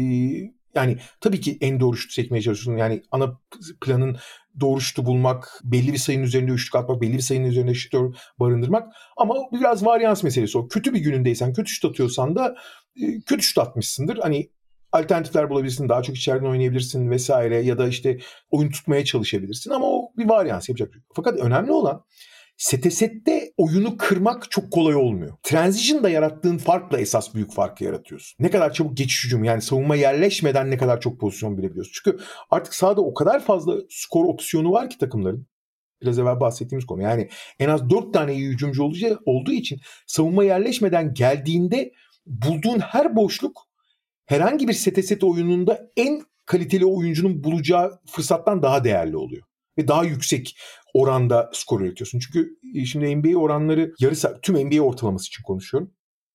yani 0.76 0.98
tabii 1.22 1.42
ki 1.42 1.58
en 1.62 1.80
doğru 1.80 1.98
şutu 1.98 2.14
seçmeye 2.14 2.42
çalışıyorsun. 2.42 2.80
Yani 2.80 3.02
ana 3.12 3.40
planın 3.82 4.18
doğru 4.60 4.82
şutu 4.82 5.06
bulmak, 5.06 5.62
belli 5.64 5.94
bir 5.94 5.98
sayının 5.98 6.24
üzerinde 6.24 6.52
üçlük 6.52 6.76
atmak, 6.76 7.02
belli 7.02 7.14
bir 7.14 7.22
sayının 7.22 7.48
üzerinde 7.48 7.74
şutör 7.74 8.16
barındırmak. 8.40 8.94
Ama 9.18 9.36
biraz 9.52 9.86
varyans 9.86 10.24
meselesi 10.24 10.58
o. 10.58 10.68
Kötü 10.68 10.94
bir 10.94 11.00
günündeysen, 11.00 11.54
kötü 11.54 11.70
şut 11.70 11.92
atıyorsan 11.92 12.36
da 12.36 12.56
e, 13.02 13.22
kötü 13.22 13.44
şut 13.44 13.58
atmışsındır. 13.58 14.18
Hani 14.18 14.50
alternatifler 14.92 15.50
bulabilirsin, 15.50 15.90
daha 15.90 16.04
çok 16.04 16.18
içeriden 16.18 16.46
oynayabilirsin 16.46 17.10
vesaire 17.10 17.62
ya 17.62 17.78
da 17.78 17.88
işte 17.88 18.18
oyun 18.52 18.70
tutmaya 18.70 19.06
çalışabilirsin 19.06 19.72
ama 19.72 19.86
o 19.86 20.12
bir 20.18 20.30
varyans 20.30 20.70
yapacak. 20.70 20.94
Şey 20.94 21.02
Fakat 21.16 21.40
önemli 21.40 21.72
olan 21.72 22.04
sete 22.58 22.92
sette 22.92 23.54
oyunu 23.58 23.98
kırmak 23.98 24.52
çok 24.52 24.72
kolay 24.72 24.96
olmuyor. 24.96 25.38
Transition'da 25.44 26.10
yarattığın 26.10 26.58
farkla 26.58 27.00
esas 27.00 27.36
büyük 27.36 27.54
farkı 27.54 27.84
yaratıyorsun. 27.84 28.36
Ne 28.44 28.50
kadar 28.50 28.74
çabuk 28.74 28.98
geçiş 28.98 29.26
hücum 29.26 29.44
yani 29.44 29.62
savunma 29.62 29.96
yerleşmeden 29.96 30.72
ne 30.72 30.78
kadar 30.78 31.02
çok 31.02 31.20
pozisyon 31.20 31.58
bilebiliyorsun. 31.58 31.92
Çünkü 31.96 32.18
artık 32.50 32.74
sahada 32.74 33.02
o 33.02 33.14
kadar 33.14 33.46
fazla 33.46 33.76
skor 33.90 34.26
opsiyonu 34.26 34.72
var 34.72 34.90
ki 34.90 34.98
takımların. 34.98 35.48
Biraz 36.02 36.20
evvel 36.20 36.40
bahsettiğimiz 36.40 36.86
konu. 36.86 37.02
Yani 37.02 37.30
en 37.60 37.70
az 37.70 37.90
4 37.90 38.14
tane 38.14 38.34
iyi 38.34 38.48
hücumcu 38.48 38.84
olduğu 39.26 39.52
için 39.52 39.80
savunma 40.08 40.44
yerleşmeden 40.44 41.14
geldiğinde 41.14 41.92
bulduğun 42.26 42.80
her 42.80 43.16
boşluk 43.16 43.62
herhangi 44.26 44.68
bir 44.68 44.74
sete 44.74 45.04
set 45.04 45.24
oyununda 45.24 45.90
en 45.98 46.22
kaliteli 46.46 46.86
oyuncunun 46.86 47.44
bulacağı 47.44 48.00
fırsattan 48.06 48.64
daha 48.64 48.84
değerli 48.84 49.18
oluyor 49.18 49.44
ve 49.78 49.88
daha 49.88 50.04
yüksek 50.04 50.58
oranda 50.94 51.50
skor 51.54 51.82
üretiyorsun. 51.82 52.20
Çünkü 52.20 52.58
e, 52.76 52.86
şimdi 52.86 53.16
NBA 53.16 53.38
oranları 53.40 53.94
yarı 54.00 54.42
tüm 54.42 54.56
NBA 54.56 54.82
ortalaması 54.82 55.28
için 55.28 55.44
konuşuyorum. 55.44 55.92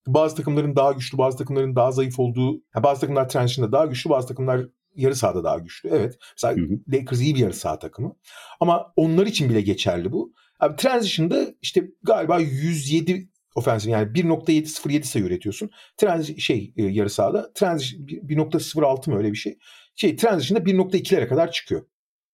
Bazı 0.07 0.35
takımların 0.35 0.75
daha 0.75 0.91
güçlü, 0.91 1.17
bazı 1.17 1.37
takımların 1.37 1.75
daha 1.75 1.91
zayıf 1.91 2.19
olduğu, 2.19 2.61
bazı 2.75 3.01
takımlar 3.01 3.29
transition'da 3.29 3.71
daha 3.71 3.85
güçlü, 3.85 4.09
bazı 4.09 4.27
takımlar 4.27 4.61
yarı 4.95 5.15
sahada 5.15 5.43
daha 5.43 5.57
güçlü. 5.57 5.89
Evet. 5.89 6.17
Mesela 6.37 6.55
hı 6.55 6.73
hı. 6.73 6.79
Lakers 6.93 7.21
iyi 7.21 7.35
bir 7.35 7.39
yarı 7.39 7.53
saha 7.53 7.79
takımı. 7.79 8.15
Ama 8.59 8.93
onlar 8.95 9.25
için 9.25 9.49
bile 9.49 9.61
geçerli 9.61 10.11
bu. 10.11 10.33
Abi 10.59 10.75
transition'da 10.75 11.47
işte 11.61 11.83
galiba 12.03 12.39
107 12.39 13.29
ofensif 13.55 13.89
yani 13.91 14.07
1.707 14.11 15.03
sayı 15.03 15.25
üretiyorsun. 15.25 15.69
Transition 15.97 16.37
şey 16.37 16.73
e, 16.77 16.83
yarı 16.83 17.09
sahada 17.09 17.53
transition 17.53 18.07
1.06 18.07 19.09
mı 19.09 19.17
öyle 19.17 19.31
bir 19.31 19.37
şey. 19.37 19.57
Şey 19.95 20.15
transition'da 20.15 20.69
1.2'lere 20.69 21.27
kadar 21.27 21.51
çıkıyor. 21.51 21.85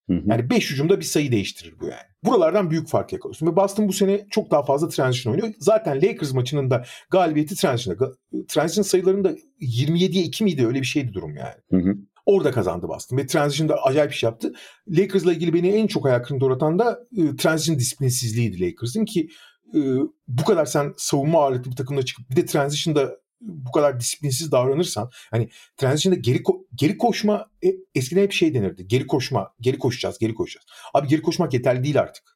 Hı 0.09 0.13
hı. 0.13 0.21
Yani 0.25 0.49
5 0.49 0.71
hücumda 0.71 0.99
bir 0.99 1.05
sayı 1.05 1.31
değiştirir 1.31 1.79
bu 1.79 1.85
yani. 1.85 2.01
Buralardan 2.23 2.71
büyük 2.71 2.87
fark 2.87 3.13
yakalıyorsun. 3.13 3.47
Ve 3.47 3.55
Boston 3.55 3.87
bu 3.87 3.93
sene 3.93 4.27
çok 4.29 4.51
daha 4.51 4.63
fazla 4.63 4.89
transition 4.89 5.33
oynuyor. 5.33 5.53
Zaten 5.59 6.01
Lakers 6.01 6.33
maçının 6.33 6.69
da 6.71 6.85
galibiyeti 7.09 7.55
transition'da. 7.55 8.11
Transition 8.47 8.83
sayılarında 8.83 9.35
27'ye 9.61 10.23
2 10.23 10.43
miydi 10.43 10.67
öyle 10.67 10.81
bir 10.81 10.85
şeydi 10.85 11.13
durum 11.13 11.35
yani. 11.37 11.55
Hı 11.71 11.89
hı. 11.89 11.95
Orada 12.25 12.51
kazandı 12.51 12.87
Boston 12.87 13.17
ve 13.17 13.25
transition'da 13.25 13.83
acayip 13.83 14.13
iş 14.13 14.23
yaptı. 14.23 14.53
Lakers'la 14.87 15.33
ilgili 15.33 15.53
beni 15.53 15.69
en 15.69 15.87
çok 15.87 16.05
ayak 16.05 16.25
kırıntı 16.25 16.45
uğratan 16.45 16.79
da 16.79 16.99
e, 17.17 17.35
transition 17.35 17.79
disiplinsizliğiydi 17.79 18.61
Lakers'ın 18.61 19.05
ki 19.05 19.29
e, 19.75 19.79
bu 20.27 20.43
kadar 20.45 20.65
sen 20.65 20.93
savunma 20.97 21.43
ağırlıklı 21.43 21.71
bir 21.71 21.75
takımda 21.75 22.05
çıkıp 22.05 22.29
bir 22.29 22.35
de 22.35 22.45
transition'da 22.45 23.17
bu 23.45 23.71
kadar 23.71 23.99
disiplinsiz 23.99 24.51
davranırsan 24.51 25.10
hani 25.31 25.49
transition'da 25.77 26.19
geri 26.19 26.38
ko- 26.38 26.65
geri 26.75 26.97
koşma 26.97 27.49
e, 27.65 27.67
eskiden 27.95 28.21
hep 28.21 28.31
şey 28.31 28.53
denirdi. 28.53 28.88
Geri 28.88 29.08
koşma, 29.08 29.53
geri 29.60 29.79
koşacağız, 29.79 30.17
geri 30.19 30.34
koşacağız. 30.34 30.65
Abi 30.93 31.08
geri 31.08 31.21
koşmak 31.21 31.53
yeterli 31.53 31.84
değil 31.84 31.99
artık. 31.99 32.36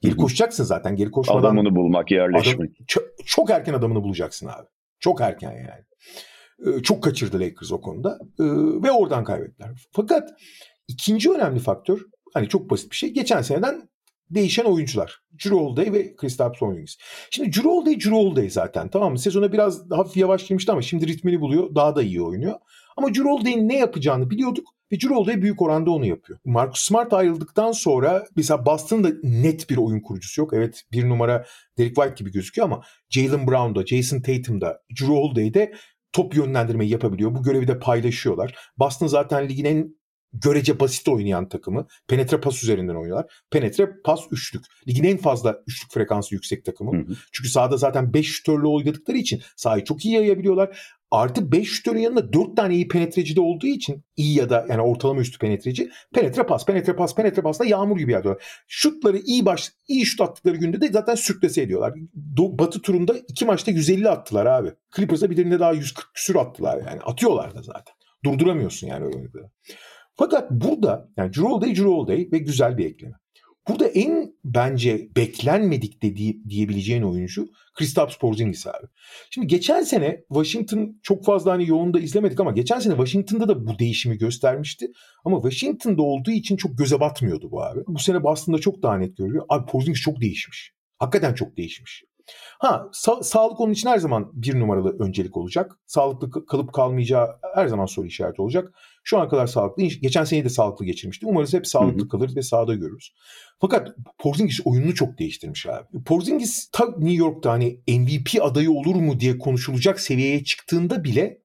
Geri 0.00 0.16
koşacaksın 0.16 0.64
zaten. 0.64 0.96
Geri 0.96 1.10
koşmadan 1.10 1.40
adamını 1.40 1.76
bulmak, 1.76 2.10
yerleşmek. 2.10 2.56
Adam, 2.56 2.84
çok, 2.86 3.04
çok 3.26 3.50
erken 3.50 3.74
adamını 3.74 4.02
bulacaksın 4.02 4.46
abi. 4.46 4.66
Çok 5.00 5.20
erken 5.20 5.52
yani. 5.52 5.84
Ee, 6.66 6.82
çok 6.82 7.02
kaçırdı 7.02 7.40
Lakers 7.40 7.72
o 7.72 7.80
konuda 7.80 8.18
ee, 8.40 8.44
ve 8.82 8.90
oradan 8.90 9.24
kaybettiler. 9.24 9.88
Fakat 9.92 10.30
ikinci 10.88 11.30
önemli 11.30 11.58
faktör 11.58 12.00
hani 12.34 12.48
çok 12.48 12.70
basit 12.70 12.90
bir 12.90 12.96
şey. 12.96 13.10
Geçen 13.10 13.42
seneden 13.42 13.88
değişen 14.30 14.64
oyuncular. 14.64 15.20
Drew 15.44 15.92
ve 15.92 16.16
Kristaps 16.16 16.58
Porzingis. 16.58 16.96
Şimdi 17.30 17.52
Drew 17.52 18.10
Holiday, 18.10 18.50
zaten 18.50 18.88
tamam 18.88 19.12
mı? 19.12 19.18
Sezona 19.18 19.52
biraz 19.52 19.90
hafif 19.90 20.16
yavaş 20.16 20.46
girmişti 20.46 20.72
ama 20.72 20.82
şimdi 20.82 21.06
ritmini 21.06 21.40
buluyor. 21.40 21.74
Daha 21.74 21.96
da 21.96 22.02
iyi 22.02 22.22
oynuyor. 22.22 22.54
Ama 22.96 23.14
Drew 23.14 23.68
ne 23.68 23.78
yapacağını 23.78 24.30
biliyorduk 24.30 24.68
ve 24.92 25.00
Drew 25.00 25.42
büyük 25.42 25.62
oranda 25.62 25.90
onu 25.90 26.06
yapıyor. 26.06 26.38
Marcus 26.44 26.80
Smart 26.80 27.12
ayrıldıktan 27.12 27.72
sonra 27.72 28.26
mesela 28.36 28.66
Boston'da 28.66 29.08
net 29.22 29.70
bir 29.70 29.76
oyun 29.76 30.00
kurucusu 30.00 30.40
yok. 30.40 30.52
Evet 30.54 30.82
bir 30.92 31.08
numara 31.08 31.44
Derek 31.78 31.94
White 31.94 32.14
gibi 32.16 32.32
gözüküyor 32.32 32.66
ama 32.68 32.82
Jalen 33.10 33.46
Brown'da, 33.46 33.86
Jason 33.86 34.20
Tatum'da, 34.20 34.82
Drew 35.00 35.14
Holiday'de 35.14 35.72
top 36.12 36.36
yönlendirmeyi 36.36 36.90
yapabiliyor. 36.90 37.34
Bu 37.34 37.42
görevi 37.42 37.68
de 37.68 37.78
paylaşıyorlar. 37.78 38.54
Boston 38.78 39.06
zaten 39.06 39.48
ligin 39.48 39.64
en 39.64 39.94
görece 40.32 40.80
basit 40.80 41.08
oynayan 41.08 41.48
takımı. 41.48 41.86
Penetre 42.08 42.40
pas 42.40 42.62
üzerinden 42.62 42.94
oynuyorlar. 42.94 43.26
Penetre 43.50 43.90
pas 44.04 44.20
üçlük. 44.30 44.64
Ligin 44.88 45.04
en 45.04 45.16
fazla 45.16 45.62
üçlük 45.66 45.92
frekansı 45.92 46.34
yüksek 46.34 46.64
takımı. 46.64 46.98
Hı 46.98 47.00
hı. 47.00 47.16
Çünkü 47.32 47.50
sahada 47.50 47.76
zaten 47.76 48.14
5 48.14 48.26
şütörlü 48.26 48.66
oynadıkları 48.66 49.18
için 49.18 49.42
sahayı 49.56 49.84
çok 49.84 50.04
iyi 50.04 50.14
yayabiliyorlar. 50.14 50.78
Artı 51.10 51.52
5 51.52 51.68
şütörün 51.68 51.98
yanında 51.98 52.32
4 52.32 52.56
tane 52.56 52.74
iyi 52.74 52.88
penetreci 52.88 53.36
de 53.36 53.40
olduğu 53.40 53.66
için 53.66 54.04
iyi 54.16 54.38
ya 54.38 54.50
da 54.50 54.66
yani 54.68 54.80
ortalama 54.82 55.20
üstü 55.20 55.38
penetreci. 55.38 55.90
Penetre 56.14 56.42
pas, 56.42 56.66
penetre 56.66 56.96
pas, 56.96 57.14
penetre 57.14 57.42
pasla 57.42 57.64
yağmur 57.64 57.98
gibi 57.98 58.12
yağıyorlar. 58.12 58.44
Şutları 58.68 59.18
iyi 59.18 59.46
baş, 59.46 59.72
iyi 59.88 60.06
şut 60.06 60.20
attıkları 60.20 60.56
günde 60.56 60.80
de 60.80 60.88
zaten 60.92 61.14
sürklese 61.14 61.62
ediyorlar. 61.62 61.94
Batı 62.38 62.82
turunda 62.82 63.14
iki 63.28 63.44
maçta 63.44 63.70
150 63.70 64.08
attılar 64.08 64.46
abi. 64.46 64.72
Clippers'a 64.96 65.30
birinde 65.30 65.60
daha 65.60 65.72
140 65.72 66.14
küsür 66.14 66.36
attılar 66.36 66.78
yani. 66.78 67.00
Atıyorlar 67.00 67.54
da 67.54 67.62
zaten. 67.62 67.94
Durduramıyorsun 68.24 68.86
yani 68.86 69.04
öyle. 69.04 69.28
Fakat 70.20 70.50
burada 70.50 71.08
yani 71.16 71.32
Drew 71.32 71.60
Day, 71.60 71.76
Drew 71.76 72.06
Day 72.06 72.28
ve 72.32 72.38
güzel 72.38 72.78
bir 72.78 72.86
ekleme. 72.86 73.14
Burada 73.68 73.86
en 73.86 74.32
bence 74.44 75.08
beklenmedik 75.16 76.02
dediği 76.02 76.44
diyebileceğin 76.48 77.02
oyuncu 77.02 77.48
Kristaps 77.74 78.16
Porzingis 78.16 78.66
abi. 78.66 78.86
Şimdi 79.30 79.46
geçen 79.46 79.82
sene 79.82 80.20
Washington 80.28 81.00
çok 81.02 81.24
fazla 81.24 81.52
hani 81.52 81.68
yoğunda 81.68 82.00
izlemedik 82.00 82.40
ama 82.40 82.52
geçen 82.52 82.78
sene 82.78 82.94
Washington'da 82.94 83.48
da 83.48 83.66
bu 83.66 83.78
değişimi 83.78 84.18
göstermişti. 84.18 84.86
Ama 85.24 85.42
Washington'da 85.42 86.02
olduğu 86.02 86.30
için 86.30 86.56
çok 86.56 86.78
göze 86.78 87.00
batmıyordu 87.00 87.50
bu 87.50 87.62
abi. 87.62 87.80
Bu 87.86 87.98
sene 87.98 88.22
Boston'da 88.22 88.58
çok 88.58 88.82
daha 88.82 88.98
net 88.98 89.16
görülüyor. 89.16 89.44
Abi 89.48 89.70
Porzingis 89.70 90.00
çok 90.00 90.20
değişmiş. 90.20 90.72
Hakikaten 90.98 91.34
çok 91.34 91.56
değişmiş. 91.56 92.04
Ha 92.58 92.88
sa- 92.92 93.24
sağlık 93.24 93.60
onun 93.60 93.72
için 93.72 93.88
her 93.88 93.98
zaman 93.98 94.30
bir 94.32 94.60
numaralı 94.60 94.96
öncelik 94.98 95.36
olacak. 95.36 95.78
Sağlıklı 95.86 96.46
kalıp 96.46 96.72
kalmayacağı 96.72 97.28
her 97.54 97.66
zaman 97.66 97.86
soru 97.86 98.06
işareti 98.06 98.42
olacak. 98.42 98.74
Şu 99.04 99.18
ana 99.18 99.28
kadar 99.28 99.46
sağlıklı. 99.46 99.82
Geçen 99.82 100.24
sene 100.24 100.44
de 100.44 100.48
sağlıklı 100.48 100.84
geçirmişti. 100.84 101.26
Umarız 101.26 101.54
hep 101.54 101.66
sağlıklı 101.66 102.08
kalır 102.08 102.36
ve 102.36 102.42
sahada 102.42 102.74
görürüz. 102.74 103.14
Fakat 103.60 103.88
Porzingis 104.18 104.60
oyununu 104.64 104.94
çok 104.94 105.18
değiştirmiş 105.18 105.66
abi. 105.66 106.04
Porzingis 106.06 106.68
ta 106.72 106.86
New 106.86 107.12
York'ta 107.12 107.50
hani 107.50 107.80
MVP 107.88 108.42
adayı 108.42 108.70
olur 108.70 108.94
mu 108.94 109.20
diye 109.20 109.38
konuşulacak 109.38 110.00
seviyeye 110.00 110.44
çıktığında 110.44 111.04
bile 111.04 111.42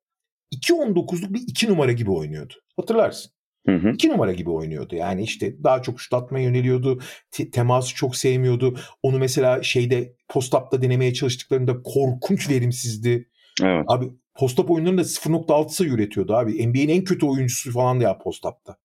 2.19'luk 0.55 1.33
bir 1.33 1.41
2 1.47 1.69
numara 1.69 1.91
gibi 1.91 2.11
oynuyordu. 2.11 2.53
Hatırlarsın. 2.77 3.34
Hı 3.65 3.75
hı. 3.75 3.89
İki 3.89 4.09
numara 4.09 4.33
gibi 4.33 4.49
oynuyordu. 4.49 4.95
Yani 4.95 5.23
işte 5.23 5.63
daha 5.63 5.81
çok 5.81 6.01
şut 6.01 6.13
atmaya 6.13 6.43
yöneliyordu. 6.43 6.99
Te- 7.31 7.51
teması 7.51 7.95
çok 7.95 8.15
sevmiyordu. 8.15 8.77
Onu 9.03 9.19
mesela 9.19 9.63
şeyde 9.63 10.15
post-up'ta 10.29 10.81
denemeye 10.81 11.13
çalıştıklarında 11.13 11.81
korkunç 11.83 12.49
verimsizdi. 12.49 13.29
Evet. 13.63 13.85
Abi 13.87 14.05
post-up 14.35 14.71
oyunlarında 14.71 15.01
0.6 15.01 15.69
sayı 15.69 15.89
üretiyordu 15.89 16.35
abi. 16.35 16.67
NBA'nin 16.67 16.89
en 16.89 17.03
kötü 17.03 17.25
oyuncusu 17.25 17.71
falan 17.71 17.99
da 17.99 18.03
ya 18.03 18.17
post-up'ta. 18.17 18.77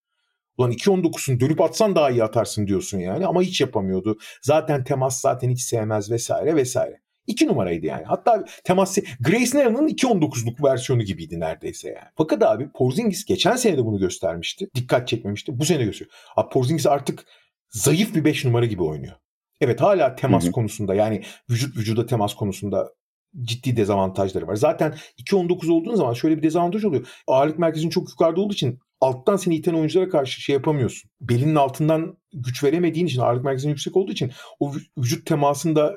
Ulan 0.57 0.71
2.19'sun 0.71 1.39
dönüp 1.39 1.61
atsan 1.61 1.95
daha 1.95 2.11
iyi 2.11 2.23
atarsın 2.23 2.67
diyorsun 2.67 2.99
yani 2.99 3.25
ama 3.27 3.41
hiç 3.41 3.61
yapamıyordu. 3.61 4.17
Zaten 4.41 4.83
temas 4.83 5.21
zaten 5.21 5.49
hiç 5.49 5.61
sevmez 5.61 6.11
vesaire 6.11 6.55
vesaire. 6.55 7.01
2 7.31 7.47
numaraydı 7.47 7.85
yani. 7.85 8.03
Hatta 8.05 8.45
teması 8.63 9.01
Grace 9.19 9.57
Nairn'ın 9.57 9.87
2.19'luk 9.87 10.63
versiyonu 10.63 11.03
gibiydi 11.03 11.39
neredeyse 11.39 11.87
yani. 11.87 12.09
Fakat 12.17 12.43
abi 12.43 12.71
Porzingis 12.71 13.25
geçen 13.25 13.55
sene 13.55 13.77
de 13.77 13.85
bunu 13.85 13.99
göstermişti. 13.99 14.69
Dikkat 14.75 15.07
çekmemişti. 15.07 15.59
Bu 15.59 15.65
sene 15.65 15.83
gösteriyor. 15.83 16.15
Abi 16.35 16.49
Porzingis 16.49 16.87
artık 16.87 17.25
zayıf 17.69 18.15
bir 18.15 18.25
5 18.25 18.45
numara 18.45 18.65
gibi 18.65 18.83
oynuyor. 18.83 19.15
Evet 19.61 19.81
hala 19.81 20.15
temas 20.15 20.43
hı 20.43 20.47
hı. 20.47 20.51
konusunda 20.51 20.95
yani 20.95 21.21
vücut 21.49 21.77
vücuda 21.77 22.05
temas 22.05 22.33
konusunda 22.33 22.93
ciddi 23.41 23.77
dezavantajları 23.77 24.47
var. 24.47 24.55
Zaten 24.55 24.95
2.19 25.17 25.71
olduğun 25.71 25.95
zaman 25.95 26.13
şöyle 26.13 26.37
bir 26.37 26.43
dezavantaj 26.43 26.85
oluyor. 26.85 27.07
Ağırlık 27.27 27.59
merkezin 27.59 27.89
çok 27.89 28.09
yukarıda 28.09 28.41
olduğu 28.41 28.53
için 28.53 28.79
alttan 29.01 29.35
seni 29.35 29.55
iten 29.55 29.73
oyunculara 29.73 30.09
karşı 30.09 30.41
şey 30.41 30.53
yapamıyorsun. 30.53 31.11
Belinin 31.21 31.55
altından 31.55 32.17
güç 32.33 32.63
veremediğin 32.63 33.05
için 33.05 33.21
ağırlık 33.21 33.43
merkezin 33.43 33.69
yüksek 33.69 33.97
olduğu 33.97 34.11
için 34.11 34.31
o 34.59 34.73
vücut 34.97 35.25
temasında 35.25 35.95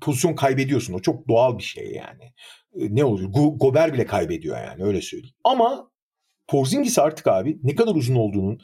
pozisyon 0.00 0.34
kaybediyorsun. 0.34 0.94
O 0.94 0.98
çok 0.98 1.28
doğal 1.28 1.58
bir 1.58 1.62
şey 1.62 1.92
yani. 1.92 2.24
E, 2.74 2.94
ne 2.94 3.04
oluyor? 3.04 3.30
Go- 3.30 3.58
Gober 3.58 3.92
bile 3.92 4.06
kaybediyor 4.06 4.56
yani 4.56 4.84
öyle 4.84 5.02
söyleyeyim. 5.02 5.34
Ama 5.44 5.90
Porzingis 6.48 6.98
artık 6.98 7.26
abi 7.26 7.58
ne 7.62 7.74
kadar 7.74 7.94
uzun 7.94 8.14
olduğunun 8.14 8.60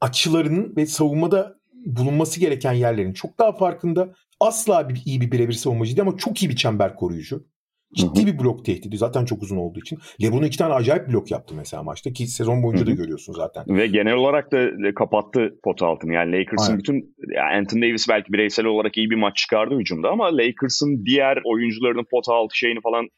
açılarının 0.00 0.76
ve 0.76 0.86
savunmada 0.86 1.54
bulunması 1.86 2.40
gereken 2.40 2.72
yerlerin 2.72 3.12
çok 3.12 3.38
daha 3.38 3.52
farkında. 3.52 4.14
Asla 4.40 4.88
bir, 4.88 5.02
iyi 5.04 5.20
bir 5.20 5.32
birebir 5.32 5.52
savunmacı 5.52 5.96
değil 5.96 6.08
ama 6.08 6.16
çok 6.16 6.42
iyi 6.42 6.50
bir 6.50 6.56
çember 6.56 6.94
koruyucu. 6.94 7.46
Ciddi 7.94 8.26
bir 8.26 8.38
blok 8.38 8.64
tehdidi. 8.64 8.96
Zaten 8.96 9.24
çok 9.24 9.42
uzun 9.42 9.56
olduğu 9.56 9.78
için. 9.78 9.98
LeBron 10.22 10.42
iki 10.42 10.58
tane 10.58 10.74
acayip 10.74 11.08
blok 11.08 11.30
yaptı 11.30 11.54
mesela 11.54 11.82
maçta 11.82 12.12
ki 12.12 12.26
sezon 12.26 12.62
boyunca 12.62 12.86
da 12.86 12.90
görüyorsun 12.90 13.32
zaten. 13.32 13.64
Ve 13.68 13.86
genel 13.86 14.14
olarak 14.14 14.52
da 14.52 14.68
kapattı 14.94 15.58
pot 15.64 15.82
altını. 15.82 16.14
Yani 16.14 16.32
Lakers'ın 16.32 16.78
bütün 16.78 17.16
Anthony 17.58 17.82
Davis 17.82 18.08
belki 18.08 18.32
bireysel 18.32 18.66
olarak 18.66 18.96
iyi 18.96 19.10
bir 19.10 19.16
maç 19.16 19.36
çıkardı 19.36 19.78
hücumda 19.78 20.10
ama 20.10 20.36
Lakers'ın 20.36 21.06
diğer 21.06 21.38
oyuncularının 21.44 22.06
pot 22.10 22.28
altı 22.28 22.58
şeyini 22.58 22.80
falan 22.80 23.08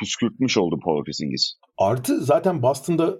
püskürtmüş 0.00 0.58
oldu 0.58 0.78
Paul 0.84 1.04
Porzingis. 1.04 1.54
Artı 1.78 2.20
zaten 2.20 2.62
Boston'da 2.62 3.18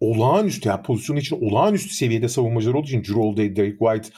olağanüstü 0.00 0.68
yani 0.68 0.82
pozisyon 0.82 1.16
için 1.16 1.40
olağanüstü 1.40 1.94
seviyede 1.94 2.28
savunmacılar 2.28 2.74
olduğu 2.74 2.86
için 2.86 3.02
Drew 3.02 3.20
Holiday, 3.20 3.56
Derek 3.56 3.78
White, 3.78 4.08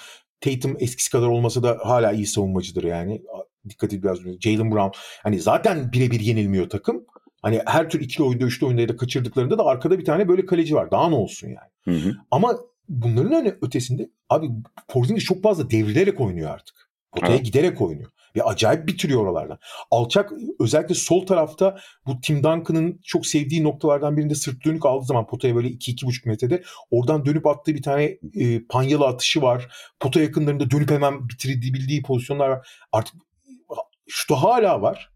Tatum 0.40 0.76
eskisi 0.80 1.10
kadar 1.10 1.26
olmasa 1.26 1.62
da 1.62 1.78
hala 1.82 2.12
iyi 2.12 2.26
savunmacıdır 2.26 2.84
yani 2.84 3.22
dikkat 3.68 3.92
et 3.92 4.02
biraz 4.02 4.18
Jalen 4.40 4.70
Brown. 4.70 4.98
Hani 5.22 5.40
zaten 5.40 5.92
birebir 5.92 6.20
yenilmiyor 6.20 6.70
takım. 6.70 7.04
Hani 7.42 7.60
her 7.66 7.90
tür 7.90 8.00
ikili 8.00 8.24
oyunda, 8.24 8.44
üçlü 8.44 8.66
oyunda 8.66 8.82
ya 8.82 8.88
da 8.88 8.96
kaçırdıklarında 8.96 9.58
da 9.58 9.64
arkada 9.64 9.98
bir 9.98 10.04
tane 10.04 10.28
böyle 10.28 10.46
kaleci 10.46 10.74
var. 10.74 10.90
Daha 10.90 11.08
ne 11.08 11.14
olsun 11.14 11.48
yani. 11.48 11.98
Hı 11.98 12.08
hı. 12.08 12.16
Ama 12.30 12.58
bunların 12.88 13.32
öne 13.32 13.56
ötesinde 13.62 14.10
abi 14.28 14.50
Porzingis 14.88 15.24
çok 15.24 15.42
fazla 15.42 15.70
devrilerek 15.70 16.20
oynuyor 16.20 16.50
artık. 16.50 16.90
Potaya 17.12 17.34
evet. 17.34 17.46
giderek 17.46 17.80
oynuyor. 17.80 18.10
Ve 18.36 18.42
acayip 18.42 18.88
bitiriyor 18.88 19.20
oralardan. 19.20 19.58
Alçak 19.90 20.32
özellikle 20.60 20.94
sol 20.94 21.26
tarafta 21.26 21.78
bu 22.06 22.20
Tim 22.20 22.36
Duncan'ın 22.36 23.00
çok 23.04 23.26
sevdiği 23.26 23.64
noktalardan 23.64 24.16
birinde 24.16 24.34
sırt 24.34 24.64
dönük 24.64 24.86
aldığı 24.86 25.04
zaman 25.04 25.26
potaya 25.26 25.54
böyle 25.54 25.68
2-2,5 25.68 26.28
metrede 26.28 26.62
oradan 26.90 27.26
dönüp 27.26 27.46
attığı 27.46 27.74
bir 27.74 27.82
tane 27.82 28.18
e, 28.34 28.64
panyalı 28.68 29.06
atışı 29.06 29.42
var. 29.42 29.72
Pota 30.00 30.20
yakınlarında 30.20 30.70
dönüp 30.70 30.90
hemen 30.90 31.28
bitirebildiği 31.28 32.02
pozisyonlar 32.02 32.48
var. 32.48 32.68
Artık 32.92 33.14
şutu 34.08 34.34
hala 34.34 34.82
var. 34.82 35.12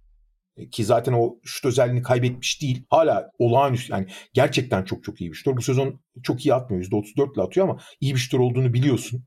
E, 0.57 0.71
ki 0.71 0.85
zaten 0.85 1.13
o 1.13 1.39
şut 1.45 1.65
özelliğini 1.65 2.03
kaybetmiş 2.03 2.63
değil. 2.63 2.87
Hala 2.91 3.31
olağanüstü 3.39 3.93
yani 3.93 4.07
gerçekten 4.35 4.85
çok 4.85 5.05
çok 5.05 5.21
iyi 5.21 5.31
bir 5.31 5.37
şutör. 5.37 5.57
Bu 5.57 5.63
sezon 5.63 6.01
çok 6.23 6.47
iyi 6.47 6.55
atmıyor. 6.55 6.85
%34 6.85 7.35
ile 7.35 7.43
atıyor 7.43 7.69
ama 7.69 7.81
iyi 8.01 8.15
bir 8.15 8.19
şutör 8.21 8.39
olduğunu 8.39 8.75
biliyorsun. 8.75 9.25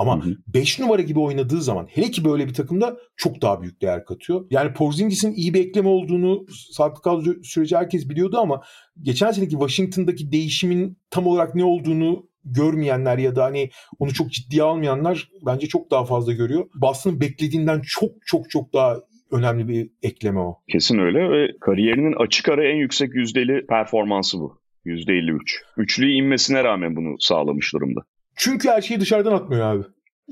Ama 0.00 0.24
5 0.46 0.78
numara 0.78 1.02
gibi 1.02 1.20
oynadığı 1.20 1.62
zaman 1.62 1.86
hele 1.86 2.10
ki 2.10 2.24
böyle 2.24 2.48
bir 2.48 2.54
takımda 2.54 2.96
çok 3.16 3.42
daha 3.42 3.62
büyük 3.62 3.82
değer 3.82 4.04
katıyor. 4.04 4.46
Yani 4.50 4.72
Porzingis'in 4.72 5.32
iyi 5.32 5.54
bir 5.54 5.60
ekleme 5.60 5.88
olduğunu 5.88 6.46
sağlıklı 6.72 7.02
kaldığı 7.02 7.44
sürece 7.44 7.76
herkes 7.76 8.08
biliyordu 8.08 8.38
ama 8.38 8.62
geçen 9.02 9.30
seneki 9.30 9.50
Washington'daki 9.50 10.32
değişimin 10.32 10.98
tam 11.10 11.26
olarak 11.26 11.54
ne 11.54 11.64
olduğunu 11.64 12.29
görmeyenler 12.44 13.18
ya 13.18 13.36
da 13.36 13.44
hani 13.44 13.70
onu 13.98 14.12
çok 14.12 14.30
ciddiye 14.32 14.62
almayanlar 14.62 15.28
bence 15.46 15.66
çok 15.66 15.90
daha 15.90 16.04
fazla 16.04 16.32
görüyor. 16.32 16.68
Boston'ın 16.74 17.20
beklediğinden 17.20 17.80
çok 17.86 18.10
çok 18.26 18.50
çok 18.50 18.72
daha 18.72 18.96
önemli 19.30 19.68
bir 19.68 19.90
ekleme 20.02 20.40
o. 20.40 20.58
Kesin 20.68 20.98
öyle 20.98 21.30
ve 21.30 21.48
kariyerinin 21.60 22.14
açık 22.24 22.48
ara 22.48 22.68
en 22.68 22.76
yüksek 22.76 23.14
yüzdeli 23.14 23.66
performansı 23.66 24.38
bu. 24.38 24.60
%53. 24.86 25.40
Üçlüyü 25.76 26.12
inmesine 26.12 26.64
rağmen 26.64 26.96
bunu 26.96 27.16
sağlamış 27.18 27.72
durumda. 27.74 28.00
Çünkü 28.36 28.68
her 28.68 28.80
şeyi 28.82 29.00
dışarıdan 29.00 29.32
atmıyor 29.32 29.66
abi. 29.66 29.84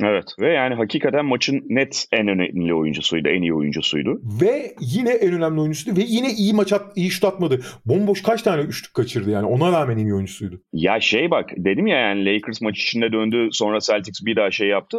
Evet 0.03 0.25
ve 0.41 0.53
yani 0.53 0.75
hakikaten 0.75 1.25
maçın 1.25 1.63
net 1.69 2.07
en 2.13 2.29
önemli 2.29 2.75
oyuncusuydu, 2.75 3.29
en 3.29 3.43
iyi 3.43 3.55
oyuncusuydu. 3.55 4.21
Ve 4.43 4.75
yine 4.81 5.11
en 5.11 5.33
önemli 5.33 5.61
oyuncusuydu 5.61 6.01
ve 6.01 6.05
yine 6.07 6.33
iyi 6.33 6.55
maç 6.55 6.73
at, 6.73 6.97
iyi 6.97 7.11
şut 7.11 7.25
atmadı. 7.25 7.61
Bomboş 7.87 8.23
kaç 8.23 8.43
tane 8.43 8.63
üçlük 8.63 8.95
kaçırdı 8.95 9.31
yani 9.31 9.47
ona 9.47 9.73
rağmen 9.73 9.99
en 9.99 10.07
iyi 10.07 10.15
oyuncusuydu. 10.15 10.61
Ya 10.73 11.01
şey 11.01 11.31
bak 11.31 11.51
dedim 11.57 11.87
ya 11.87 11.99
yani 11.99 12.25
Lakers 12.25 12.61
maç 12.61 12.79
içinde 12.79 13.13
döndü 13.13 13.49
sonra 13.53 13.81
Celtics 13.81 14.25
bir 14.25 14.37
daha 14.37 14.51
şey 14.51 14.69
yaptı. 14.69 14.99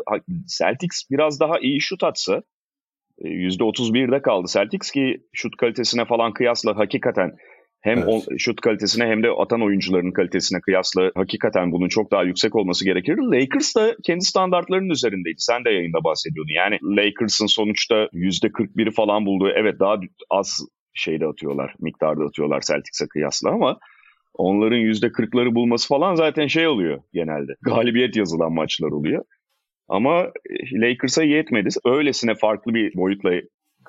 Celtics 0.58 1.04
biraz 1.12 1.40
daha 1.40 1.60
iyi 1.60 1.82
şut 1.82 2.04
atsa 2.04 2.42
%31'de 3.22 4.16
e, 4.16 4.22
kaldı 4.22 4.48
Celtics 4.54 4.92
ki 4.92 5.18
şut 5.34 5.58
kalitesine 5.58 6.06
falan 6.06 6.34
kıyasla 6.34 6.78
hakikaten 6.78 7.32
hem 7.82 7.98
evet. 7.98 8.08
o 8.08 8.38
şut 8.38 8.62
kalitesine 8.62 9.06
hem 9.06 9.24
de 9.24 9.30
atan 9.30 9.62
oyuncuların 9.62 10.12
kalitesine 10.12 10.62
kıyasla 10.62 11.12
hakikaten 11.16 11.72
bunun 11.72 11.88
çok 11.88 12.12
daha 12.12 12.24
yüksek 12.24 12.56
olması 12.56 12.86
gerekir. 12.86 13.18
Lakers 13.18 13.76
da 13.76 13.96
kendi 14.04 14.26
standartlarının 14.26 14.90
üzerindeydi. 14.90 15.38
Sen 15.38 15.66
de 15.66 15.70
yayında 15.70 16.04
bahsediyordun. 16.04 16.54
Yani 16.54 16.80
Lakers'ın 16.84 17.46
sonuçta 17.46 17.96
%41'i 17.96 18.92
falan 18.92 19.26
bulduğu 19.26 19.50
evet 19.50 19.80
daha 19.80 19.96
az 20.30 20.68
şeyde 20.94 21.28
atıyorlar, 21.28 21.74
miktarda 21.80 22.24
atıyorlar 22.24 22.62
Celtics'e 22.62 23.08
kıyasla 23.08 23.50
ama 23.50 23.80
onların 24.34 24.80
%40'ları 24.80 25.56
bulması 25.56 25.88
falan 25.88 26.16
zaten 26.16 26.48
şey 26.48 26.68
oluyor 26.68 27.02
genelde. 27.14 27.52
Galibiyet 27.62 28.16
yazılan 28.16 28.54
maçlar 28.54 28.92
oluyor. 28.92 29.24
Ama 29.88 30.32
Lakers'a 30.74 31.24
yetmedi. 31.24 31.70
Öylesine 31.86 32.36
farklı 32.36 32.74
bir 32.74 32.96
boyutla 32.96 33.32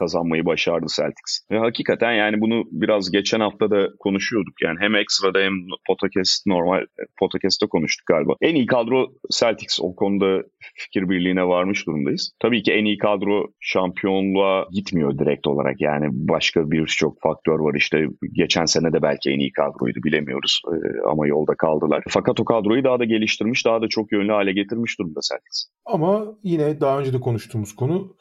kazanmayı 0.00 0.44
başardı 0.44 0.86
Celtics. 0.96 1.32
Ve 1.50 1.58
hakikaten 1.58 2.12
yani 2.12 2.40
bunu 2.40 2.64
biraz 2.70 3.10
geçen 3.10 3.40
hafta 3.40 3.70
da 3.70 3.88
konuşuyorduk. 3.98 4.54
Yani 4.62 4.76
hem 4.80 4.94
ekstrada 4.94 5.38
hem 5.38 5.54
podcast 5.88 6.46
normal 6.46 6.80
podcast'ta 7.20 7.66
konuştuk 7.66 8.06
galiba. 8.06 8.32
En 8.40 8.54
iyi 8.54 8.66
kadro 8.66 9.06
Celtics. 9.38 9.78
O 9.82 9.94
konuda 9.94 10.42
fikir 10.74 11.08
birliğine 11.08 11.44
varmış 11.44 11.86
durumdayız. 11.86 12.32
Tabii 12.40 12.62
ki 12.62 12.72
en 12.72 12.84
iyi 12.84 12.98
kadro 12.98 13.46
şampiyonluğa 13.60 14.66
gitmiyor 14.72 15.18
direkt 15.18 15.46
olarak. 15.46 15.80
Yani 15.80 16.06
başka 16.12 16.70
birçok 16.70 17.20
faktör 17.22 17.58
var 17.58 17.74
işte. 17.74 18.06
Geçen 18.32 18.64
sene 18.64 18.92
de 18.92 19.02
belki 19.02 19.30
en 19.30 19.38
iyi 19.38 19.52
kadroydu 19.52 19.98
bilemiyoruz. 20.04 20.62
Ee, 20.72 20.76
ama 21.10 21.26
yolda 21.26 21.54
kaldılar. 21.54 22.04
Fakat 22.08 22.40
o 22.40 22.44
kadroyu 22.44 22.84
daha 22.84 22.98
da 22.98 23.04
geliştirmiş, 23.04 23.66
daha 23.66 23.82
da 23.82 23.88
çok 23.88 24.12
yönlü 24.12 24.32
hale 24.32 24.52
getirmiş 24.52 24.98
durumda 24.98 25.20
Celtics. 25.30 25.66
Ama 25.84 26.24
yine 26.42 26.80
daha 26.80 26.98
önce 27.00 27.12
de 27.12 27.20
konuştuğumuz 27.20 27.76
konu 27.76 28.16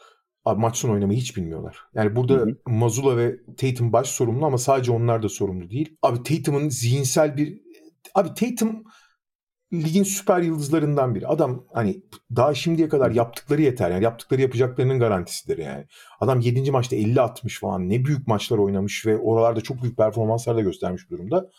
Abi 0.49 0.61
maç 0.61 0.77
sonu 0.77 0.91
oynamayı 0.91 1.19
hiç 1.19 1.37
bilmiyorlar. 1.37 1.77
Yani 1.93 2.15
burada 2.15 2.33
hı 2.33 2.45
hı. 2.45 2.55
Mazula 2.67 3.17
ve 3.17 3.35
Tatum 3.57 3.93
baş 3.93 4.07
sorumlu 4.07 4.45
ama 4.45 4.57
sadece 4.57 4.91
onlar 4.91 5.23
da 5.23 5.29
sorumlu 5.29 5.69
değil. 5.69 5.97
Abi 6.01 6.23
Tatum'un 6.23 6.69
zihinsel 6.69 7.37
bir... 7.37 7.61
Abi 8.15 8.33
Tatum 8.33 8.83
ligin 9.73 10.03
süper 10.03 10.41
yıldızlarından 10.41 11.15
biri. 11.15 11.27
Adam 11.27 11.65
hani 11.73 12.01
daha 12.35 12.53
şimdiye 12.53 12.89
kadar 12.89 13.11
yaptıkları 13.11 13.61
yeter. 13.61 13.91
Yani 13.91 14.03
yaptıkları 14.03 14.41
yapacaklarının 14.41 14.99
garantisidir 14.99 15.57
yani. 15.57 15.85
Adam 16.19 16.39
7. 16.39 16.71
maçta 16.71 16.95
50-60 16.95 17.59
falan 17.59 17.89
ne 17.89 18.05
büyük 18.05 18.27
maçlar 18.27 18.57
oynamış 18.57 19.05
ve 19.05 19.17
oralarda 19.17 19.61
çok 19.61 19.81
büyük 19.81 19.97
performanslar 19.97 20.55
da 20.55 20.61
göstermiş 20.61 21.09
durumda. 21.09 21.49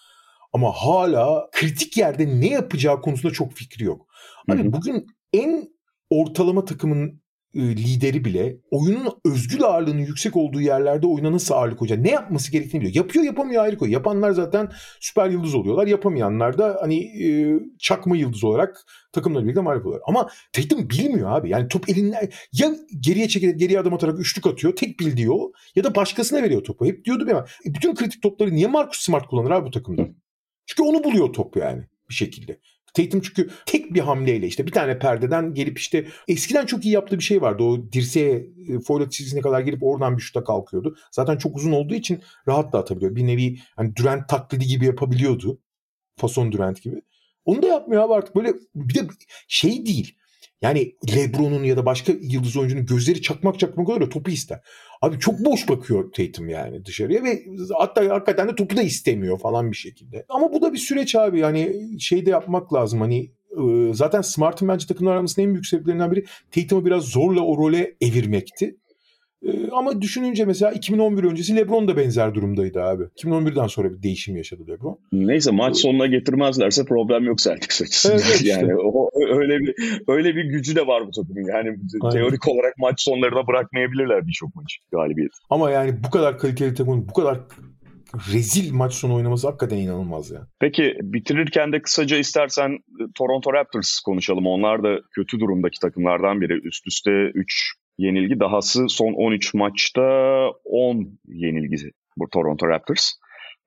Ama 0.52 0.72
hala 0.72 1.48
kritik 1.52 1.96
yerde 1.96 2.40
ne 2.40 2.48
yapacağı 2.48 3.02
konusunda 3.02 3.32
çok 3.32 3.52
fikri 3.52 3.84
yok. 3.84 4.06
Hani 4.48 4.72
bugün 4.72 5.06
en 5.32 5.68
ortalama 6.10 6.64
takımın 6.64 7.22
lideri 7.56 8.24
bile 8.24 8.56
oyunun 8.70 9.08
özgül 9.24 9.62
ağırlığının 9.62 10.00
yüksek 10.00 10.36
olduğu 10.36 10.60
yerlerde 10.60 11.06
oyuna 11.06 11.32
nasıl 11.32 11.54
ağırlık 11.54 11.78
koyacak? 11.78 11.98
Ne 11.98 12.10
yapması 12.10 12.52
gerektiğini 12.52 12.80
biliyor. 12.80 12.94
Yapıyor 12.94 13.24
yapamıyor 13.24 13.62
ayrı 13.62 13.78
koy. 13.78 13.90
Yapanlar 13.90 14.32
zaten 14.32 14.68
süper 15.00 15.30
yıldız 15.30 15.54
oluyorlar. 15.54 15.86
Yapamayanlar 15.86 16.58
da 16.58 16.78
hani 16.80 17.24
e, 17.24 17.60
çakma 17.78 18.16
yıldız 18.16 18.44
olarak 18.44 18.84
takımla 19.12 19.42
birlikte 19.42 19.60
mağlup 19.60 19.86
oluyorlar. 19.86 20.08
Ama 20.08 20.28
Tatum 20.52 20.90
bilmiyor 20.90 21.38
abi. 21.38 21.50
Yani 21.50 21.68
top 21.68 21.88
elinden 21.88 22.28
ya 22.52 22.74
geriye 23.00 23.28
çekilip 23.28 23.58
geriye 23.58 23.80
adım 23.80 23.94
atarak 23.94 24.20
üçlük 24.20 24.46
atıyor. 24.46 24.76
Tek 24.76 25.00
bildiği 25.00 25.30
o. 25.30 25.52
Ya 25.76 25.84
da 25.84 25.94
başkasına 25.94 26.42
veriyor 26.42 26.64
topu. 26.64 26.86
Hep 26.86 27.04
diyordum 27.04 27.28
ya. 27.28 27.46
E, 27.66 27.74
bütün 27.74 27.94
kritik 27.94 28.22
topları 28.22 28.54
niye 28.54 28.66
Marcus 28.66 29.00
Smart 29.00 29.26
kullanır 29.26 29.50
abi 29.50 29.66
bu 29.66 29.70
takımda? 29.70 30.08
Çünkü 30.66 30.82
onu 30.82 31.04
buluyor 31.04 31.32
top 31.32 31.56
yani 31.56 31.82
bir 32.08 32.14
şekilde. 32.14 32.60
Tatum 32.94 33.20
çünkü 33.20 33.50
tek 33.66 33.94
bir 33.94 34.00
hamleyle 34.00 34.46
işte 34.46 34.66
bir 34.66 34.72
tane 34.72 34.98
perdeden 34.98 35.54
gelip 35.54 35.78
işte 35.78 36.06
eskiden 36.28 36.66
çok 36.66 36.84
iyi 36.84 36.94
yaptığı 36.94 37.18
bir 37.18 37.24
şey 37.24 37.42
vardı. 37.42 37.62
O 37.62 37.92
dirseğe 37.92 38.46
e, 38.68 38.80
foul 38.80 39.08
çizgisine 39.10 39.40
kadar 39.40 39.60
gelip 39.60 39.82
oradan 39.82 40.16
bir 40.16 40.22
şuta 40.22 40.44
kalkıyordu. 40.44 40.96
Zaten 41.10 41.36
çok 41.36 41.56
uzun 41.56 41.72
olduğu 41.72 41.94
için 41.94 42.22
rahat 42.48 42.72
da 42.72 42.78
atabiliyor. 42.78 43.16
Bir 43.16 43.26
nevi 43.26 43.58
hani 43.76 43.96
Durant 43.96 44.28
taklidi 44.28 44.66
gibi 44.66 44.86
yapabiliyordu. 44.86 45.60
Fason 46.16 46.52
Durant 46.52 46.82
gibi. 46.82 47.02
Onu 47.44 47.62
da 47.62 47.66
yapmıyor 47.66 48.02
abi 48.02 48.14
artık 48.14 48.36
böyle 48.36 48.54
bir 48.74 48.94
de 48.94 49.00
şey 49.48 49.86
değil. 49.86 50.16
Yani 50.62 50.94
Lebron'un 51.16 51.64
ya 51.64 51.76
da 51.76 51.86
başka 51.86 52.12
yıldız 52.20 52.56
oyuncunun 52.56 52.86
gözleri 52.86 53.22
çakmak 53.22 53.58
çakmak 53.58 53.88
olur 53.88 54.00
ya 54.00 54.08
topu 54.08 54.30
ister. 54.30 54.60
Abi 55.02 55.18
çok 55.18 55.44
boş 55.44 55.68
bakıyor 55.68 56.12
Tatum 56.12 56.48
yani 56.48 56.84
dışarıya 56.84 57.24
ve 57.24 57.42
hatta 57.78 58.08
hakikaten 58.08 58.48
de 58.48 58.54
topu 58.54 58.76
da 58.76 58.82
istemiyor 58.82 59.38
falan 59.38 59.70
bir 59.70 59.76
şekilde. 59.76 60.24
Ama 60.28 60.52
bu 60.52 60.62
da 60.62 60.72
bir 60.72 60.78
süreç 60.78 61.14
abi 61.14 61.38
yani 61.40 61.76
şey 62.00 62.26
de 62.26 62.30
yapmak 62.30 62.74
lazım 62.74 63.00
hani 63.00 63.30
zaten 63.92 64.20
Smart'ın 64.20 64.68
bence 64.68 64.86
takımlar 64.86 65.16
arasında 65.16 65.46
en 65.46 65.52
büyük 65.52 65.66
sebeplerinden 65.66 66.12
biri 66.12 66.24
Tatum'u 66.50 66.84
biraz 66.84 67.04
zorla 67.04 67.40
o 67.40 67.58
role 67.58 67.96
evirmekti. 68.00 68.76
Ee, 69.46 69.70
ama 69.72 70.02
düşününce 70.02 70.44
mesela 70.44 70.72
2011 70.72 71.24
öncesi 71.24 71.56
LeBron 71.56 71.88
da 71.88 71.96
benzer 71.96 72.34
durumdaydı 72.34 72.82
abi. 72.82 73.02
2011'den 73.02 73.66
sonra 73.66 73.92
bir 73.92 74.02
değişim 74.02 74.36
yaşadı 74.36 74.62
LeBron. 74.68 74.98
Neyse 75.12 75.50
maç 75.50 75.76
sonuna 75.76 76.06
getirmezlerse 76.06 76.84
problem 76.84 77.24
yok 77.24 77.38
Celtics 77.38 77.82
açısından. 77.82 78.10
Evet, 78.20 78.34
işte. 78.34 78.48
Yani 78.48 78.76
o, 78.76 79.10
öyle 79.30 79.58
bir 79.58 79.74
öyle 80.08 80.36
bir 80.36 80.44
gücü 80.44 80.76
de 80.76 80.86
var 80.86 81.06
bu 81.06 81.10
takımın. 81.10 81.44
Yani 81.48 81.76
Aynen. 82.02 82.14
teorik 82.14 82.48
olarak 82.48 82.74
maç 82.78 83.00
sonlarına 83.02 83.46
bırakmayabilirler 83.46 84.26
birçok 84.26 84.54
maç 84.54 84.78
galibiyet. 84.92 85.32
Ama 85.50 85.70
yani 85.70 86.04
bu 86.04 86.10
kadar 86.10 86.38
kaliteli 86.38 86.74
takımın 86.74 87.08
bu 87.08 87.12
kadar 87.12 87.38
rezil 88.32 88.72
maç 88.72 88.94
sonu 88.94 89.14
oynaması 89.14 89.46
hakikaten 89.46 89.76
inanılmaz 89.76 90.30
ya. 90.30 90.46
Peki 90.60 90.94
bitirirken 91.02 91.72
de 91.72 91.82
kısaca 91.82 92.16
istersen 92.16 92.78
Toronto 93.14 93.52
Raptors 93.52 94.00
konuşalım. 94.00 94.46
Onlar 94.46 94.82
da 94.82 94.98
kötü 95.14 95.40
durumdaki 95.40 95.80
takımlardan 95.80 96.40
biri. 96.40 96.60
Üst 96.64 96.86
üste 96.86 97.10
3 97.34 97.74
yenilgi. 98.00 98.40
Dahası 98.40 98.88
son 98.88 99.12
13 99.12 99.54
maçta 99.54 100.02
10 100.64 101.18
yenilgi 101.26 101.76
bu 102.16 102.28
Toronto 102.28 102.68
Raptors. 102.68 103.12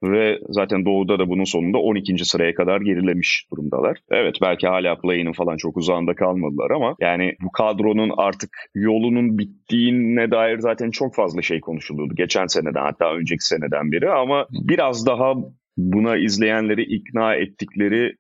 Ve 0.04 0.40
zaten 0.50 0.86
Doğu'da 0.86 1.20
da 1.20 1.30
bunun 1.30 1.44
sonunda 1.44 1.78
12. 1.78 2.26
sıraya 2.26 2.56
kadar 2.56 2.82
gerilemiş 2.82 3.48
durumdalar. 3.52 3.98
Evet 4.12 4.36
belki 4.42 4.68
hala 4.68 5.02
play'inin 5.02 5.34
falan 5.34 5.58
çok 5.58 5.78
uzağında 5.78 6.16
kalmadılar 6.16 6.72
ama 6.72 6.96
yani 7.00 7.36
bu 7.42 7.52
kadronun 7.52 8.12
artık 8.18 8.50
yolunun 8.76 9.38
bittiğine 9.38 10.32
dair 10.32 10.60
zaten 10.60 10.92
çok 10.92 11.16
fazla 11.16 11.42
şey 11.42 11.60
konuşuluyordu. 11.60 12.16
Geçen 12.16 12.48
seneden 12.48 12.82
hatta 12.82 13.14
önceki 13.14 13.46
seneden 13.46 13.92
beri 13.92 14.10
ama 14.10 14.48
biraz 14.52 15.06
daha 15.06 15.34
buna 15.78 16.18
izleyenleri 16.18 16.84
ikna 16.84 17.36
ettikleri 17.36 18.16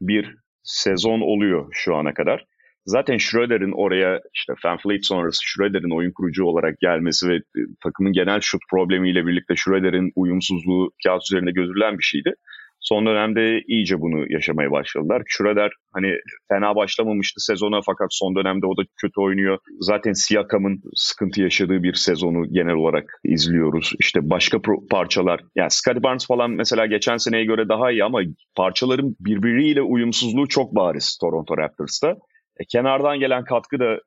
bir 0.00 0.36
sezon 0.62 1.20
oluyor 1.20 1.66
şu 1.72 1.96
ana 1.96 2.14
kadar. 2.14 2.44
Zaten 2.88 3.18
Schroeder'in 3.18 3.72
oraya 3.72 4.20
işte 4.34 4.52
Fanfleet 4.62 5.06
sonrası 5.06 5.40
Schroeder'in 5.44 5.96
oyun 5.96 6.12
kurucu 6.12 6.44
olarak 6.44 6.80
gelmesi 6.80 7.28
ve 7.28 7.34
e, 7.36 7.60
takımın 7.82 8.12
genel 8.12 8.40
şut 8.40 8.60
problemiyle 8.70 9.26
birlikte 9.26 9.54
Schroeder'in 9.56 10.12
uyumsuzluğu 10.16 10.90
kağıt 11.04 11.22
üzerinde 11.30 11.50
gözülen 11.50 11.98
bir 11.98 12.02
şeydi. 12.02 12.34
Son 12.80 13.06
dönemde 13.06 13.62
iyice 13.66 14.00
bunu 14.00 14.32
yaşamaya 14.32 14.70
başladılar. 14.70 15.22
Schroeder 15.26 15.70
hani 15.92 16.14
fena 16.48 16.76
başlamamıştı 16.76 17.40
sezona 17.40 17.80
fakat 17.86 18.08
son 18.10 18.36
dönemde 18.36 18.66
o 18.66 18.76
da 18.76 18.82
kötü 18.96 19.20
oynuyor. 19.20 19.58
Zaten 19.80 20.12
Siakam'ın 20.12 20.80
sıkıntı 20.94 21.40
yaşadığı 21.42 21.82
bir 21.82 21.94
sezonu 21.94 22.52
genel 22.52 22.74
olarak 22.74 23.04
izliyoruz. 23.24 23.92
İşte 24.00 24.20
başka 24.22 24.58
parçalar 24.90 25.40
yani 25.56 25.70
Scottie 25.70 26.02
Barnes 26.02 26.26
falan 26.26 26.50
mesela 26.50 26.86
geçen 26.86 27.16
seneye 27.16 27.44
göre 27.44 27.68
daha 27.68 27.90
iyi 27.90 28.04
ama 28.04 28.20
parçaların 28.56 29.16
birbiriyle 29.20 29.82
uyumsuzluğu 29.82 30.48
çok 30.48 30.74
bariz 30.74 31.18
Toronto 31.20 31.56
Raptors'ta. 31.58 32.16
E, 32.58 32.64
kenardan 32.68 33.18
gelen 33.18 33.44
katkı 33.44 33.78
da 33.78 33.98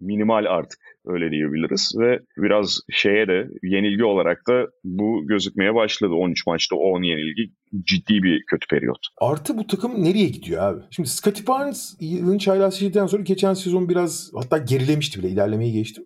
minimal 0.00 0.44
artık 0.48 0.78
öyle 1.04 1.30
diyebiliriz 1.30 1.94
ve 1.98 2.20
biraz 2.36 2.80
şeye 2.90 3.28
de 3.28 3.48
yenilgi 3.62 4.04
olarak 4.04 4.38
da 4.48 4.66
bu 4.84 5.26
gözükmeye 5.26 5.74
başladı. 5.74 6.12
13 6.14 6.46
maçta 6.46 6.76
10 6.76 7.02
yenilgi 7.02 7.52
ciddi 7.84 8.22
bir 8.22 8.42
kötü 8.50 8.66
periyot. 8.66 8.98
Artı 9.20 9.56
bu 9.58 9.66
takım 9.66 10.04
nereye 10.04 10.28
gidiyor 10.28 10.62
abi? 10.62 10.82
Şimdi 10.90 11.08
Scottie 11.08 11.46
Barnes 11.46 11.96
yılın 12.00 12.38
çaylası 12.38 12.78
şeyden 12.78 13.06
sonra 13.06 13.22
geçen 13.22 13.54
sezon 13.54 13.88
biraz 13.88 14.30
hatta 14.34 14.58
gerilemişti 14.58 15.18
bile 15.18 15.28
ilerlemeyi 15.28 15.72
geçtim. 15.72 16.04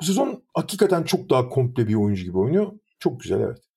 Bu 0.00 0.04
sezon 0.04 0.42
hakikaten 0.54 1.02
çok 1.02 1.30
daha 1.30 1.48
komple 1.48 1.88
bir 1.88 1.94
oyuncu 1.94 2.24
gibi 2.24 2.38
oynuyor. 2.38 2.72
Çok 2.98 3.20
güzel 3.20 3.40
evet. 3.40 3.67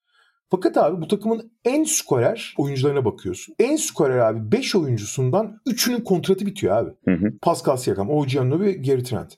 Fakat 0.52 0.78
abi 0.78 1.02
bu 1.02 1.08
takımın 1.08 1.52
en 1.66 1.84
skorer 1.84 2.54
oyuncularına 2.58 3.06
bakıyorsun. 3.06 3.56
En 3.60 3.76
skorer 3.76 4.18
abi 4.18 4.52
5 4.52 4.76
oyuncusundan 4.76 5.62
3'ünün 5.68 6.04
kontratı 6.04 6.46
bitiyor 6.46 6.78
abi. 6.78 6.92
Hı 7.06 7.12
hı. 7.12 7.38
Pascal 7.42 7.78
Siakam, 7.78 8.10
OG 8.10 8.36
Anunoby, 8.40 8.72
Gary 8.72 9.04
Trent. 9.04 9.38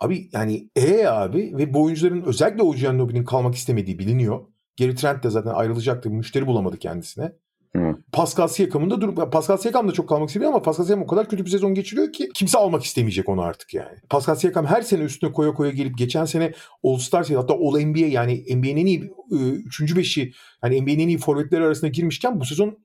Abi 0.00 0.28
yani 0.32 0.70
E 0.76 1.06
abi 1.06 1.52
ve 1.58 1.74
bu 1.74 1.82
oyuncuların 1.82 2.22
özellikle 2.22 2.62
OG 2.62 2.84
Anunoby'nin 2.84 3.24
kalmak 3.24 3.54
istemediği 3.54 3.98
biliniyor. 3.98 4.40
Gary 4.78 4.94
Trent 4.94 5.24
de 5.24 5.30
zaten 5.30 5.50
ayrılacaktı. 5.50 6.10
Müşteri 6.10 6.46
bulamadı 6.46 6.78
kendisine. 6.78 7.32
Hı. 7.76 7.96
Pascal 8.12 8.48
Siakam'ın 8.48 8.90
da 8.90 9.00
durum 9.00 9.30
Pascal 9.30 9.56
Siakam 9.56 9.88
da 9.88 9.92
çok 9.92 10.08
kalmak 10.08 10.28
istemiyor 10.28 10.52
ama 10.52 10.62
Pascal 10.62 10.84
Siakam 10.84 11.04
o 11.04 11.06
kadar 11.06 11.28
kötü 11.28 11.44
bir 11.44 11.50
sezon 11.50 11.74
geçiriyor 11.74 12.12
ki 12.12 12.28
kimse 12.34 12.58
almak 12.58 12.84
istemeyecek 12.84 13.28
onu 13.28 13.42
artık 13.42 13.74
yani. 13.74 13.98
Pascal 14.10 14.34
Siakam 14.34 14.66
her 14.66 14.82
sene 14.82 15.02
üstüne 15.02 15.32
koya 15.32 15.54
koya 15.54 15.70
gelip 15.70 15.98
geçen 15.98 16.24
sene 16.24 16.52
All-Star 16.84 17.26
hatta 17.26 17.54
All 17.54 17.80
NBA 17.80 18.06
yani 18.06 18.44
NBA'nin 18.56 18.76
en 18.76 18.86
iyi 18.86 19.10
3. 19.30 19.92
E, 19.92 19.96
beşi 19.96 20.32
yani 20.64 20.82
NBA'nin 20.82 20.98
en 20.98 21.08
iyi 21.08 21.18
forvetleri 21.18 21.64
arasına 21.64 21.90
girmişken 21.90 22.40
bu 22.40 22.44
sezon 22.44 22.78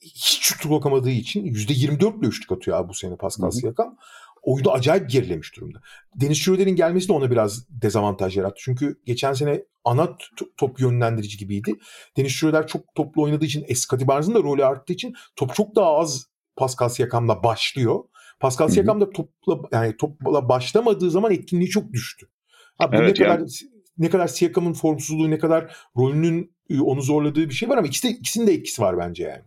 hiç 0.00 0.38
şut 0.40 0.68
bulamadığı 0.68 1.10
için 1.10 1.44
%24 1.44 2.20
ile 2.20 2.26
üçlük 2.26 2.52
atıyor 2.52 2.76
abi 2.76 2.88
bu 2.88 2.94
sene 2.94 3.16
Pascal 3.16 3.50
Siakam 3.50 3.96
oyunda 4.46 4.72
acayip 4.72 5.10
gerilemiş 5.10 5.56
durumda. 5.56 5.80
Deniz 6.14 6.38
Schroeder'in 6.38 6.76
gelmesi 6.76 7.08
de 7.08 7.12
ona 7.12 7.30
biraz 7.30 7.66
dezavantaj 7.70 8.36
yarattı. 8.36 8.56
Çünkü 8.58 9.00
geçen 9.04 9.32
sene 9.32 9.64
ana 9.84 10.16
top 10.56 10.80
yönlendirici 10.80 11.38
gibiydi. 11.38 11.74
Deniz 12.16 12.32
Schroeder 12.32 12.66
çok 12.66 12.94
toplu 12.94 13.22
oynadığı 13.22 13.44
için 13.44 13.64
Eskati 13.68 14.08
Barnes'ın 14.08 14.34
da 14.34 14.42
rolü 14.42 14.64
arttığı 14.64 14.92
için 14.92 15.14
top 15.36 15.54
çok 15.54 15.76
daha 15.76 15.96
az 15.96 16.26
Pascal 16.56 16.88
Siakam'la 16.88 17.42
başlıyor. 17.42 18.04
Pascal 18.40 18.68
Siakam 18.68 19.00
da 19.00 19.10
topla 19.10 19.58
yani 19.72 19.96
topla 19.96 20.48
başlamadığı 20.48 21.10
zaman 21.10 21.32
etkinliği 21.32 21.68
çok 21.68 21.92
düştü. 21.92 22.26
Ha, 22.78 22.92
bu 22.92 22.96
evet, 22.96 23.18
ne 23.18 23.24
kadar 23.24 23.42
ne 23.98 24.10
kadar 24.10 24.26
Siakam'ın 24.26 24.72
formsuzluğu 24.72 25.30
ne 25.30 25.38
kadar 25.38 25.76
rolünün 25.96 26.56
onu 26.80 27.02
zorladığı 27.02 27.48
bir 27.48 27.54
şey 27.54 27.68
var 27.68 27.78
ama 27.78 27.86
ikisi 27.86 28.08
ikisinin 28.08 28.46
de 28.46 28.52
etkisi 28.52 28.82
var 28.82 28.98
bence 28.98 29.22
yani. 29.22 29.42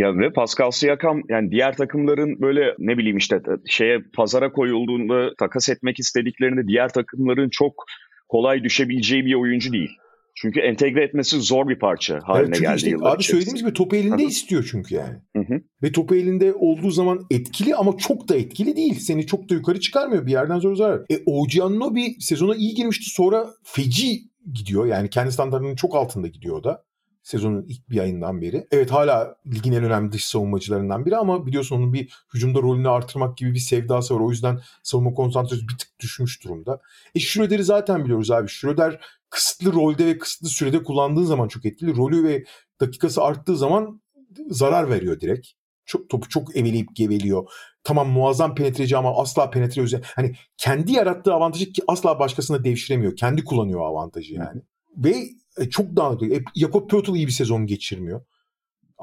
Ya 0.00 0.18
ve 0.18 0.32
Pascal 0.32 0.70
Siakam 0.70 1.22
yani 1.28 1.50
diğer 1.50 1.76
takımların 1.76 2.40
böyle 2.40 2.74
ne 2.78 2.98
bileyim 2.98 3.16
işte 3.16 3.40
şeye 3.66 3.98
pazara 4.16 4.52
koyulduğunda 4.52 5.34
takas 5.38 5.68
etmek 5.68 5.98
istediklerinde 5.98 6.66
diğer 6.68 6.92
takımların 6.92 7.48
çok 7.50 7.84
kolay 8.28 8.64
düşebileceği 8.64 9.24
bir 9.24 9.34
oyuncu 9.34 9.72
değil. 9.72 9.90
Çünkü 10.34 10.60
entegre 10.60 11.04
etmesi 11.04 11.40
zor 11.40 11.68
bir 11.68 11.78
parça 11.78 12.20
haline 12.22 12.48
evet, 12.48 12.60
geldi 12.60 12.76
işte, 12.76 12.90
yıllar 12.90 13.16
Abi 13.16 13.22
söylediğimiz 13.22 13.62
gibi 13.62 13.72
topu 13.72 13.96
elinde 13.96 14.22
istiyor 14.22 14.68
çünkü 14.70 14.94
yani. 14.94 15.16
Hı-hı. 15.36 15.60
Ve 15.82 15.92
topu 15.92 16.14
elinde 16.14 16.52
olduğu 16.52 16.90
zaman 16.90 17.26
etkili 17.30 17.74
ama 17.74 17.96
çok 17.96 18.28
da 18.28 18.36
etkili 18.36 18.76
değil. 18.76 18.94
Seni 18.94 19.26
çok 19.26 19.50
da 19.50 19.54
yukarı 19.54 19.80
çıkarmıyor. 19.80 20.26
Bir 20.26 20.32
yerden 20.32 20.58
sonra 20.58 20.74
zarar. 20.74 21.00
E 21.10 21.16
OG 21.26 21.50
bir 21.94 22.20
sezona 22.20 22.54
iyi 22.54 22.74
girmişti 22.74 23.10
sonra 23.10 23.46
feci 23.64 24.20
gidiyor. 24.52 24.86
Yani 24.86 25.10
kendi 25.10 25.32
standartının 25.32 25.76
çok 25.76 25.96
altında 25.96 26.28
gidiyor 26.28 26.56
o 26.56 26.64
da 26.64 26.89
sezonun 27.30 27.64
ilk 27.68 27.90
bir 27.90 28.00
ayından 28.00 28.40
beri. 28.40 28.66
Evet 28.70 28.90
hala 28.90 29.36
ligin 29.46 29.72
en 29.72 29.84
önemli 29.84 30.12
dış 30.12 30.24
savunmacılarından 30.24 31.06
biri 31.06 31.16
ama 31.16 31.46
biliyorsun 31.46 31.76
onun 31.76 31.92
bir 31.92 32.12
hücumda 32.34 32.58
rolünü 32.62 32.88
artırmak 32.88 33.36
gibi 33.36 33.54
bir 33.54 33.58
sevdası 33.58 34.14
var. 34.14 34.20
O 34.20 34.30
yüzden 34.30 34.60
savunma 34.82 35.14
konsantrasyonu 35.14 35.68
bir 35.68 35.78
tık 35.78 36.00
düşmüş 36.00 36.44
durumda. 36.44 36.80
E 37.14 37.20
Schroeder'i 37.20 37.64
zaten 37.64 38.04
biliyoruz 38.04 38.30
abi. 38.30 38.48
Schroeder 38.48 39.00
kısıtlı 39.30 39.72
rolde 39.72 40.06
ve 40.06 40.18
kısıtlı 40.18 40.48
sürede 40.48 40.82
kullandığı 40.82 41.26
zaman 41.26 41.48
çok 41.48 41.66
etkili. 41.66 41.96
Rolü 41.96 42.24
ve 42.24 42.44
dakikası 42.80 43.22
arttığı 43.22 43.56
zaman 43.56 44.02
zarar 44.48 44.90
veriyor 44.90 45.20
direkt. 45.20 45.46
Çok, 45.84 46.08
topu 46.08 46.28
çok 46.28 46.56
eveleyip 46.56 46.96
geveliyor. 46.96 47.50
Tamam 47.84 48.08
muazzam 48.08 48.54
penetreci 48.54 48.96
ama 48.96 49.22
asla 49.22 49.50
penetre 49.50 49.82
özel. 49.82 50.02
Hani 50.16 50.34
kendi 50.56 50.92
yarattığı 50.92 51.34
avantajı 51.34 51.72
ki 51.72 51.82
asla 51.88 52.18
başkasına 52.18 52.64
devşiremiyor. 52.64 53.16
Kendi 53.16 53.44
kullanıyor 53.44 53.80
avantajı 53.80 54.34
yani. 54.34 54.62
Ve 54.96 55.14
e, 55.58 55.70
çok 55.70 55.96
dağınık. 55.96 56.22
E, 56.22 56.42
Jakob 56.56 56.90
Pöttl 56.90 57.14
iyi 57.14 57.26
bir 57.26 57.32
sezon 57.32 57.66
geçirmiyor. 57.66 58.20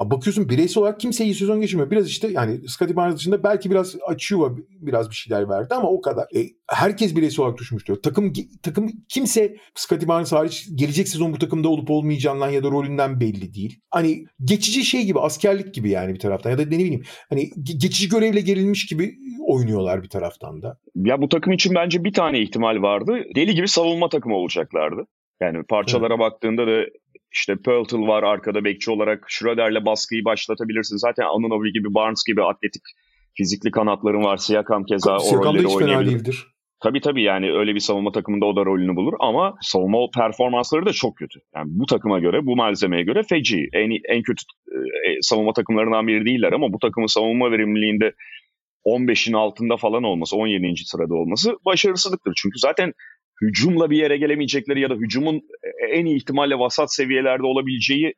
Bakıyorsun 0.00 0.48
bireysel 0.48 0.80
olarak 0.80 1.00
kimse 1.00 1.24
iyi 1.24 1.34
sezon 1.34 1.60
geçirmiyor. 1.60 1.90
Biraz 1.90 2.08
işte 2.08 2.28
yani 2.28 2.68
Scottie 2.68 2.96
Barnes 2.96 3.16
dışında 3.16 3.42
belki 3.42 3.70
biraz 3.70 3.96
açıyor 4.06 4.58
biraz 4.70 5.10
bir 5.10 5.14
şeyler 5.14 5.48
verdi 5.48 5.74
ama 5.74 5.88
o 5.88 6.00
kadar. 6.00 6.24
E, 6.36 6.46
herkes 6.68 7.16
bireysel 7.16 7.44
olarak 7.44 7.58
düşmüş 7.58 7.86
diyor. 7.86 8.02
Takım 8.02 8.32
takım 8.62 8.90
kimse 9.08 9.56
Scottie 9.74 10.08
Barnes 10.08 10.32
hariç 10.32 10.68
gelecek 10.74 11.08
sezon 11.08 11.32
bu 11.32 11.38
takımda 11.38 11.68
olup 11.68 11.90
olmayacağından 11.90 12.50
ya 12.50 12.64
da 12.64 12.70
rolünden 12.70 13.20
belli 13.20 13.54
değil. 13.54 13.80
Hani 13.90 14.24
geçici 14.44 14.84
şey 14.84 15.04
gibi 15.04 15.20
askerlik 15.20 15.74
gibi 15.74 15.90
yani 15.90 16.14
bir 16.14 16.18
taraftan 16.18 16.50
ya 16.50 16.58
da 16.58 16.62
ne 16.62 16.70
bileyim 16.70 17.02
hani 17.28 17.50
geçici 17.64 18.08
görevle 18.08 18.40
gelinmiş 18.40 18.86
gibi 18.86 19.18
oynuyorlar 19.46 20.02
bir 20.02 20.08
taraftan 20.08 20.62
da. 20.62 20.78
Ya 20.94 21.22
bu 21.22 21.28
takım 21.28 21.52
için 21.52 21.74
bence 21.74 22.04
bir 22.04 22.12
tane 22.12 22.40
ihtimal 22.40 22.82
vardı. 22.82 23.24
Deli 23.36 23.54
gibi 23.54 23.68
savunma 23.68 24.08
takımı 24.08 24.34
olacaklardı. 24.34 25.06
Yani 25.40 25.62
parçalara 25.68 26.14
evet. 26.14 26.20
baktığında 26.20 26.66
da 26.66 26.86
işte 27.32 27.56
Pöltl 27.56 28.06
var 28.06 28.22
arkada 28.22 28.64
bekçi 28.64 28.90
olarak. 28.90 29.24
Schroeder'le 29.28 29.86
baskıyı 29.86 30.24
başlatabilirsin. 30.24 30.96
Zaten 30.96 31.24
Anunoby 31.24 31.68
gibi, 31.68 31.94
Barnes 31.94 32.22
gibi 32.26 32.44
atletik 32.44 32.82
fizikli 33.36 33.70
kanatların 33.70 34.24
var. 34.24 34.36
Siakam 34.36 34.84
keza 34.84 35.18
o 35.18 35.44
rolleri 35.44 35.66
hiç 35.66 35.78
fena 35.78 36.06
değildir. 36.06 36.46
Tabii 36.80 37.00
tabii 37.00 37.22
yani 37.22 37.52
öyle 37.52 37.74
bir 37.74 37.80
savunma 37.80 38.12
takımında 38.12 38.46
o 38.46 38.56
da 38.56 38.64
rolünü 38.64 38.96
bulur 38.96 39.12
ama 39.20 39.54
savunma 39.60 39.98
performansları 40.14 40.86
da 40.86 40.92
çok 40.92 41.16
kötü. 41.16 41.40
Yani 41.54 41.66
bu 41.70 41.86
takıma 41.86 42.18
göre, 42.18 42.46
bu 42.46 42.56
malzemeye 42.56 43.02
göre 43.02 43.22
feci. 43.22 43.68
En, 43.72 43.90
en 44.16 44.22
kötü 44.22 44.42
e, 44.72 45.18
savunma 45.20 45.52
takımlarından 45.52 46.06
biri 46.06 46.24
değiller 46.24 46.52
ama 46.52 46.72
bu 46.72 46.78
takımın 46.78 47.06
savunma 47.06 47.50
verimliliğinde 47.50 48.12
15'in 48.84 49.34
altında 49.34 49.76
falan 49.76 50.02
olması, 50.02 50.36
17. 50.36 50.72
sırada 50.84 51.14
olması 51.14 51.56
başarısızlıktır. 51.64 52.32
Çünkü 52.36 52.58
zaten 52.58 52.92
hücumla 53.42 53.90
bir 53.90 53.96
yere 53.96 54.16
gelemeyecekleri 54.16 54.80
ya 54.80 54.90
da 54.90 54.94
hücumun 54.94 55.42
en 55.90 56.06
iyi 56.06 56.16
ihtimalle 56.16 56.58
vasat 56.58 56.94
seviyelerde 56.94 57.42
olabileceği 57.42 58.14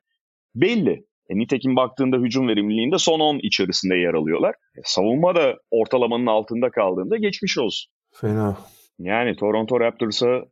belli. 0.55 1.05
E, 1.29 1.37
nitekim 1.37 1.75
baktığında 1.75 2.17
hücum 2.17 2.47
verimliliğinde 2.47 2.97
son 2.97 3.19
10 3.19 3.39
içerisinde 3.43 3.95
yer 3.95 4.13
alıyorlar. 4.13 4.55
E, 4.77 4.81
savunma 4.83 5.35
da 5.35 5.57
ortalamanın 5.71 6.25
altında 6.25 6.71
kaldığında 6.71 7.17
geçmiş 7.17 7.57
olsun. 7.57 7.91
Fena. 8.13 8.57
Yani 8.99 9.35
Toronto 9.35 9.79
Raptors'a 9.79 10.45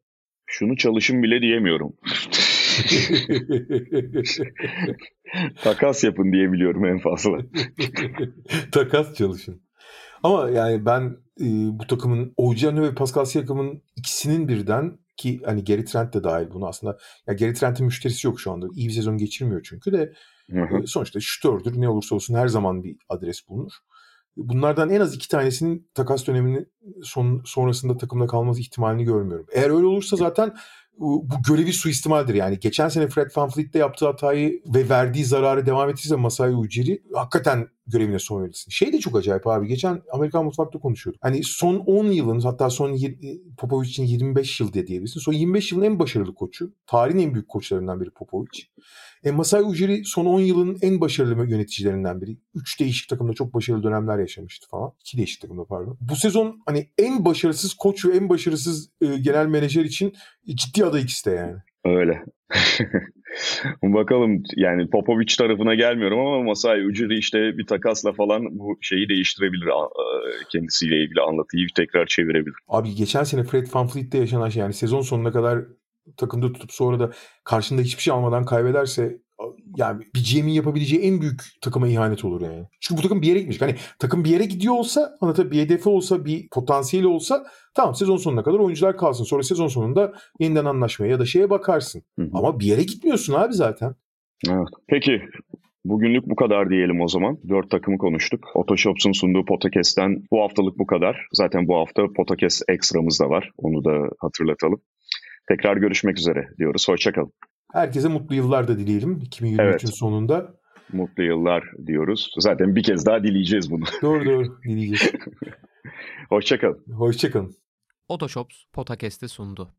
şunu 0.46 0.78
çalışın 0.78 1.24
bile 1.24 1.42
diyemiyorum. 1.42 1.94
Takas 5.64 6.04
yapın 6.04 6.32
diyebiliyorum 6.32 6.86
en 6.86 7.00
fazla. 7.00 7.38
Takas 8.72 9.14
çalışın. 9.14 9.62
Ama 10.24 10.50
yani 10.50 10.86
ben 10.86 11.18
e, 11.42 11.46
bu 11.80 11.88
takımın 11.88 12.34
Ojiano 12.38 12.82
ve 12.82 12.96
Pascal 12.96 13.26
Siakam'ın 13.26 13.84
ikisinin 13.96 14.48
birden 14.48 14.98
ki 15.18 15.42
hani 15.46 15.64
Gary 15.64 15.86
Trent 15.86 16.14
de 16.14 16.24
dahil 16.24 16.48
bunu 16.54 16.68
aslında. 16.68 16.98
Ya 17.28 17.34
Gary 17.34 17.54
Trent'in 17.54 17.86
müşterisi 17.86 18.28
yok 18.28 18.40
şu 18.40 18.52
anda. 18.52 18.68
İyi 18.76 18.88
bir 18.88 18.94
sezon 18.94 19.18
geçirmiyor 19.18 19.62
çünkü 19.64 19.94
de 19.94 20.14
hı 20.52 20.62
hı. 20.62 20.84
E, 20.84 20.88
sonuçta 20.88 21.20
şutördür. 21.20 21.82
Ne 21.82 21.90
olursa 21.90 22.16
olsun 22.16 22.36
her 22.36 22.48
zaman 22.48 22.84
bir 22.84 22.98
adres 23.10 23.50
bulunur. 23.50 23.72
Bunlardan 24.38 24.90
en 24.90 25.02
az 25.02 25.16
iki 25.16 25.28
tanesinin 25.28 25.90
takas 25.94 26.28
döneminin 26.28 26.72
son, 27.04 27.42
sonrasında 27.46 27.98
takımda 27.98 28.28
kalması 28.28 28.62
ihtimalini 28.62 29.04
görmüyorum. 29.04 29.46
Eğer 29.54 29.70
öyle 29.70 29.86
olursa 29.86 30.16
zaten 30.16 30.54
bu 31.00 31.28
görevi 31.48 31.74
suistimaldir. 31.74 32.34
Yani 32.34 32.60
geçen 32.60 32.90
sene 32.90 33.08
Fred 33.08 33.32
VanVleet'te 33.36 33.80
yaptığı 33.80 34.06
hatayı 34.06 34.62
ve 34.76 34.90
verdiği 34.90 35.26
zararı 35.26 35.66
devam 35.66 35.90
ettirse 35.90 36.16
Masai 36.16 36.56
Ujiri 36.56 37.04
hakikaten 37.14 37.68
görevine 37.92 38.20
son 38.20 38.44
verilsin. 38.44 38.72
Şey 38.72 38.94
de 38.94 39.00
çok 39.00 39.16
acayip 39.16 39.48
abi. 39.48 39.68
Geçen 39.68 40.02
Amerikan 40.12 40.46
Mutfak'ta 40.46 40.80
konuşuyorduk. 40.80 41.24
Hani 41.24 41.44
son 41.44 41.76
10 41.76 42.06
yılın 42.06 42.40
hatta 42.40 42.70
son 42.70 43.00
Popovic 43.58 43.90
için 43.90 44.04
25 44.04 44.60
yıl 44.60 44.74
diye 44.74 44.88
diyebilirsin. 44.88 45.20
Son 45.20 45.34
25 45.34 45.72
yılın 45.72 45.84
en 45.84 46.00
başarılı 46.00 46.36
koçu. 46.36 46.74
Tarihin 46.88 47.20
en 47.20 47.34
büyük 47.34 47.48
koçlarından 47.48 48.02
biri 48.02 48.10
Popovic. 48.10 48.64
E, 49.24 49.32
Masai 49.32 49.64
Ujiri 49.64 50.06
son 50.06 50.26
10 50.26 50.40
yılın 50.40 50.78
en 50.82 51.02
başarılı 51.02 51.50
yöneticilerinden 51.50 52.22
biri. 52.22 52.38
3 52.56 52.80
değişik 52.80 53.10
takımda 53.10 53.34
çok 53.34 53.54
başarılı 53.54 53.84
dönemler 53.84 54.20
yaşamıştı 54.20 54.68
falan. 54.70 54.92
2 55.00 55.18
değişik 55.18 55.42
takımda 55.42 55.66
pardon. 55.66 55.98
Bu 56.02 56.16
sezon 56.16 56.62
hani 56.66 56.90
en 56.98 57.26
başarısız 57.26 57.74
koç 57.74 58.06
ve 58.06 58.18
en 58.18 58.30
başarısız 58.30 58.90
e, 59.02 59.06
genel 59.18 59.46
menajer 59.46 59.86
için 59.86 60.14
ciddi 60.56 60.86
aday 60.86 61.02
ikisi 61.02 61.26
de 61.26 61.32
yani. 61.32 61.58
Öyle. 61.86 62.24
Bakalım 63.84 64.44
yani 64.56 64.90
Popovic 64.90 65.36
tarafına 65.38 65.76
gelmiyorum 65.76 66.20
ama 66.20 66.44
Masai 66.44 66.86
Ujiri 66.86 67.18
işte 67.18 67.58
bir 67.58 67.68
takasla 67.68 68.14
falan 68.14 68.60
bu 68.60 68.78
şeyi 68.82 69.10
değiştirebilir. 69.10 69.70
Kendisiyle 70.52 71.04
ilgili 71.04 71.22
anlatıyı 71.22 71.68
tekrar 71.76 72.06
çevirebilir. 72.06 72.56
Abi 72.68 72.96
geçen 72.96 73.24
sene 73.24 73.44
Fred 73.44 73.68
VanVleet'te 73.74 74.18
yaşanan 74.18 74.50
şey 74.50 74.62
yani 74.62 74.74
sezon 74.74 75.02
sonuna 75.02 75.32
kadar 75.32 75.60
takımda 76.18 76.54
tutup 76.54 76.72
sonra 76.72 77.00
da 77.00 77.12
karşında 77.44 77.82
hiçbir 77.82 78.02
şey 78.02 78.14
almadan 78.14 78.46
kaybederse 78.46 79.18
yani 79.78 80.04
bir 80.16 80.32
GM'in 80.32 80.52
yapabileceği 80.52 81.02
en 81.02 81.22
büyük 81.22 81.42
takıma 81.62 81.88
ihanet 81.88 82.26
olur 82.26 82.42
yani. 82.42 82.66
Çünkü 82.82 83.00
bu 83.00 83.04
takım 83.04 83.22
bir 83.22 83.28
yere 83.28 83.40
gitmiş. 83.40 83.62
Hani 83.62 83.76
takım 84.00 84.24
bir 84.24 84.30
yere 84.30 84.46
gidiyor 84.46 84.74
olsa, 84.74 85.18
hani 85.20 85.34
tabii 85.34 85.52
bir 85.52 85.60
hedefi 85.60 85.90
olsa, 85.90 86.26
bir 86.26 86.50
potansiyeli 86.50 87.08
olsa 87.08 87.46
tamam 87.76 87.96
sezon 87.96 88.18
sonuna 88.18 88.44
kadar 88.44 88.60
oyuncular 88.60 88.98
kalsın. 88.98 89.24
Sonra 89.24 89.44
sezon 89.44 89.68
sonunda 89.68 90.14
yeniden 90.40 90.66
anlaşmaya 90.66 91.12
ya 91.12 91.20
da 91.20 91.26
şeye 91.26 91.50
bakarsın. 91.50 92.04
Hı 92.20 92.26
hı. 92.26 92.30
Ama 92.34 92.60
bir 92.60 92.66
yere 92.66 92.84
gitmiyorsun 92.84 93.34
abi 93.34 93.54
zaten. 93.54 93.96
Evet. 94.50 94.68
Peki 94.88 95.22
Bugünlük 95.86 96.30
bu 96.30 96.36
kadar 96.36 96.70
diyelim 96.70 97.02
o 97.02 97.08
zaman. 97.08 97.40
Dört 97.50 97.72
takımı 97.72 97.98
konuştuk. 97.98 98.48
Otoshops'un 98.54 99.12
sunduğu 99.12 99.46
podcast'ten 99.46 100.24
bu 100.32 100.42
haftalık 100.42 100.80
bu 100.80 100.86
kadar. 100.86 101.28
Zaten 101.34 101.68
bu 101.68 101.76
hafta 101.76 102.04
podcast 102.16 102.64
ekstramız 102.70 103.20
da 103.20 103.30
var. 103.30 103.52
Onu 103.58 103.84
da 103.84 104.10
hatırlatalım. 104.20 104.82
Tekrar 105.50 105.78
görüşmek 105.78 106.18
üzere 106.18 106.48
diyoruz. 106.58 106.88
Hoşçakalın. 106.88 107.32
Herkese 107.74 108.08
mutlu 108.08 108.36
yıllar 108.36 108.68
da 108.68 108.80
dileyelim 108.80 109.20
2023'ün 109.20 109.64
evet. 109.64 109.96
sonunda. 109.96 110.54
Mutlu 110.94 111.24
yıllar 111.24 111.64
diyoruz. 111.86 112.32
Zaten 112.40 112.76
bir 112.76 112.84
kez 112.84 113.06
daha 113.06 113.24
dileyeceğiz 113.24 113.72
bunu. 113.72 113.84
Doğru 114.02 114.26
doğru 114.26 114.62
dileyeceğiz. 114.64 115.14
Hoşçakalın. 116.30 116.86
Hoşçakalın. 116.92 117.56
Otoshops 118.08 118.64
Podcast'i 118.74 119.30
sundu. 119.30 119.72